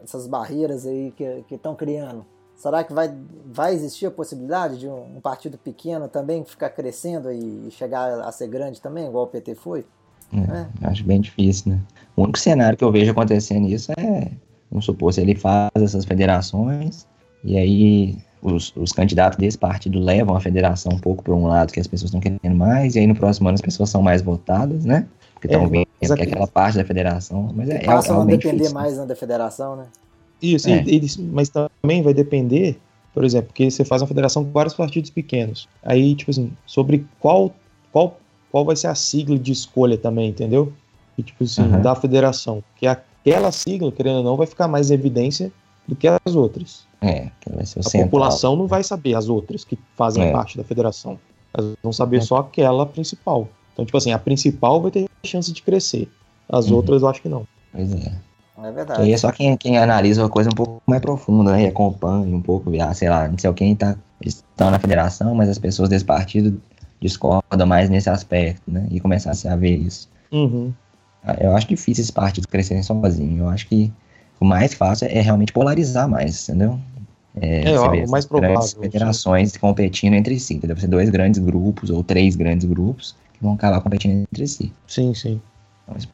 essas 0.02 0.26
barreiras 0.26 0.86
aí 0.86 1.12
que 1.16 1.54
estão 1.54 1.74
criando, 1.74 2.24
será 2.54 2.84
que 2.84 2.92
vai, 2.92 3.16
vai 3.46 3.72
existir 3.72 4.06
a 4.06 4.10
possibilidade 4.10 4.78
de 4.78 4.88
um, 4.88 5.16
um, 5.16 5.20
partido 5.20 5.56
pequeno 5.56 6.06
também 6.06 6.44
ficar 6.44 6.70
crescendo 6.70 7.32
e 7.32 7.70
chegar 7.70 8.20
a 8.20 8.30
ser 8.30 8.48
grande 8.48 8.80
também, 8.80 9.06
igual 9.06 9.24
o 9.24 9.28
PT 9.28 9.54
foi? 9.54 9.86
É, 10.30 10.84
é. 10.84 10.88
Acho 10.88 11.04
bem 11.04 11.20
difícil, 11.20 11.72
né? 11.72 11.80
O 12.14 12.24
único 12.24 12.38
cenário 12.38 12.76
que 12.76 12.84
eu 12.84 12.92
vejo 12.92 13.10
acontecendo 13.12 13.66
isso 13.66 13.90
é, 13.92 14.30
vamos 14.70 14.84
supor, 14.84 15.12
se 15.12 15.20
ele 15.20 15.34
faz 15.34 15.70
essas 15.76 16.04
federações 16.04 17.06
e 17.44 17.56
aí 17.56 18.18
os, 18.42 18.72
os 18.76 18.92
candidatos 18.92 19.38
desse 19.38 19.58
partido 19.58 19.98
levam 19.98 20.36
a 20.36 20.40
federação 20.40 20.92
um 20.92 20.98
pouco 20.98 21.22
para 21.22 21.34
um 21.34 21.46
lado 21.46 21.72
que 21.72 21.80
as 21.80 21.86
pessoas 21.86 22.08
estão 22.08 22.20
querendo 22.20 22.56
mais, 22.56 22.94
e 22.94 23.00
aí 23.00 23.06
no 23.06 23.14
próximo 23.14 23.48
ano 23.48 23.54
as 23.54 23.60
pessoas 23.60 23.90
são 23.90 24.02
mais 24.02 24.22
votadas, 24.22 24.84
né? 24.84 25.06
Porque 25.34 25.46
estão 25.46 25.64
é, 25.64 25.68
vendo 25.68 25.86
que 26.16 26.22
é 26.22 26.24
aquela 26.24 26.46
parte 26.46 26.76
da 26.76 26.84
federação. 26.84 27.52
Mas 27.54 27.68
é, 27.68 27.78
passa 27.80 28.12
é, 28.12 28.16
a 28.16 28.24
depender 28.24 28.56
difícil. 28.56 28.74
mais 28.74 28.96
né, 28.96 29.06
da 29.06 29.14
federação, 29.14 29.76
né? 29.76 29.86
Isso, 30.42 30.68
é. 30.68 30.82
e, 30.84 30.98
e, 30.98 31.22
mas 31.22 31.48
também 31.48 32.02
vai 32.02 32.14
depender, 32.14 32.78
por 33.12 33.24
exemplo, 33.24 33.48
porque 33.48 33.70
você 33.70 33.84
faz 33.84 34.02
uma 34.02 34.08
federação 34.08 34.44
com 34.44 34.50
vários 34.50 34.74
partidos 34.74 35.10
pequenos. 35.10 35.68
Aí, 35.82 36.14
tipo 36.14 36.30
assim, 36.30 36.52
sobre 36.66 37.06
qual, 37.20 37.52
qual, 37.92 38.18
qual 38.50 38.64
vai 38.64 38.76
ser 38.76 38.88
a 38.88 38.94
sigla 38.94 39.38
de 39.38 39.52
escolha 39.52 39.96
também, 39.96 40.30
entendeu? 40.30 40.72
E, 41.16 41.22
tipo 41.22 41.44
assim, 41.44 41.62
uhum. 41.62 41.82
da 41.82 41.94
federação. 41.94 42.62
Que 42.76 42.86
aquela 43.30 43.52
sigla, 43.52 43.92
querendo 43.92 44.18
ou 44.18 44.24
não, 44.24 44.36
vai 44.36 44.46
ficar 44.46 44.68
mais 44.68 44.90
em 44.90 44.94
evidência 44.94 45.52
do 45.86 45.96
que 45.96 46.06
as 46.06 46.34
outras. 46.34 46.86
É, 47.00 47.28
vai 47.48 47.64
ser 47.64 47.78
o 47.78 47.80
A 47.80 47.84
central. 47.84 48.04
população 48.04 48.56
não 48.56 48.66
vai 48.66 48.82
saber 48.82 49.14
as 49.14 49.28
outras 49.28 49.64
que 49.64 49.78
fazem 49.96 50.24
é. 50.24 50.32
parte 50.32 50.56
da 50.56 50.64
federação. 50.64 51.18
Elas 51.54 51.74
vão 51.82 51.92
saber 51.92 52.18
é. 52.18 52.20
só 52.20 52.38
aquela 52.38 52.84
principal. 52.84 53.48
Então, 53.72 53.84
tipo 53.84 53.96
assim, 53.96 54.12
a 54.12 54.18
principal 54.18 54.82
vai 54.82 54.90
ter 54.90 55.08
chance 55.24 55.52
de 55.52 55.62
crescer. 55.62 56.10
As 56.48 56.68
uhum. 56.68 56.76
outras 56.76 57.02
eu 57.02 57.08
acho 57.08 57.22
que 57.22 57.28
não. 57.28 57.46
Pois 57.72 57.92
é. 57.92 58.12
É 58.60 58.72
verdade. 58.72 59.02
aí 59.02 59.12
é 59.12 59.16
só 59.16 59.30
quem, 59.30 59.56
quem 59.56 59.78
analisa 59.78 60.22
uma 60.22 60.28
coisa 60.28 60.50
um 60.50 60.54
pouco 60.54 60.82
mais 60.84 61.00
profunda, 61.00 61.52
né? 61.52 61.62
E 61.62 61.66
acompanha 61.66 62.34
um 62.34 62.42
pouco, 62.42 62.72
ah, 62.82 62.92
sei 62.92 63.08
lá, 63.08 63.28
não 63.28 63.38
sei 63.38 63.52
quem 63.52 63.76
tá, 63.76 63.96
estão 64.20 64.68
na 64.70 64.80
federação, 64.80 65.32
mas 65.32 65.48
as 65.48 65.58
pessoas 65.58 65.88
desse 65.88 66.04
partido 66.04 66.60
discordam 67.00 67.66
mais 67.66 67.88
nesse 67.88 68.10
aspecto, 68.10 68.62
né? 68.66 68.88
E 68.90 68.98
começasse 68.98 69.46
a 69.46 69.54
ver 69.54 69.76
isso. 69.76 70.08
Uhum. 70.32 70.72
Ah, 71.22 71.36
eu 71.40 71.56
acho 71.56 71.68
difícil 71.68 72.02
esses 72.02 72.10
partidos 72.10 72.46
crescerem 72.46 72.82
sozinhos. 72.82 73.38
Eu 73.38 73.48
acho 73.48 73.68
que 73.68 73.92
o 74.40 74.44
mais 74.44 74.74
fácil 74.74 75.08
é 75.08 75.20
realmente 75.20 75.52
polarizar 75.52 76.08
mais, 76.08 76.48
entendeu? 76.48 76.78
É, 77.40 77.70
é 77.70 77.78
ó, 77.78 77.92
o 77.92 78.10
mais 78.10 78.26
provável. 78.26 78.62
Federações 78.80 79.52
sim. 79.52 79.58
competindo 79.58 80.14
entre 80.14 80.38
si. 80.38 80.58
Deve 80.58 80.80
ser 80.80 80.88
dois 80.88 81.10
grandes 81.10 81.40
grupos 81.40 81.90
ou 81.90 82.02
três 82.02 82.36
grandes 82.36 82.66
grupos 82.66 83.14
que 83.32 83.42
vão 83.42 83.54
acabar 83.54 83.80
competindo 83.80 84.22
entre 84.22 84.46
si. 84.46 84.72
Sim, 84.86 85.14
sim. 85.14 85.40
Mas, 85.86 86.08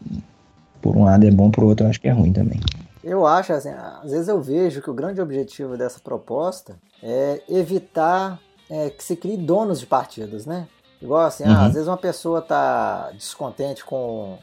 por 0.80 0.96
um 0.96 1.04
lado 1.04 1.26
é 1.26 1.30
bom, 1.30 1.50
por 1.50 1.64
outro 1.64 1.86
eu 1.86 1.90
acho 1.90 2.00
que 2.00 2.08
é 2.08 2.12
ruim 2.12 2.32
também. 2.32 2.60
Eu 3.02 3.26
acho, 3.26 3.52
assim, 3.52 3.70
às 3.70 4.10
vezes 4.10 4.28
eu 4.28 4.40
vejo 4.40 4.80
que 4.80 4.90
o 4.90 4.94
grande 4.94 5.20
objetivo 5.20 5.76
dessa 5.76 6.00
proposta 6.00 6.76
é 7.02 7.42
evitar 7.48 8.40
é, 8.70 8.90
que 8.90 9.04
se 9.04 9.16
crie 9.16 9.36
donos 9.36 9.80
de 9.80 9.86
partidos, 9.86 10.46
né? 10.46 10.66
Igual 11.02 11.26
assim, 11.26 11.44
ah, 11.44 11.48
uhum. 11.48 11.54
ah, 11.54 11.66
às 11.66 11.74
vezes 11.74 11.88
uma 11.88 11.98
pessoa 11.98 12.40
tá 12.40 13.10
descontente 13.12 13.84
com, 13.84 14.38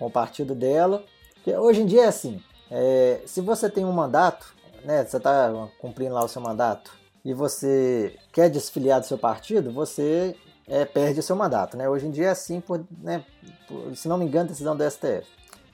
com 0.00 0.06
o 0.06 0.10
partido 0.10 0.54
dela. 0.54 1.04
Hoje 1.46 1.82
em 1.82 1.86
dia 1.86 2.04
é 2.04 2.06
assim, 2.06 2.40
é, 2.70 3.20
se 3.26 3.42
você 3.42 3.68
tem 3.68 3.84
um 3.84 3.92
mandato, 3.92 4.54
né, 4.82 5.04
você 5.04 5.18
está 5.18 5.52
cumprindo 5.78 6.14
lá 6.14 6.24
o 6.24 6.28
seu 6.28 6.40
mandato, 6.40 6.90
e 7.22 7.34
você 7.34 8.16
quer 8.32 8.48
desfiliar 8.48 8.98
do 8.98 9.06
seu 9.06 9.18
partido, 9.18 9.70
você 9.70 10.34
é, 10.66 10.86
perde 10.86 11.20
o 11.20 11.22
seu 11.22 11.36
mandato. 11.36 11.76
Né? 11.76 11.86
Hoje 11.86 12.06
em 12.06 12.10
dia 12.10 12.28
é 12.28 12.30
assim, 12.30 12.60
por, 12.60 12.82
né, 13.02 13.22
por, 13.68 13.94
se 13.94 14.08
não 14.08 14.16
me 14.16 14.24
engano, 14.24 14.48
decisão 14.48 14.74
do 14.74 14.90
STF. 14.90 15.26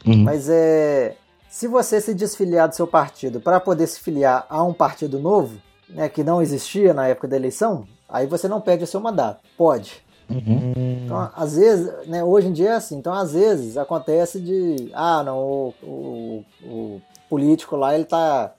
Uhum. 0.05 0.25
Mas 0.25 0.49
é, 0.49 1.17
se 1.49 1.69
você 1.69 2.01
se 2.01 2.12
desfiliar 2.15 2.69
do 2.69 2.75
seu 2.75 2.87
partido 2.87 3.41
para 3.41 3.61
poder 3.61 3.87
se 3.87 4.01
filiar 4.01 4.45
a 4.49 4.62
um 4.65 4.73
partido 4.73 5.21
novo, 5.21 5.61
né, 5.89 6.09
que 6.09 6.25
não 6.25 6.43
existia 6.43 6.93
na 6.93 7.07
época 7.07 7.29
da 7.29 7.37
eleição, 7.37 7.87
aí 8.09 8.27
você 8.27 8.49
não 8.49 8.61
perde 8.61 8.83
o 8.83 8.89
seu 8.89 9.01
mandato. 9.01 9.41
Pode. 9.57 10.05
Uhum. 10.29 10.73
Então, 11.05 11.31
às 11.37 11.57
vezes, 11.57 12.09
né, 12.09 12.23
hoje 12.23 12.49
em 12.49 12.53
dia 12.53 12.71
é 12.71 12.75
assim. 12.75 12.97
Então, 12.97 13.12
às 13.12 13.33
vezes, 13.33 13.77
acontece 13.77 14.41
de. 14.41 14.91
Ah, 14.93 15.23
não, 15.23 15.39
o, 15.39 15.75
o, 15.83 16.45
o 16.65 17.03
político 17.29 17.77
lá, 17.77 17.95
ele 17.95 18.05
tá 18.05 18.53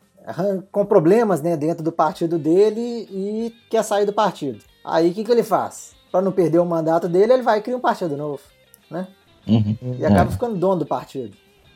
com 0.72 0.86
problemas 0.86 1.42
né, 1.42 1.56
dentro 1.56 1.84
do 1.84 1.92
partido 1.92 2.38
dele 2.38 3.08
e 3.10 3.54
quer 3.70 3.84
sair 3.84 4.06
do 4.06 4.14
partido. 4.14 4.60
Aí, 4.84 5.10
o 5.10 5.14
que, 5.14 5.24
que 5.24 5.32
ele 5.32 5.44
faz? 5.44 5.96
Para 6.12 6.22
não 6.22 6.32
perder 6.32 6.60
o 6.60 6.66
mandato 6.66 7.08
dele, 7.08 7.34
ele 7.34 7.44
vai 7.44 7.62
criar 7.62 7.78
um 7.78 7.82
partido 7.82 8.18
novo, 8.18 8.42
né? 8.90 9.08
Uhum. 9.48 9.78
E 9.98 10.06
acaba 10.06 10.30
é. 10.30 10.34
ficando 10.34 10.58
dono 10.58 10.80
do 10.80 10.86
partido. 10.86 11.36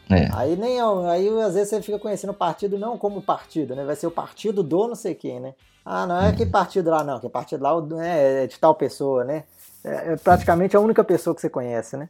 É. 0.09 0.29
Aí 0.33 0.57
nem 0.57 0.77
aí 1.09 1.29
às 1.41 1.53
vezes 1.53 1.69
você 1.69 1.81
fica 1.81 1.97
conhecendo 1.97 2.31
o 2.31 2.35
partido 2.35 2.77
não 2.77 2.97
como 2.97 3.21
partido, 3.21 3.73
né? 3.73 3.85
Vai 3.85 3.95
ser 3.95 4.07
o 4.07 4.11
partido 4.11 4.61
do 4.61 4.87
não 4.87 4.95
sei 4.95 5.15
quem, 5.15 5.39
né? 5.39 5.53
Ah, 5.85 6.05
não 6.05 6.21
é 6.21 6.29
uhum. 6.29 6.35
que 6.35 6.45
partido 6.45 6.89
lá 6.89 7.03
não, 7.03 7.19
que 7.19 7.29
partido 7.29 7.63
lá 7.63 7.71
é, 8.03 8.43
é 8.43 8.47
de 8.47 8.59
tal 8.59 8.75
pessoa, 8.75 9.23
né? 9.23 9.45
É, 9.83 10.13
é 10.13 10.15
praticamente 10.15 10.75
a 10.75 10.79
única 10.79 11.03
pessoa 11.03 11.35
que 11.35 11.41
você 11.41 11.49
conhece, 11.49 11.97
né? 11.97 12.09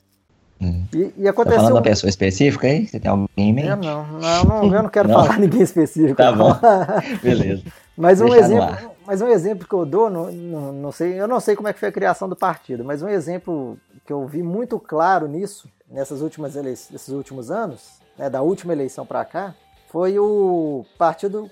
Hum. 0.61 0.85
E, 0.93 1.13
e 1.17 1.27
aconteceu... 1.27 1.57
Tá 1.57 1.63
falando 1.63 1.77
uma 1.77 1.81
pessoa 1.81 2.09
específica 2.09 2.67
aí? 2.67 2.85
Você 2.85 2.99
tem 2.99 3.09
alguém 3.09 3.27
em 3.37 3.53
mente? 3.53 3.67
Eu 3.67 3.77
não, 3.77 4.05
não, 4.05 4.43
não 4.43 4.75
eu 4.75 4.83
não 4.83 4.89
quero 4.89 5.09
não? 5.09 5.23
falar 5.23 5.39
ninguém 5.39 5.61
específico. 5.61 6.15
Tá 6.15 6.31
bom, 6.31 6.55
beleza. 7.23 7.63
mas, 7.97 8.21
um 8.21 8.33
exemplo, 8.33 8.77
mas 9.05 9.21
um 9.21 9.27
exemplo 9.27 9.67
que 9.67 9.73
eu 9.73 9.85
dou, 9.85 10.09
não, 10.09 10.31
não, 10.31 10.71
não, 10.71 10.91
sei, 10.91 11.19
eu 11.19 11.27
não 11.27 11.39
sei 11.39 11.55
como 11.55 11.67
é 11.67 11.73
que 11.73 11.79
foi 11.79 11.89
a 11.89 11.91
criação 11.91 12.29
do 12.29 12.35
partido, 12.35 12.85
mas 12.85 13.01
um 13.01 13.09
exemplo 13.09 13.77
que 14.05 14.13
eu 14.13 14.27
vi 14.27 14.43
muito 14.43 14.79
claro 14.79 15.27
nisso, 15.27 15.67
nessas 15.89 16.21
últimas 16.21 16.55
eleições, 16.55 16.91
nesses 16.91 17.09
últimos 17.09 17.49
anos, 17.49 17.99
né, 18.17 18.29
da 18.29 18.41
última 18.43 18.71
eleição 18.71 19.03
para 19.03 19.25
cá, 19.25 19.55
foi 19.89 20.19
o 20.19 20.85
partido, 20.97 21.49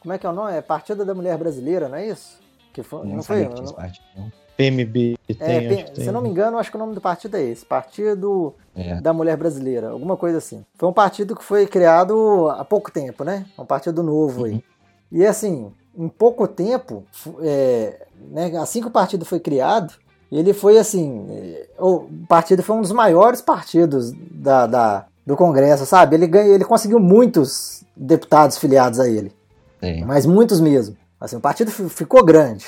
como 0.00 0.12
é 0.12 0.18
que 0.18 0.26
é 0.26 0.28
o 0.28 0.32
nome? 0.32 0.52
É 0.54 0.60
Partido 0.60 1.04
da 1.04 1.14
Mulher 1.14 1.36
Brasileira, 1.38 1.88
não 1.88 1.96
é 1.96 2.06
isso? 2.06 2.38
Que 2.72 2.82
foi, 2.82 3.06
não, 3.06 3.16
não 3.16 3.22
foi? 3.22 3.48
Não, 3.48 3.72
partido, 3.72 4.04
não. 4.16 4.32
PMB 4.60 5.18
tem, 5.34 5.36
é, 5.40 5.84
tem, 5.84 6.04
Se 6.04 6.12
não 6.12 6.20
me 6.20 6.28
engano, 6.28 6.58
acho 6.58 6.70
que 6.70 6.76
o 6.76 6.80
nome 6.80 6.94
do 6.94 7.00
partido 7.00 7.36
é 7.36 7.42
esse, 7.42 7.64
Partido 7.64 8.54
é. 8.76 9.00
da 9.00 9.12
Mulher 9.12 9.36
Brasileira, 9.36 9.90
alguma 9.90 10.16
coisa 10.16 10.38
assim. 10.38 10.64
Foi 10.76 10.88
um 10.88 10.92
partido 10.92 11.34
que 11.34 11.44
foi 11.44 11.66
criado 11.66 12.48
há 12.50 12.64
pouco 12.64 12.90
tempo, 12.90 13.24
né? 13.24 13.46
Um 13.58 13.64
partido 13.64 14.02
novo 14.02 14.40
uhum. 14.40 14.46
aí. 14.46 14.64
E 15.10 15.26
assim, 15.26 15.72
em 15.96 16.08
pouco 16.08 16.46
tempo, 16.46 17.04
é, 17.40 18.06
né, 18.30 18.56
assim 18.58 18.80
que 18.80 18.88
o 18.88 18.92
partido 18.92 19.24
foi 19.24 19.40
criado, 19.40 19.94
ele 20.30 20.52
foi 20.52 20.78
assim, 20.78 21.26
é, 21.30 21.68
o 21.78 22.08
partido 22.28 22.62
foi 22.62 22.76
um 22.76 22.82
dos 22.82 22.92
maiores 22.92 23.40
partidos 23.40 24.12
da, 24.30 24.66
da 24.66 25.06
do 25.26 25.36
Congresso, 25.36 25.86
sabe? 25.86 26.16
Ele, 26.16 26.26
ganha, 26.26 26.54
ele 26.54 26.64
conseguiu 26.64 26.98
muitos 26.98 27.84
deputados 27.96 28.58
filiados 28.58 28.98
a 28.98 29.08
ele, 29.08 29.32
Sim. 29.80 30.04
mas 30.04 30.26
muitos 30.26 30.60
mesmo. 30.60 30.96
Assim, 31.20 31.36
o 31.36 31.40
partido 31.40 31.70
ficou 31.70 32.24
grande. 32.24 32.64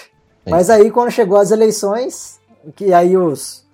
Mas 0.46 0.70
aí 0.70 0.90
quando 0.90 1.10
chegou 1.10 1.38
as 1.38 1.50
eleições, 1.50 2.40
que 2.74 2.92
aí 2.92 3.16
os, 3.16 3.64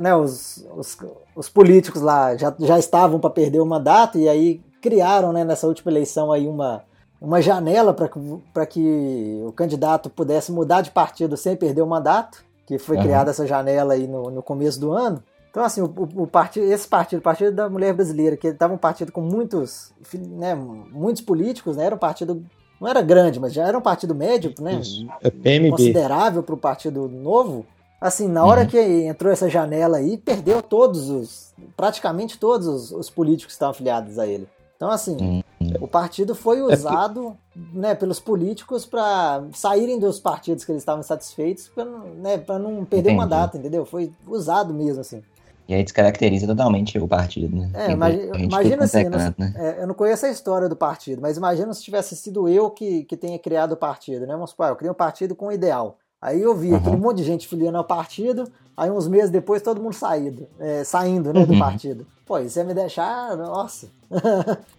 né, 0.00 0.14
os, 0.14 0.64
os, 0.76 0.96
os 1.34 1.48
políticos 1.48 2.02
lá 2.02 2.36
já, 2.36 2.54
já 2.58 2.78
estavam 2.78 3.20
para 3.20 3.30
perder 3.30 3.60
o 3.60 3.66
mandato 3.66 4.18
e 4.18 4.28
aí 4.28 4.60
criaram 4.80 5.32
né, 5.32 5.44
nessa 5.44 5.66
última 5.66 5.90
eleição 5.90 6.32
aí 6.32 6.46
uma, 6.46 6.82
uma 7.20 7.40
janela 7.40 7.94
para 7.94 8.66
que 8.66 9.42
o 9.44 9.52
candidato 9.52 10.08
pudesse 10.08 10.52
mudar 10.52 10.82
de 10.82 10.90
partido 10.90 11.36
sem 11.36 11.56
perder 11.56 11.82
o 11.82 11.86
mandato, 11.86 12.44
que 12.66 12.78
foi 12.78 12.96
uhum. 12.96 13.02
criada 13.02 13.30
essa 13.30 13.46
janela 13.46 13.94
aí 13.94 14.06
no, 14.06 14.30
no 14.30 14.42
começo 14.42 14.80
do 14.80 14.92
ano. 14.92 15.22
Então, 15.50 15.64
assim, 15.64 15.80
o, 15.80 15.92
o, 16.14 16.26
partido, 16.26 16.70
esse 16.70 16.86
partido, 16.86 17.20
o 17.20 17.22
Partido 17.22 17.52
da 17.52 17.68
Mulher 17.68 17.94
Brasileira, 17.94 18.36
que 18.36 18.46
estava 18.48 18.74
um 18.74 18.78
partido 18.78 19.10
com 19.10 19.22
muitos, 19.22 19.92
né, 20.14 20.54
muitos 20.54 21.22
políticos, 21.22 21.76
né, 21.76 21.86
era 21.86 21.94
um 21.94 21.98
partido 21.98 22.44
não 22.80 22.88
era 22.88 23.02
grande, 23.02 23.40
mas 23.40 23.52
já 23.52 23.66
era 23.66 23.76
um 23.76 23.82
partido 23.82 24.14
médio, 24.14 24.54
né? 24.60 24.80
É 25.22 25.30
PMB. 25.30 25.70
Considerável 25.70 26.42
para 26.42 26.54
o 26.54 26.58
partido 26.58 27.08
novo. 27.08 27.66
Assim, 28.00 28.28
na 28.28 28.44
hora 28.44 28.62
uhum. 28.62 28.66
que 28.68 28.78
entrou 28.78 29.32
essa 29.32 29.50
janela 29.50 29.98
aí, 29.98 30.16
perdeu 30.16 30.62
todos 30.62 31.10
os, 31.10 31.52
praticamente 31.76 32.38
todos 32.38 32.66
os, 32.68 32.92
os 32.92 33.10
políticos 33.10 33.46
que 33.46 33.56
estavam 33.56 33.72
afiliados 33.72 34.18
a 34.18 34.26
ele. 34.26 34.46
Então, 34.76 34.90
assim, 34.90 35.16
uhum. 35.16 35.42
o 35.80 35.88
partido 35.88 36.36
foi 36.36 36.62
usado 36.62 37.36
é 37.56 37.78
né, 37.78 37.94
pelos 37.96 38.20
políticos 38.20 38.86
para 38.86 39.42
saírem 39.52 39.98
dos 39.98 40.20
partidos 40.20 40.64
que 40.64 40.70
eles 40.70 40.82
estavam 40.82 41.02
satisfeitos, 41.02 41.68
para 41.68 41.84
né, 41.84 42.40
não 42.60 42.84
perder 42.84 43.10
Entendi. 43.10 43.14
o 43.14 43.16
mandato, 43.16 43.56
entendeu? 43.56 43.84
Foi 43.84 44.12
usado 44.28 44.72
mesmo, 44.72 45.00
assim. 45.00 45.20
E 45.68 45.74
aí 45.74 45.84
descaracteriza 45.84 46.46
totalmente 46.46 46.98
o 46.98 47.06
partido, 47.06 47.54
né? 47.54 47.70
É, 47.74 47.90
imagina, 47.90 48.38
imagina 48.38 48.84
assim, 48.84 49.02
eu 49.02 49.10
não, 49.10 49.18
né? 49.36 49.54
é, 49.54 49.82
eu 49.82 49.86
não 49.86 49.94
conheço 49.94 50.24
a 50.24 50.30
história 50.30 50.66
do 50.66 50.74
partido, 50.74 51.20
mas 51.20 51.36
imagina 51.36 51.74
se 51.74 51.82
tivesse 51.82 52.16
sido 52.16 52.48
eu 52.48 52.70
que, 52.70 53.04
que 53.04 53.18
tenha 53.18 53.38
criado 53.38 53.72
o 53.72 53.76
partido, 53.76 54.26
né? 54.26 54.32
Vamos 54.32 54.50
supor, 54.50 54.68
eu 54.68 54.76
criei 54.76 54.90
um 54.90 54.94
partido 54.94 55.34
com 55.34 55.48
um 55.48 55.52
ideal. 55.52 55.98
Aí 56.22 56.40
eu 56.40 56.56
vi 56.56 56.70
uhum. 56.70 56.76
aquele 56.76 56.96
monte 56.96 57.18
de 57.18 57.24
gente 57.24 57.46
filiando 57.46 57.76
ao 57.76 57.84
partido, 57.84 58.50
aí 58.74 58.90
uns 58.90 59.06
meses 59.06 59.28
depois 59.28 59.60
todo 59.60 59.80
mundo 59.80 59.92
saído, 59.92 60.48
é, 60.58 60.82
saindo 60.84 61.34
né, 61.34 61.44
do 61.44 61.52
uhum. 61.52 61.58
partido. 61.58 62.06
Pô, 62.24 62.38
isso 62.38 62.58
ia 62.58 62.64
me 62.64 62.72
deixar, 62.72 63.36
nossa. 63.36 63.88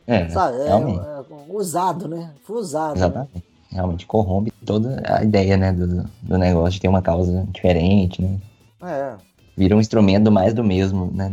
É, 0.07 0.27
Sabe? 0.29 0.57
É, 0.57 0.69
é, 0.69 1.23
usado, 1.49 2.07
né? 2.07 2.31
Foi 2.43 2.57
usado. 2.57 2.95
Né? 2.95 3.05
Exatamente. 3.05 3.35
Né? 3.35 3.41
Realmente 3.71 4.07
corrompe 4.07 4.51
toda 4.65 5.03
a 5.05 5.23
ideia, 5.23 5.55
né, 5.55 5.71
do, 5.71 6.03
do 6.23 6.37
negócio 6.39 6.71
de 6.71 6.81
ter 6.81 6.87
uma 6.87 7.03
causa 7.03 7.45
diferente, 7.51 8.23
né? 8.23 8.39
É. 8.81 9.28
Vira 9.59 9.75
um 9.75 9.81
instrumento 9.81 10.31
mais 10.31 10.53
do 10.53 10.63
mesmo, 10.63 11.11
né? 11.13 11.29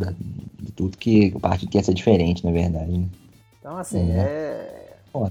De 0.58 0.72
tudo 0.72 0.98
que 0.98 1.32
o 1.32 1.38
partido 1.38 1.70
quer 1.70 1.84
ser 1.84 1.94
diferente, 1.94 2.44
na 2.44 2.50
verdade. 2.50 2.90
Né? 2.90 3.06
Então, 3.60 3.78
assim, 3.78 4.10
é. 4.10 4.96
é... 5.14 5.30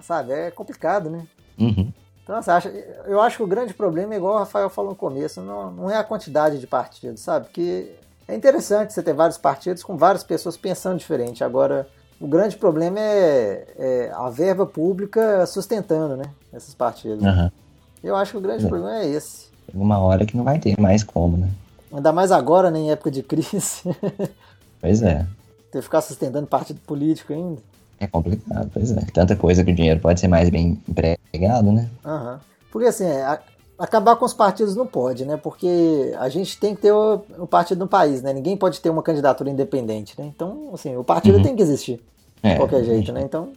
Sabe, 0.00 0.32
é 0.32 0.50
complicado, 0.52 1.10
né? 1.10 1.26
Uhum. 1.58 1.92
Então, 2.22 2.36
assim, 2.36 2.50
eu 3.06 3.20
acho 3.20 3.38
que 3.38 3.42
o 3.42 3.46
grande 3.48 3.74
problema, 3.74 4.14
igual 4.14 4.36
o 4.36 4.38
Rafael 4.38 4.70
falou 4.70 4.92
no 4.92 4.96
começo, 4.96 5.40
não, 5.40 5.72
não 5.72 5.90
é 5.90 5.96
a 5.96 6.04
quantidade 6.04 6.60
de 6.60 6.66
partidos, 6.68 7.22
sabe? 7.22 7.46
Porque 7.46 7.90
é 8.28 8.36
interessante 8.36 8.92
você 8.92 9.02
ter 9.02 9.14
vários 9.14 9.36
partidos 9.36 9.82
com 9.82 9.96
várias 9.96 10.22
pessoas 10.22 10.56
pensando 10.56 10.98
diferente. 10.98 11.42
Agora, 11.42 11.88
o 12.20 12.28
grande 12.28 12.56
problema 12.56 13.00
é, 13.00 13.66
é 13.76 14.12
a 14.14 14.30
verba 14.30 14.64
pública 14.64 15.44
sustentando, 15.46 16.16
né? 16.16 16.26
Esses 16.54 16.72
partidos. 16.72 17.24
Uhum. 17.24 17.50
Eu 18.00 18.14
acho 18.14 18.30
que 18.30 18.38
o 18.38 18.40
grande 18.40 18.64
é. 18.64 18.68
problema 18.68 18.98
é 19.00 19.08
esse. 19.08 19.50
Uma 19.74 19.98
hora 19.98 20.24
que 20.24 20.36
não 20.36 20.44
vai 20.44 20.60
ter 20.60 20.78
mais 20.80 21.02
como, 21.02 21.36
né? 21.36 21.50
Ainda 21.92 22.12
mais 22.12 22.32
agora, 22.32 22.70
né, 22.70 22.78
em 22.78 22.90
época 22.90 23.10
de 23.10 23.22
crise. 23.22 23.82
pois 24.80 25.02
é. 25.02 25.26
Ter 25.70 25.78
que 25.78 25.82
ficar 25.82 26.00
sustentando 26.00 26.46
partido 26.46 26.80
político 26.80 27.32
ainda. 27.32 27.60
É 28.00 28.06
complicado, 28.06 28.70
pois 28.72 28.90
é. 28.90 29.00
Tanta 29.12 29.36
coisa 29.36 29.62
que 29.62 29.70
o 29.70 29.74
dinheiro 29.74 30.00
pode 30.00 30.18
ser 30.18 30.28
mais 30.28 30.48
bem 30.50 30.80
empregado, 30.88 31.70
né? 31.70 31.88
Uhum. 32.04 32.38
Porque 32.70 32.88
assim, 32.88 33.06
a, 33.06 33.38
acabar 33.78 34.16
com 34.16 34.24
os 34.24 34.32
partidos 34.32 34.74
não 34.74 34.86
pode, 34.86 35.24
né? 35.24 35.36
Porque 35.36 36.14
a 36.18 36.28
gente 36.28 36.58
tem 36.58 36.74
que 36.74 36.82
ter 36.82 36.92
o, 36.92 37.20
o, 37.38 37.46
partido 37.46 37.80
no 37.80 37.88
país, 37.88 38.22
né? 38.22 38.32
Ninguém 38.32 38.56
pode 38.56 38.80
ter 38.80 38.90
uma 38.90 39.02
candidatura 39.02 39.50
independente, 39.50 40.14
né? 40.18 40.30
Então, 40.34 40.70
assim, 40.72 40.96
o 40.96 41.04
partido 41.04 41.38
uhum. 41.38 41.42
tem 41.42 41.54
que 41.54 41.62
existir. 41.62 42.00
É, 42.42 42.52
de 42.52 42.56
qualquer 42.56 42.84
jeito, 42.84 43.06
gente... 43.06 43.12
né? 43.12 43.22
Então. 43.22 43.50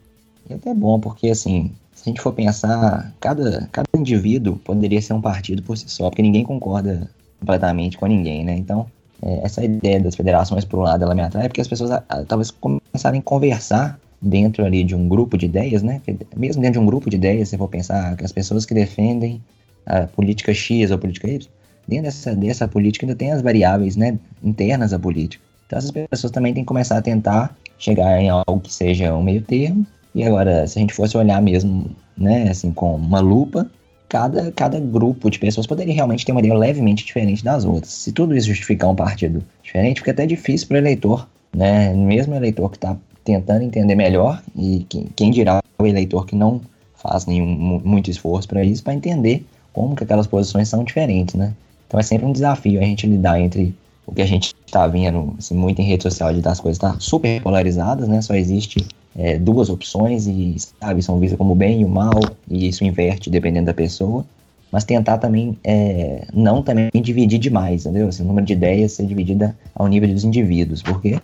E 0.49 0.53
até 0.53 0.69
é 0.69 0.73
bom, 0.73 0.99
porque 0.99 1.29
assim, 1.29 1.73
se 1.93 2.03
a 2.03 2.09
gente 2.09 2.21
for 2.21 2.33
pensar, 2.33 3.13
cada, 3.19 3.67
cada 3.71 3.87
indivíduo 3.95 4.57
poderia 4.57 5.01
ser 5.01 5.13
um 5.13 5.21
partido 5.21 5.63
por 5.63 5.77
si 5.77 5.89
só, 5.89 6.09
porque 6.09 6.21
ninguém 6.21 6.43
concorda 6.43 7.09
completamente 7.45 7.97
com 7.97 8.07
ninguém, 8.07 8.43
né? 8.43 8.57
Então, 8.57 8.87
é, 9.21 9.45
essa 9.45 9.63
ideia 9.63 9.99
das 9.99 10.15
federações, 10.15 10.65
por 10.65 10.79
um 10.79 10.81
lado, 10.81 11.03
ela 11.03 11.13
me 11.13 11.21
atrai, 11.21 11.47
porque 11.47 11.61
as 11.61 11.67
pessoas 11.67 11.91
a, 11.91 12.03
a, 12.09 12.23
talvez 12.23 12.51
começarem 12.51 13.19
a 13.19 13.23
conversar 13.23 13.99
dentro 14.21 14.65
ali 14.65 14.83
de 14.83 14.95
um 14.95 15.07
grupo 15.07 15.37
de 15.37 15.45
ideias, 15.45 15.83
né? 15.83 16.01
Mesmo 16.35 16.61
dentro 16.61 16.79
de 16.79 16.83
um 16.83 16.85
grupo 16.85 17.09
de 17.09 17.15
ideias, 17.15 17.49
se 17.49 17.57
for 17.57 17.69
pensar 17.69 18.17
que 18.17 18.25
as 18.25 18.31
pessoas 18.31 18.65
que 18.65 18.73
defendem 18.73 19.41
a 19.85 20.07
política 20.07 20.53
X 20.53 20.89
ou 20.89 20.95
a 20.95 20.97
política 20.97 21.27
Y, 21.29 21.47
dentro 21.87 22.05
dessa, 22.05 22.35
dessa 22.35 22.67
política 22.67 23.05
ainda 23.05 23.15
tem 23.15 23.31
as 23.31 23.41
variáveis, 23.41 23.95
né, 23.95 24.17
internas 24.43 24.93
à 24.93 24.99
política. 24.99 25.43
Então 25.67 25.77
essas 25.77 25.91
pessoas 25.91 26.31
também 26.31 26.53
têm 26.53 26.63
que 26.63 26.67
começar 26.67 26.97
a 26.97 27.01
tentar 27.01 27.55
chegar 27.77 28.19
em 28.19 28.29
algo 28.29 28.59
que 28.59 28.73
seja 28.73 29.13
um 29.13 29.21
meio 29.21 29.41
termo. 29.41 29.85
E 30.15 30.23
agora, 30.23 30.65
se 30.65 30.79
a 30.79 30.81
gente 30.81 30.93
fosse 30.93 31.17
olhar 31.17 31.41
mesmo, 31.41 31.91
né, 32.17 32.49
assim, 32.49 32.71
com 32.71 32.95
uma 32.95 33.19
lupa, 33.19 33.69
cada, 34.07 34.51
cada 34.51 34.79
grupo 34.79 35.29
de 35.29 35.39
pessoas 35.39 35.67
poderia 35.67 35.93
realmente 35.93 36.25
ter 36.25 36.31
uma 36.31 36.39
ideia 36.39 36.57
levemente 36.57 37.05
diferente 37.05 37.43
das 37.43 37.65
outras. 37.65 37.91
Se 37.91 38.11
tudo 38.11 38.35
isso 38.35 38.47
justificar 38.47 38.89
um 38.89 38.95
partido 38.95 39.43
diferente, 39.63 39.99
fica 39.99 40.11
até 40.11 40.25
difícil 40.25 40.67
para 40.67 40.75
o 40.75 40.77
eleitor, 40.77 41.27
né, 41.53 41.93
mesmo 41.93 42.33
o 42.33 42.37
eleitor 42.37 42.69
que 42.69 42.77
está 42.77 42.95
tentando 43.23 43.63
entender 43.63 43.95
melhor, 43.95 44.41
e 44.55 44.85
quem, 44.87 45.07
quem 45.15 45.31
dirá 45.31 45.61
o 45.79 45.85
eleitor 45.85 46.25
que 46.25 46.35
não 46.35 46.61
faz 46.95 47.25
nenhum 47.25 47.81
muito 47.83 48.09
esforço 48.09 48.47
para 48.47 48.63
isso, 48.63 48.83
para 48.83 48.93
entender 48.93 49.45
como 49.73 49.95
que 49.95 50.03
aquelas 50.03 50.27
posições 50.27 50.69
são 50.69 50.83
diferentes, 50.83 51.35
né? 51.35 51.53
Então 51.87 51.99
é 51.99 52.03
sempre 52.03 52.25
um 52.25 52.31
desafio 52.31 52.79
a 52.79 52.83
gente 52.83 53.05
lidar 53.05 53.39
entre 53.39 53.75
o 54.05 54.13
que 54.13 54.21
a 54.21 54.25
gente 54.25 54.53
está 54.65 54.87
vendo 54.87 55.35
assim, 55.37 55.55
muito 55.55 55.81
em 55.81 55.85
rede 55.85 56.03
social 56.03 56.33
de 56.33 56.41
das 56.41 56.59
coisas 56.59 56.79
tá 56.79 56.95
super 56.99 57.41
polarizadas, 57.41 58.07
né? 58.07 58.21
Só 58.21 58.35
existe 58.35 58.85
é, 59.17 59.37
duas 59.37 59.69
opções 59.69 60.27
e 60.27 60.55
sabe 60.79 61.01
são 61.01 61.19
vistas 61.19 61.37
como 61.37 61.53
o 61.53 61.55
bem 61.55 61.81
e 61.81 61.85
o 61.85 61.89
mal 61.89 62.19
e 62.49 62.67
isso 62.67 62.83
inverte 62.83 63.29
dependendo 63.29 63.67
da 63.67 63.73
pessoa. 63.73 64.25
Mas 64.71 64.83
tentar 64.83 65.19
também 65.19 65.57
é, 65.63 66.25
não 66.33 66.61
também 66.61 66.89
dividir 66.93 67.39
demais, 67.39 67.85
entendeu? 67.85 68.09
Assim, 68.09 68.23
o 68.23 68.27
número 68.27 68.45
de 68.45 68.53
ideias 68.53 68.93
ser 68.93 69.05
dividida 69.05 69.55
ao 69.73 69.87
nível 69.87 70.09
dos 70.09 70.25
indivíduos, 70.25 70.81
porque 70.81 71.17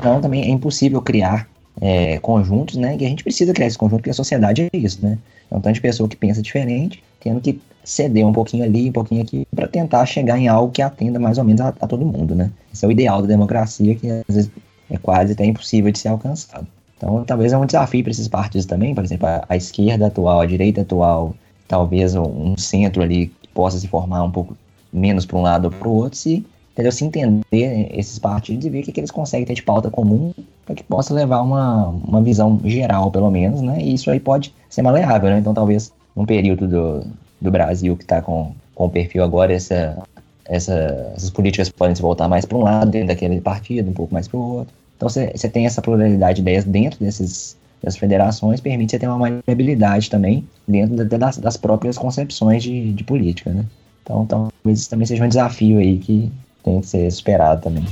Senão 0.00 0.20
também 0.20 0.42
é 0.42 0.48
impossível 0.48 1.00
criar 1.00 1.48
é, 1.80 2.18
conjuntos, 2.18 2.76
né? 2.76 2.96
Que 2.96 3.04
a 3.04 3.08
gente 3.08 3.22
precisa 3.22 3.52
criar 3.52 3.66
esse 3.66 3.78
conjunto, 3.78 3.98
porque 3.98 4.10
a 4.10 4.14
sociedade 4.14 4.62
é 4.62 4.76
isso, 4.76 4.98
né? 5.02 5.18
É 5.50 5.56
um 5.56 5.60
tanto 5.60 5.74
de 5.74 5.80
pessoa 5.80 6.08
que 6.08 6.16
pensa 6.16 6.42
diferente, 6.42 7.02
tendo 7.20 7.40
que 7.40 7.60
ceder 7.84 8.26
um 8.26 8.32
pouquinho 8.32 8.64
ali, 8.64 8.88
um 8.88 8.92
pouquinho 8.92 9.22
aqui, 9.22 9.46
para 9.54 9.68
tentar 9.68 10.04
chegar 10.06 10.38
em 10.38 10.48
algo 10.48 10.72
que 10.72 10.80
atenda 10.80 11.18
mais 11.18 11.38
ou 11.38 11.44
menos 11.44 11.60
a, 11.60 11.68
a, 11.68 11.86
todo 11.86 12.04
mundo, 12.04 12.34
né? 12.34 12.50
Esse 12.72 12.84
é 12.84 12.88
o 12.88 12.92
ideal 12.92 13.20
da 13.20 13.28
democracia, 13.28 13.94
que 13.94 14.10
às 14.10 14.34
vezes 14.34 14.50
é 14.90 14.96
quase 14.96 15.32
até 15.32 15.44
impossível 15.44 15.92
de 15.92 15.98
ser 15.98 16.08
alcançado. 16.08 16.66
Então, 16.96 17.24
talvez 17.24 17.52
é 17.52 17.58
um 17.58 17.66
desafio 17.66 18.02
para 18.02 18.10
esses 18.10 18.28
partidos 18.28 18.66
também, 18.66 18.94
por 18.94 19.04
exemplo, 19.04 19.26
a, 19.26 19.44
a, 19.48 19.56
esquerda 19.56 20.06
atual, 20.06 20.40
a 20.40 20.46
direita 20.46 20.82
atual, 20.82 21.34
talvez 21.66 22.14
um, 22.14 22.56
centro 22.56 23.02
ali 23.02 23.26
que 23.42 23.48
possa 23.48 23.78
se 23.78 23.88
formar 23.88 24.22
um 24.22 24.30
pouco 24.30 24.56
menos 24.92 25.26
para 25.26 25.36
um 25.36 25.42
lado 25.42 25.66
ou 25.66 25.70
para 25.70 25.88
o 25.88 25.92
outro, 25.92 26.18
se 26.18 26.44
entendeu? 26.72 26.92
Se 26.92 27.04
entender 27.04 27.88
esses 27.92 28.18
partidos 28.18 28.64
e 28.64 28.70
ver 28.70 28.80
o 28.80 28.82
que, 28.82 28.92
que 28.92 29.00
eles 29.00 29.10
conseguem 29.10 29.46
ter 29.46 29.54
de 29.54 29.62
pauta 29.62 29.90
comum 29.90 30.32
para 30.66 30.74
que 30.74 30.82
possa 30.82 31.14
levar 31.14 31.40
uma, 31.40 31.88
uma 31.88 32.22
visão 32.22 32.60
geral, 32.64 33.10
pelo 33.10 33.30
menos, 33.30 33.60
né? 33.60 33.80
E 33.80 33.94
isso 33.94 34.10
aí 34.10 34.20
pode 34.20 34.52
ser 34.68 34.82
maleável, 34.82 35.30
né? 35.30 35.38
Então, 35.38 35.54
talvez 35.54 35.92
num 36.14 36.24
período 36.24 36.66
do, 36.66 37.06
do 37.40 37.50
Brasil 37.50 37.96
que 37.96 38.02
está 38.04 38.20
com, 38.20 38.52
com 38.74 38.86
o 38.86 38.90
perfil 38.90 39.22
agora, 39.22 39.52
essa, 39.52 40.02
essa, 40.44 41.12
essas 41.16 41.30
políticas 41.30 41.68
podem 41.70 41.94
se 41.94 42.02
voltar 42.02 42.28
mais 42.28 42.44
para 42.44 42.58
um 42.58 42.62
lado, 42.62 42.90
dentro 42.90 43.08
daquele 43.08 43.40
partido, 43.40 43.90
um 43.90 43.94
pouco 43.94 44.12
mais 44.12 44.26
para 44.26 44.38
o 44.38 44.56
outro. 44.56 44.74
Então, 44.96 45.08
você 45.08 45.48
tem 45.48 45.66
essa 45.66 45.82
pluralidade 45.82 46.36
de 46.36 46.42
ideias 46.42 46.64
dentro 46.64 47.00
desses, 47.00 47.56
federações, 47.98 48.60
permite 48.60 48.92
você 48.92 48.98
ter 48.98 49.06
uma 49.06 49.18
maleabilidade 49.18 50.08
também 50.08 50.48
dentro 50.66 50.96
das, 51.18 51.36
das 51.36 51.56
próprias 51.56 51.98
concepções 51.98 52.62
de, 52.62 52.92
de 52.92 53.04
política, 53.04 53.50
né? 53.50 53.64
Então, 54.02 54.24
talvez 54.26 54.80
isso 54.80 54.90
também 54.90 55.06
seja 55.06 55.24
um 55.24 55.28
desafio 55.28 55.78
aí 55.78 55.98
que 55.98 56.32
tem 56.62 56.80
que 56.80 56.86
ser 56.86 57.06
esperado 57.06 57.62
também. 57.62 57.84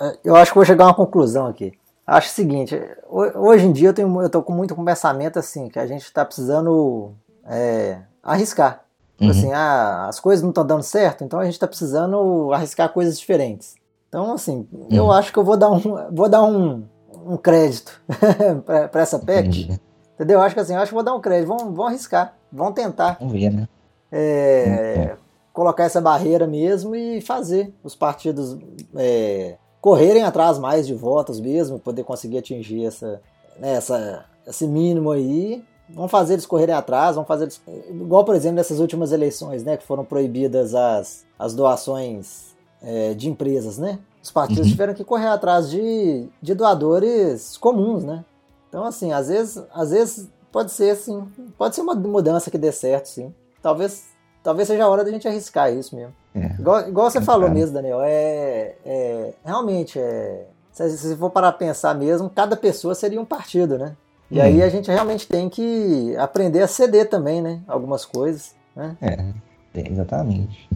É, 0.00 0.18
eu 0.24 0.36
acho 0.36 0.50
que 0.50 0.56
vou 0.56 0.64
chegar 0.64 0.84
a 0.84 0.88
uma 0.88 0.94
conclusão 0.94 1.46
aqui. 1.46 1.72
Acho 2.06 2.28
o 2.28 2.32
seguinte, 2.32 2.78
hoje 3.08 3.64
em 3.64 3.72
dia 3.72 3.94
eu, 3.96 4.28
tô 4.28 4.42
com 4.42 4.52
muito 4.52 4.74
com 4.74 4.84
pensamento 4.84 5.38
assim, 5.38 5.68
que 5.68 5.78
a 5.78 5.86
gente 5.86 6.02
está 6.02 6.22
precisando 6.22 7.12
é, 7.46 7.98
arriscar. 8.22 8.83
Tipo 9.16 9.24
uhum. 9.24 9.30
Assim, 9.30 9.52
ah, 9.52 10.06
as 10.08 10.18
coisas 10.18 10.42
não 10.42 10.50
estão 10.50 10.66
dando 10.66 10.82
certo, 10.82 11.24
então 11.24 11.38
a 11.38 11.44
gente 11.44 11.54
está 11.54 11.66
precisando 11.66 12.52
arriscar 12.52 12.92
coisas 12.92 13.18
diferentes. 13.18 13.76
Então, 14.08 14.32
assim, 14.32 14.66
uhum. 14.72 14.88
eu 14.90 15.10
acho 15.10 15.32
que 15.32 15.38
eu 15.38 15.44
vou 15.44 15.56
dar 15.56 15.70
um, 15.70 15.80
vou 16.12 16.28
dar 16.28 16.44
um, 16.44 16.84
um 17.26 17.36
crédito 17.36 18.00
para 18.90 19.02
essa 19.02 19.18
PEC. 19.18 19.48
Entendi. 19.48 19.80
Entendeu? 20.14 20.40
Acho 20.40 20.54
que 20.54 20.60
assim, 20.60 20.74
acho 20.74 20.88
que 20.88 20.94
vou 20.94 21.02
dar 21.02 21.14
um 21.14 21.20
crédito. 21.20 21.48
Vão, 21.48 21.72
vão 21.72 21.86
arriscar, 21.86 22.36
vão 22.52 22.72
tentar. 22.72 23.16
Vamos 23.18 23.32
ver, 23.32 23.50
né? 23.50 23.68
É, 24.12 25.16
colocar 25.52 25.84
essa 25.84 26.00
barreira 26.00 26.46
mesmo 26.46 26.94
e 26.94 27.20
fazer 27.20 27.74
os 27.82 27.96
partidos 27.96 28.56
é, 28.94 29.56
correrem 29.80 30.22
atrás 30.22 30.58
mais 30.58 30.86
de 30.86 30.94
votos 30.94 31.40
mesmo, 31.40 31.78
poder 31.78 32.04
conseguir 32.04 32.38
atingir 32.38 32.86
essa, 32.86 33.20
né, 33.58 33.74
essa, 33.74 34.24
esse 34.46 34.66
mínimo 34.66 35.10
aí. 35.10 35.64
Vão 35.88 36.08
fazer 36.08 36.34
eles 36.34 36.46
correrem 36.46 36.74
atrás, 36.74 37.16
vão 37.16 37.24
fazer 37.24 37.44
eles, 37.44 37.60
igual 37.90 38.24
por 38.24 38.34
exemplo 38.34 38.56
nessas 38.56 38.80
últimas 38.80 39.12
eleições, 39.12 39.62
né, 39.62 39.76
que 39.76 39.84
foram 39.84 40.04
proibidas 40.04 40.74
as, 40.74 41.26
as 41.38 41.54
doações 41.54 42.54
é, 42.82 43.14
de 43.14 43.28
empresas, 43.28 43.78
né? 43.78 43.98
Os 44.22 44.30
partidos 44.30 44.64
uhum. 44.64 44.70
tiveram 44.70 44.94
que 44.94 45.04
correr 45.04 45.26
atrás 45.26 45.70
de, 45.70 46.26
de 46.40 46.54
doadores 46.54 47.58
comuns, 47.58 48.02
né? 48.04 48.24
Então, 48.68 48.84
assim, 48.84 49.12
às 49.12 49.28
vezes, 49.28 49.62
às 49.72 49.90
vezes 49.90 50.28
pode 50.50 50.72
ser 50.72 50.90
assim, 50.90 51.28
pode 51.58 51.74
ser 51.74 51.82
uma 51.82 51.94
mudança 51.94 52.50
que 52.50 52.56
dê 52.56 52.72
certo, 52.72 53.06
sim. 53.06 53.34
Talvez, 53.60 54.04
talvez 54.42 54.66
seja 54.66 54.84
a 54.84 54.88
hora 54.88 55.04
da 55.04 55.10
gente 55.10 55.28
arriscar 55.28 55.72
isso 55.72 55.94
mesmo. 55.94 56.14
É. 56.34 56.46
Igual, 56.58 56.88
igual 56.88 57.10
você 57.10 57.18
é 57.18 57.22
falou 57.22 57.50
mesmo, 57.50 57.74
Daniel, 57.74 58.00
é, 58.02 58.74
é 58.84 59.34
realmente 59.44 59.98
é, 59.98 60.46
se, 60.72 60.98
se 60.98 61.16
for 61.16 61.30
parar 61.30 61.48
a 61.48 61.52
pensar 61.52 61.94
mesmo, 61.94 62.28
cada 62.28 62.56
pessoa 62.56 62.94
seria 62.94 63.20
um 63.20 63.24
partido, 63.24 63.78
né? 63.78 63.96
E 64.30 64.38
hum. 64.38 64.42
aí 64.42 64.62
a 64.62 64.68
gente 64.68 64.90
realmente 64.90 65.26
tem 65.26 65.48
que 65.48 66.16
aprender 66.16 66.62
a 66.62 66.68
ceder 66.68 67.08
também, 67.08 67.42
né? 67.42 67.60
Algumas 67.66 68.04
coisas, 68.04 68.54
né? 68.74 68.96
É, 69.00 69.90
exatamente. 69.90 70.68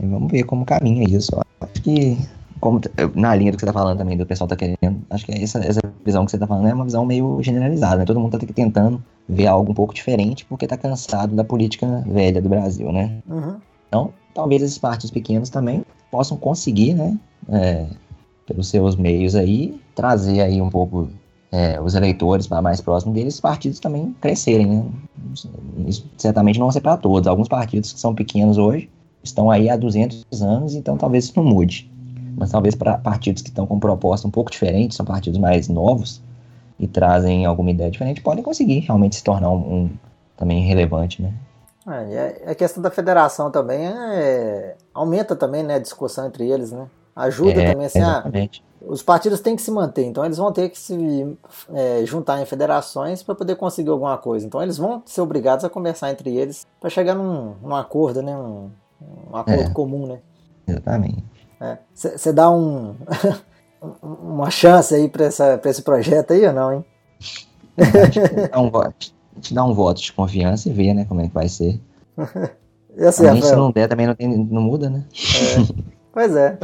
E 0.00 0.06
vamos 0.06 0.30
ver 0.30 0.44
como 0.44 0.64
caminha 0.64 1.04
isso. 1.08 1.32
Acho 1.60 1.82
que 1.82 2.18
como 2.60 2.80
na 3.14 3.34
linha 3.34 3.52
do 3.52 3.56
que 3.56 3.60
você 3.60 3.66
tá 3.66 3.72
falando 3.72 3.98
também, 3.98 4.16
do 4.16 4.26
pessoal 4.26 4.48
tá 4.48 4.56
querendo, 4.56 5.02
acho 5.10 5.24
que 5.24 5.32
essa, 5.32 5.58
essa 5.60 5.80
visão 6.04 6.24
que 6.24 6.30
você 6.30 6.38
tá 6.38 6.46
falando 6.46 6.68
é 6.68 6.74
uma 6.74 6.84
visão 6.84 7.04
meio 7.04 7.40
generalizada, 7.42 7.96
né? 7.96 8.04
Todo 8.04 8.20
mundo 8.20 8.38
tá 8.38 8.46
tentando 8.52 9.02
ver 9.28 9.46
algo 9.46 9.70
um 9.70 9.74
pouco 9.74 9.94
diferente 9.94 10.44
porque 10.44 10.66
tá 10.66 10.76
cansado 10.76 11.34
da 11.34 11.44
política 11.44 12.02
velha 12.06 12.40
do 12.40 12.48
Brasil, 12.48 12.90
né? 12.92 13.18
Uhum. 13.28 13.56
Então, 13.88 14.12
talvez 14.34 14.62
esses 14.62 14.78
partidos 14.78 15.10
pequenos 15.10 15.50
também 15.50 15.84
possam 16.10 16.36
conseguir, 16.36 16.94
né, 16.94 17.16
é, 17.48 17.86
pelos 18.46 18.68
seus 18.68 18.96
meios 18.96 19.34
aí, 19.34 19.80
trazer 19.94 20.40
aí 20.40 20.60
um 20.60 20.70
pouco 20.70 21.08
é, 21.50 21.80
os 21.80 21.94
eleitores 21.94 22.46
mais 22.48 22.80
próximo 22.80 23.12
deles, 23.12 23.34
os 23.34 23.40
partidos 23.40 23.80
também 23.80 24.14
crescerem, 24.20 24.66
né? 24.66 24.84
Isso 25.86 26.06
certamente 26.16 26.58
não 26.58 26.66
vai 26.66 26.72
ser 26.74 26.80
para 26.80 26.96
todos. 26.96 27.26
Alguns 27.26 27.48
partidos 27.48 27.92
que 27.92 28.00
são 28.00 28.14
pequenos 28.14 28.58
hoje 28.58 28.90
estão 29.22 29.50
aí 29.50 29.68
há 29.70 29.76
200 29.76 30.24
anos, 30.42 30.74
então 30.74 30.96
talvez 30.96 31.24
isso 31.24 31.34
não 31.36 31.44
mude. 31.44 31.90
Mas 32.36 32.50
talvez 32.50 32.74
para 32.74 32.98
partidos 32.98 33.42
que 33.42 33.48
estão 33.48 33.66
com 33.66 33.80
proposta 33.80 34.28
um 34.28 34.30
pouco 34.30 34.50
diferente, 34.50 34.94
são 34.94 35.04
partidos 35.04 35.38
mais 35.38 35.68
novos 35.68 36.22
e 36.78 36.86
trazem 36.86 37.44
alguma 37.46 37.70
ideia 37.70 37.90
diferente, 37.90 38.20
podem 38.20 38.44
conseguir 38.44 38.80
realmente 38.80 39.16
se 39.16 39.24
tornar 39.24 39.50
um, 39.50 39.56
um 39.56 39.90
também 40.36 40.64
relevante, 40.64 41.20
né? 41.20 41.32
É, 41.90 42.50
a 42.50 42.54
questão 42.54 42.82
da 42.82 42.90
federação 42.90 43.50
também 43.50 43.86
é, 43.86 44.76
aumenta 44.92 45.34
também 45.34 45.62
né, 45.62 45.76
a 45.76 45.78
discussão 45.78 46.26
entre 46.26 46.48
eles, 46.48 46.70
né? 46.70 46.86
Ajuda 47.18 47.60
é, 47.60 47.72
também 47.72 47.86
assim, 47.86 48.00
ah, 48.00 48.24
os 48.80 49.02
partidos 49.02 49.40
têm 49.40 49.56
que 49.56 49.62
se 49.62 49.72
manter, 49.72 50.04
então 50.04 50.24
eles 50.24 50.38
vão 50.38 50.52
ter 50.52 50.68
que 50.68 50.78
se 50.78 51.36
é, 51.74 52.02
juntar 52.06 52.40
em 52.40 52.46
federações 52.46 53.24
para 53.24 53.34
poder 53.34 53.56
conseguir 53.56 53.90
alguma 53.90 54.16
coisa. 54.16 54.46
Então 54.46 54.62
eles 54.62 54.78
vão 54.78 55.02
ser 55.04 55.20
obrigados 55.20 55.64
a 55.64 55.68
conversar 55.68 56.12
entre 56.12 56.36
eles 56.36 56.64
para 56.80 56.88
chegar 56.88 57.16
num, 57.16 57.54
num, 57.60 57.74
acordo, 57.74 58.22
né? 58.22 58.36
Um, 58.36 58.70
um 59.32 59.36
acordo 59.36 59.62
é, 59.62 59.70
comum, 59.70 60.06
né? 60.06 60.20
Exatamente. 60.68 61.24
Você 61.92 62.28
é, 62.28 62.32
dá 62.32 62.48
um 62.52 62.94
uma 64.00 64.48
chance 64.48 64.94
aí 64.94 65.08
para 65.08 65.26
esse 65.26 65.82
projeto 65.82 66.32
aí 66.32 66.46
ou 66.46 66.52
não, 66.52 66.72
hein? 66.72 66.84
dá 68.48 68.60
um 68.60 68.70
voto, 68.70 69.12
a 69.32 69.34
gente 69.34 69.54
dá 69.54 69.64
um 69.64 69.74
voto 69.74 70.00
de 70.00 70.12
confiança 70.12 70.68
e 70.68 70.72
vê, 70.72 70.94
né, 70.94 71.04
como 71.04 71.20
é 71.20 71.26
que 71.26 71.34
vai 71.34 71.48
ser. 71.48 71.80
e 72.96 73.04
assim, 73.04 73.26
a 73.26 73.34
gente, 73.34 73.46
se 73.46 73.56
não 73.56 73.72
der, 73.72 73.88
também 73.88 74.06
não, 74.06 74.14
tem, 74.14 74.28
não 74.28 74.62
muda, 74.62 74.88
né? 74.88 75.04
É. 75.12 75.88
Pois 76.12 76.36
é. 76.36 76.56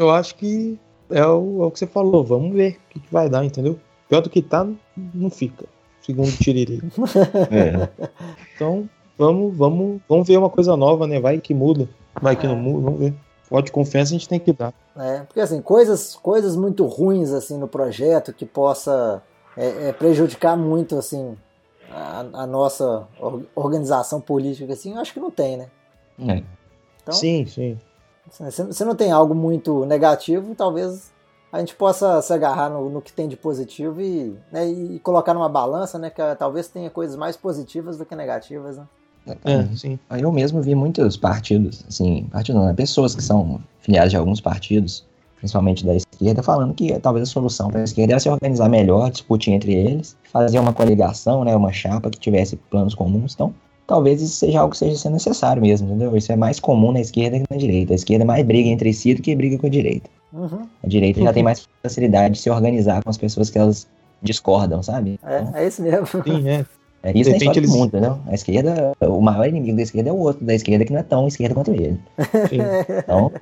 Eu 0.00 0.08
acho 0.08 0.34
que 0.36 0.78
é 1.10 1.26
o, 1.26 1.62
é 1.62 1.66
o 1.66 1.70
que 1.70 1.78
você 1.78 1.86
falou. 1.86 2.24
Vamos 2.24 2.54
ver 2.54 2.78
o 2.86 2.92
que, 2.94 3.00
que 3.00 3.12
vai 3.12 3.28
dar, 3.28 3.44
entendeu? 3.44 3.78
Pior 4.08 4.22
do 4.22 4.30
que 4.30 4.40
tá, 4.40 4.66
não 4.96 5.28
fica. 5.28 5.66
Segundo 6.00 6.28
o 6.28 6.32
Tiriri. 6.32 6.80
é. 7.52 7.86
Então, 8.56 8.88
vamos, 9.18 9.54
vamos, 9.54 10.00
vamos 10.08 10.26
ver 10.26 10.38
uma 10.38 10.48
coisa 10.48 10.74
nova, 10.74 11.06
né? 11.06 11.20
Vai 11.20 11.38
que 11.38 11.52
muda. 11.52 11.86
Vai 12.18 12.34
que 12.34 12.46
não 12.46 12.54
é. 12.54 12.58
muda, 12.58 12.84
vamos 12.84 13.00
ver. 13.00 13.14
Voto 13.50 13.66
de 13.66 13.72
confiança 13.72 14.14
a 14.14 14.16
gente 14.16 14.26
tem 14.26 14.40
que 14.40 14.54
dar. 14.54 14.72
É, 14.96 15.18
porque 15.18 15.40
assim, 15.40 15.60
coisas, 15.60 16.16
coisas 16.16 16.56
muito 16.56 16.86
ruins 16.86 17.30
assim 17.32 17.58
no 17.58 17.68
projeto 17.68 18.32
que 18.32 18.46
possa 18.46 19.22
é, 19.54 19.88
é, 19.88 19.92
prejudicar 19.92 20.56
muito 20.56 20.96
assim 20.96 21.36
a, 21.90 22.20
a, 22.32 22.46
nossa 22.46 23.06
organização 23.54 24.18
política 24.18 24.72
assim, 24.72 24.94
eu 24.94 25.00
acho 25.00 25.12
que 25.12 25.20
não 25.20 25.30
tem, 25.30 25.58
né? 25.58 25.68
É. 26.26 26.42
Então, 27.02 27.12
sim, 27.12 27.44
sim. 27.44 27.76
Se 28.30 28.84
não 28.84 28.94
tem 28.94 29.10
algo 29.10 29.34
muito 29.34 29.84
negativo, 29.84 30.54
talvez 30.54 31.10
a 31.52 31.58
gente 31.58 31.74
possa 31.74 32.22
se 32.22 32.32
agarrar 32.32 32.70
no, 32.70 32.88
no 32.88 33.02
que 33.02 33.12
tem 33.12 33.28
de 33.28 33.36
positivo 33.36 34.00
e, 34.00 34.36
né, 34.52 34.68
e 34.68 35.00
colocar 35.00 35.34
numa 35.34 35.48
balança, 35.48 35.98
né? 35.98 36.08
Que 36.08 36.22
talvez 36.38 36.68
tenha 36.68 36.88
coisas 36.88 37.16
mais 37.16 37.36
positivas 37.36 37.98
do 37.98 38.06
que 38.06 38.14
negativas, 38.14 38.76
né? 38.76 38.86
É, 39.44 39.76
sim. 39.76 39.98
Eu 40.18 40.32
mesmo 40.32 40.62
vi 40.62 40.74
muitos 40.74 41.16
partidos, 41.16 41.84
assim, 41.86 42.26
partidos 42.32 42.60
não, 42.60 42.68
né, 42.68 42.74
pessoas 42.74 43.14
que 43.14 43.22
são 43.22 43.60
filiadas 43.80 44.10
de 44.10 44.16
alguns 44.16 44.40
partidos, 44.40 45.04
principalmente 45.36 45.84
da 45.84 45.94
esquerda, 45.94 46.42
falando 46.42 46.72
que 46.72 46.98
talvez 47.00 47.28
a 47.28 47.32
solução 47.32 47.68
para 47.68 47.80
a 47.80 47.84
esquerda 47.84 48.14
era 48.14 48.20
se 48.20 48.28
organizar 48.28 48.68
melhor, 48.68 49.10
discutir 49.10 49.50
entre 49.50 49.74
eles, 49.74 50.16
fazer 50.32 50.58
uma 50.58 50.72
coligação, 50.72 51.44
né, 51.44 51.54
uma 51.54 51.72
chapa 51.72 52.10
que 52.10 52.18
tivesse 52.18 52.56
planos 52.56 52.94
comuns. 52.94 53.34
Então, 53.34 53.54
talvez 53.90 54.22
isso 54.22 54.36
seja 54.36 54.60
algo 54.60 54.70
que 54.70 54.78
seja 54.78 55.10
necessário 55.10 55.60
mesmo, 55.60 55.88
entendeu? 55.88 56.16
Isso 56.16 56.30
é 56.30 56.36
mais 56.36 56.60
comum 56.60 56.92
na 56.92 57.00
esquerda 57.00 57.40
que 57.40 57.44
na 57.50 57.56
direita. 57.56 57.92
A 57.92 57.96
esquerda 57.96 58.24
mais 58.24 58.46
briga 58.46 58.68
entre 58.68 58.92
si 58.92 59.14
do 59.14 59.20
que 59.20 59.34
briga 59.34 59.58
com 59.58 59.66
a 59.66 59.70
direita. 59.70 60.08
Uhum. 60.32 60.62
A 60.84 60.86
direita 60.86 61.18
uhum. 61.18 61.26
já 61.26 61.32
tem 61.32 61.42
mais 61.44 61.66
facilidade 61.82 62.34
de 62.34 62.40
se 62.40 62.48
organizar 62.48 63.02
com 63.02 63.10
as 63.10 63.18
pessoas 63.18 63.50
que 63.50 63.58
elas 63.58 63.88
discordam, 64.22 64.80
sabe? 64.80 65.18
É, 65.26 65.40
então, 65.40 65.56
é 65.56 65.66
isso 65.66 65.82
mesmo. 65.82 66.06
Sim, 66.06 66.48
é. 66.48 66.64
É 67.02 67.18
isso 67.18 67.30
na 67.30 67.36
eles... 67.36 67.70
do 67.72 67.78
mundo, 67.78 67.98
né? 67.98 68.14
A 68.26 68.34
esquerda, 68.34 68.92
o 69.00 69.22
maior 69.22 69.48
inimigo 69.48 69.74
da 69.74 69.82
esquerda 69.82 70.10
é 70.10 70.12
o 70.12 70.18
outro 70.18 70.44
da 70.44 70.54
esquerda 70.54 70.84
que 70.84 70.92
não 70.92 71.00
é 71.00 71.02
tão 71.02 71.26
esquerda 71.26 71.54
quanto 71.54 71.70
ele. 71.70 71.98
Sim. 72.50 72.58
Então, 72.98 73.32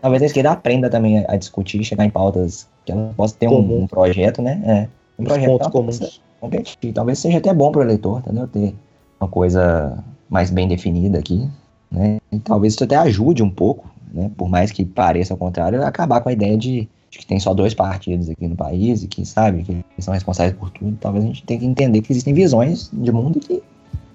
talvez 0.00 0.22
a 0.22 0.26
esquerda 0.26 0.52
aprenda 0.52 0.88
também 0.88 1.24
a 1.26 1.36
discutir, 1.36 1.82
chegar 1.82 2.04
em 2.04 2.10
pautas 2.10 2.68
que 2.84 2.92
ela 2.92 3.12
possa 3.16 3.34
ter 3.36 3.48
um, 3.48 3.82
um, 3.82 3.86
projeto, 3.88 4.40
né? 4.40 4.62
É, 4.64 4.88
um 5.18 5.24
Os 5.24 5.28
projeto 5.28 5.50
pontos 5.50 5.66
comuns. 5.66 6.22
Competir. 6.40 6.92
Talvez 6.92 7.18
seja 7.18 7.38
até 7.38 7.52
bom 7.52 7.72
para 7.72 7.80
o 7.80 7.82
eleitor, 7.82 8.20
entendeu? 8.20 8.46
Ter 8.46 8.76
uma 9.20 9.28
coisa 9.28 10.02
mais 10.28 10.50
bem 10.50 10.66
definida 10.66 11.18
aqui, 11.18 11.48
né? 11.90 12.18
E 12.32 12.38
talvez 12.38 12.74
isso 12.74 12.84
até 12.84 12.96
ajude 12.96 13.42
um 13.42 13.50
pouco, 13.50 13.90
né? 14.12 14.30
Por 14.36 14.48
mais 14.48 14.72
que 14.72 14.84
pareça 14.84 15.34
ao 15.34 15.38
contrário, 15.38 15.82
a 15.82 15.88
acabar 15.88 16.20
com 16.20 16.28
a 16.28 16.32
ideia 16.32 16.56
de, 16.56 16.88
de, 17.10 17.18
que 17.18 17.26
tem 17.26 17.38
só 17.38 17.52
dois 17.52 17.74
partidos 17.74 18.30
aqui 18.30 18.48
no 18.48 18.56
país 18.56 19.02
e 19.02 19.08
que, 19.08 19.26
sabe, 19.26 19.62
que 19.62 20.02
são 20.02 20.14
responsáveis 20.14 20.56
por 20.56 20.70
tudo. 20.70 20.96
Talvez 21.00 21.24
a 21.24 21.26
gente 21.26 21.44
tenha 21.44 21.60
que 21.60 21.66
entender 21.66 22.00
que 22.00 22.12
existem 22.12 22.32
visões 22.32 22.90
de 22.92 23.12
mundo 23.12 23.38
que, 23.40 23.62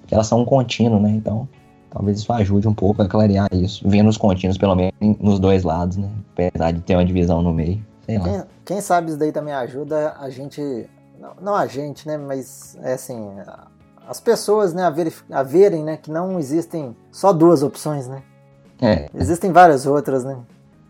que 0.08 0.14
elas 0.14 0.28
são 0.28 0.42
um 0.42 0.46
contínuo, 0.46 1.00
né? 1.00 1.12
Então, 1.12 1.48
talvez 1.92 2.20
isso 2.20 2.32
ajude 2.34 2.68
um 2.68 2.74
pouco 2.74 3.02
a 3.02 3.08
clarear 3.08 3.48
isso, 3.54 3.88
vendo 3.88 4.10
os 4.10 4.18
contínuos 4.18 4.58
pelo 4.58 4.76
menos 4.76 4.94
nos 5.20 5.40
dois 5.40 5.64
lados, 5.64 5.98
né? 5.98 6.10
Apesar 6.34 6.72
de 6.72 6.82
ter 6.82 6.96
uma 6.96 7.06
divisão 7.06 7.42
no 7.42 7.54
meio, 7.54 7.86
sei 8.06 8.18
lá. 8.18 8.24
Quem, 8.24 8.44
quem 8.66 8.82
sabe 8.82 9.10
isso 9.10 9.20
daí 9.20 9.32
também 9.32 9.54
ajuda 9.54 10.16
a 10.20 10.30
gente, 10.30 10.62
não, 11.20 11.32
não 11.42 11.56
a 11.56 11.68
gente, 11.68 12.08
né? 12.08 12.18
Mas, 12.18 12.78
é 12.82 12.94
assim, 12.94 13.20
as 14.08 14.20
pessoas 14.20 14.74
né, 14.74 14.84
a, 14.84 15.40
a 15.40 15.44
verem 15.44 15.84
né, 15.84 15.98
que 15.98 16.12
não 16.12 16.40
existem 16.40 16.96
só 17.12 17.34
duas 17.34 17.64
opções, 17.64 18.08
né? 18.08 18.22
É. 18.82 19.10
Existem 19.16 19.52
várias 19.52 19.86
outras, 19.86 20.24
né? 20.24 20.38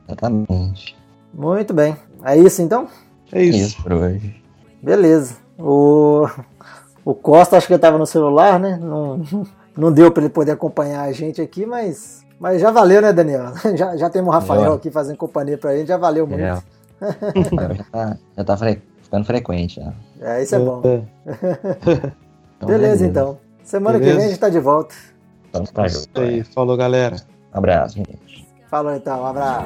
Exatamente. 0.07 0.97
Muito 1.33 1.73
bem. 1.73 1.95
É 2.23 2.37
isso 2.37 2.61
então? 2.61 2.87
É 3.31 3.43
isso. 3.43 3.57
isso 3.57 3.83
por 3.83 3.93
hoje. 3.93 4.41
Beleza. 4.81 5.35
O, 5.57 6.27
o 7.03 7.13
Costa 7.13 7.57
acho 7.57 7.67
que 7.67 7.73
estava 7.73 7.97
no 7.97 8.05
celular, 8.05 8.59
né? 8.59 8.77
Não, 8.81 9.21
não 9.75 9.91
deu 9.91 10.11
para 10.11 10.23
ele 10.23 10.33
poder 10.33 10.51
acompanhar 10.51 11.03
a 11.03 11.11
gente 11.11 11.41
aqui, 11.41 11.65
mas, 11.65 12.25
mas 12.39 12.61
já 12.61 12.71
valeu, 12.71 13.01
né, 13.01 13.13
Daniel? 13.13 13.53
Já, 13.75 13.95
já 13.95 14.09
temos 14.09 14.29
o 14.29 14.31
Rafael 14.31 14.73
aqui 14.73 14.89
fazendo 14.89 15.17
companhia 15.17 15.57
para 15.57 15.75
ele, 15.75 15.85
já 15.85 15.97
valeu 15.97 16.27
muito. 16.27 16.41
É. 16.41 16.61
já 17.75 17.83
tá, 17.91 18.17
já 18.37 18.43
tá 18.43 18.57
fre 18.57 18.81
ficando 19.03 19.25
frequente 19.25 19.75
já. 19.75 19.93
É, 20.19 20.41
isso 20.41 20.55
é 20.55 20.59
bom. 20.59 20.81
Então, 22.57 22.67
beleza, 22.67 22.83
beleza, 22.83 23.05
então. 23.07 23.37
Semana 23.63 23.97
beleza. 23.97 24.13
que 24.13 24.17
vem 24.17 24.25
a 24.25 24.29
gente 24.29 24.39
tá 24.39 24.49
de 24.49 24.59
volta. 24.59 24.95
Vamos 25.51 25.71
pra 25.71 25.87
Isso 25.87 26.09
aí, 26.15 26.43
falou 26.43 26.77
galera. 26.77 27.15
Um 27.53 27.57
abraço, 27.57 27.95
gente. 27.95 28.47
Falou 28.69 28.93
então, 28.93 29.21
um 29.21 29.25
abraço. 29.25 29.65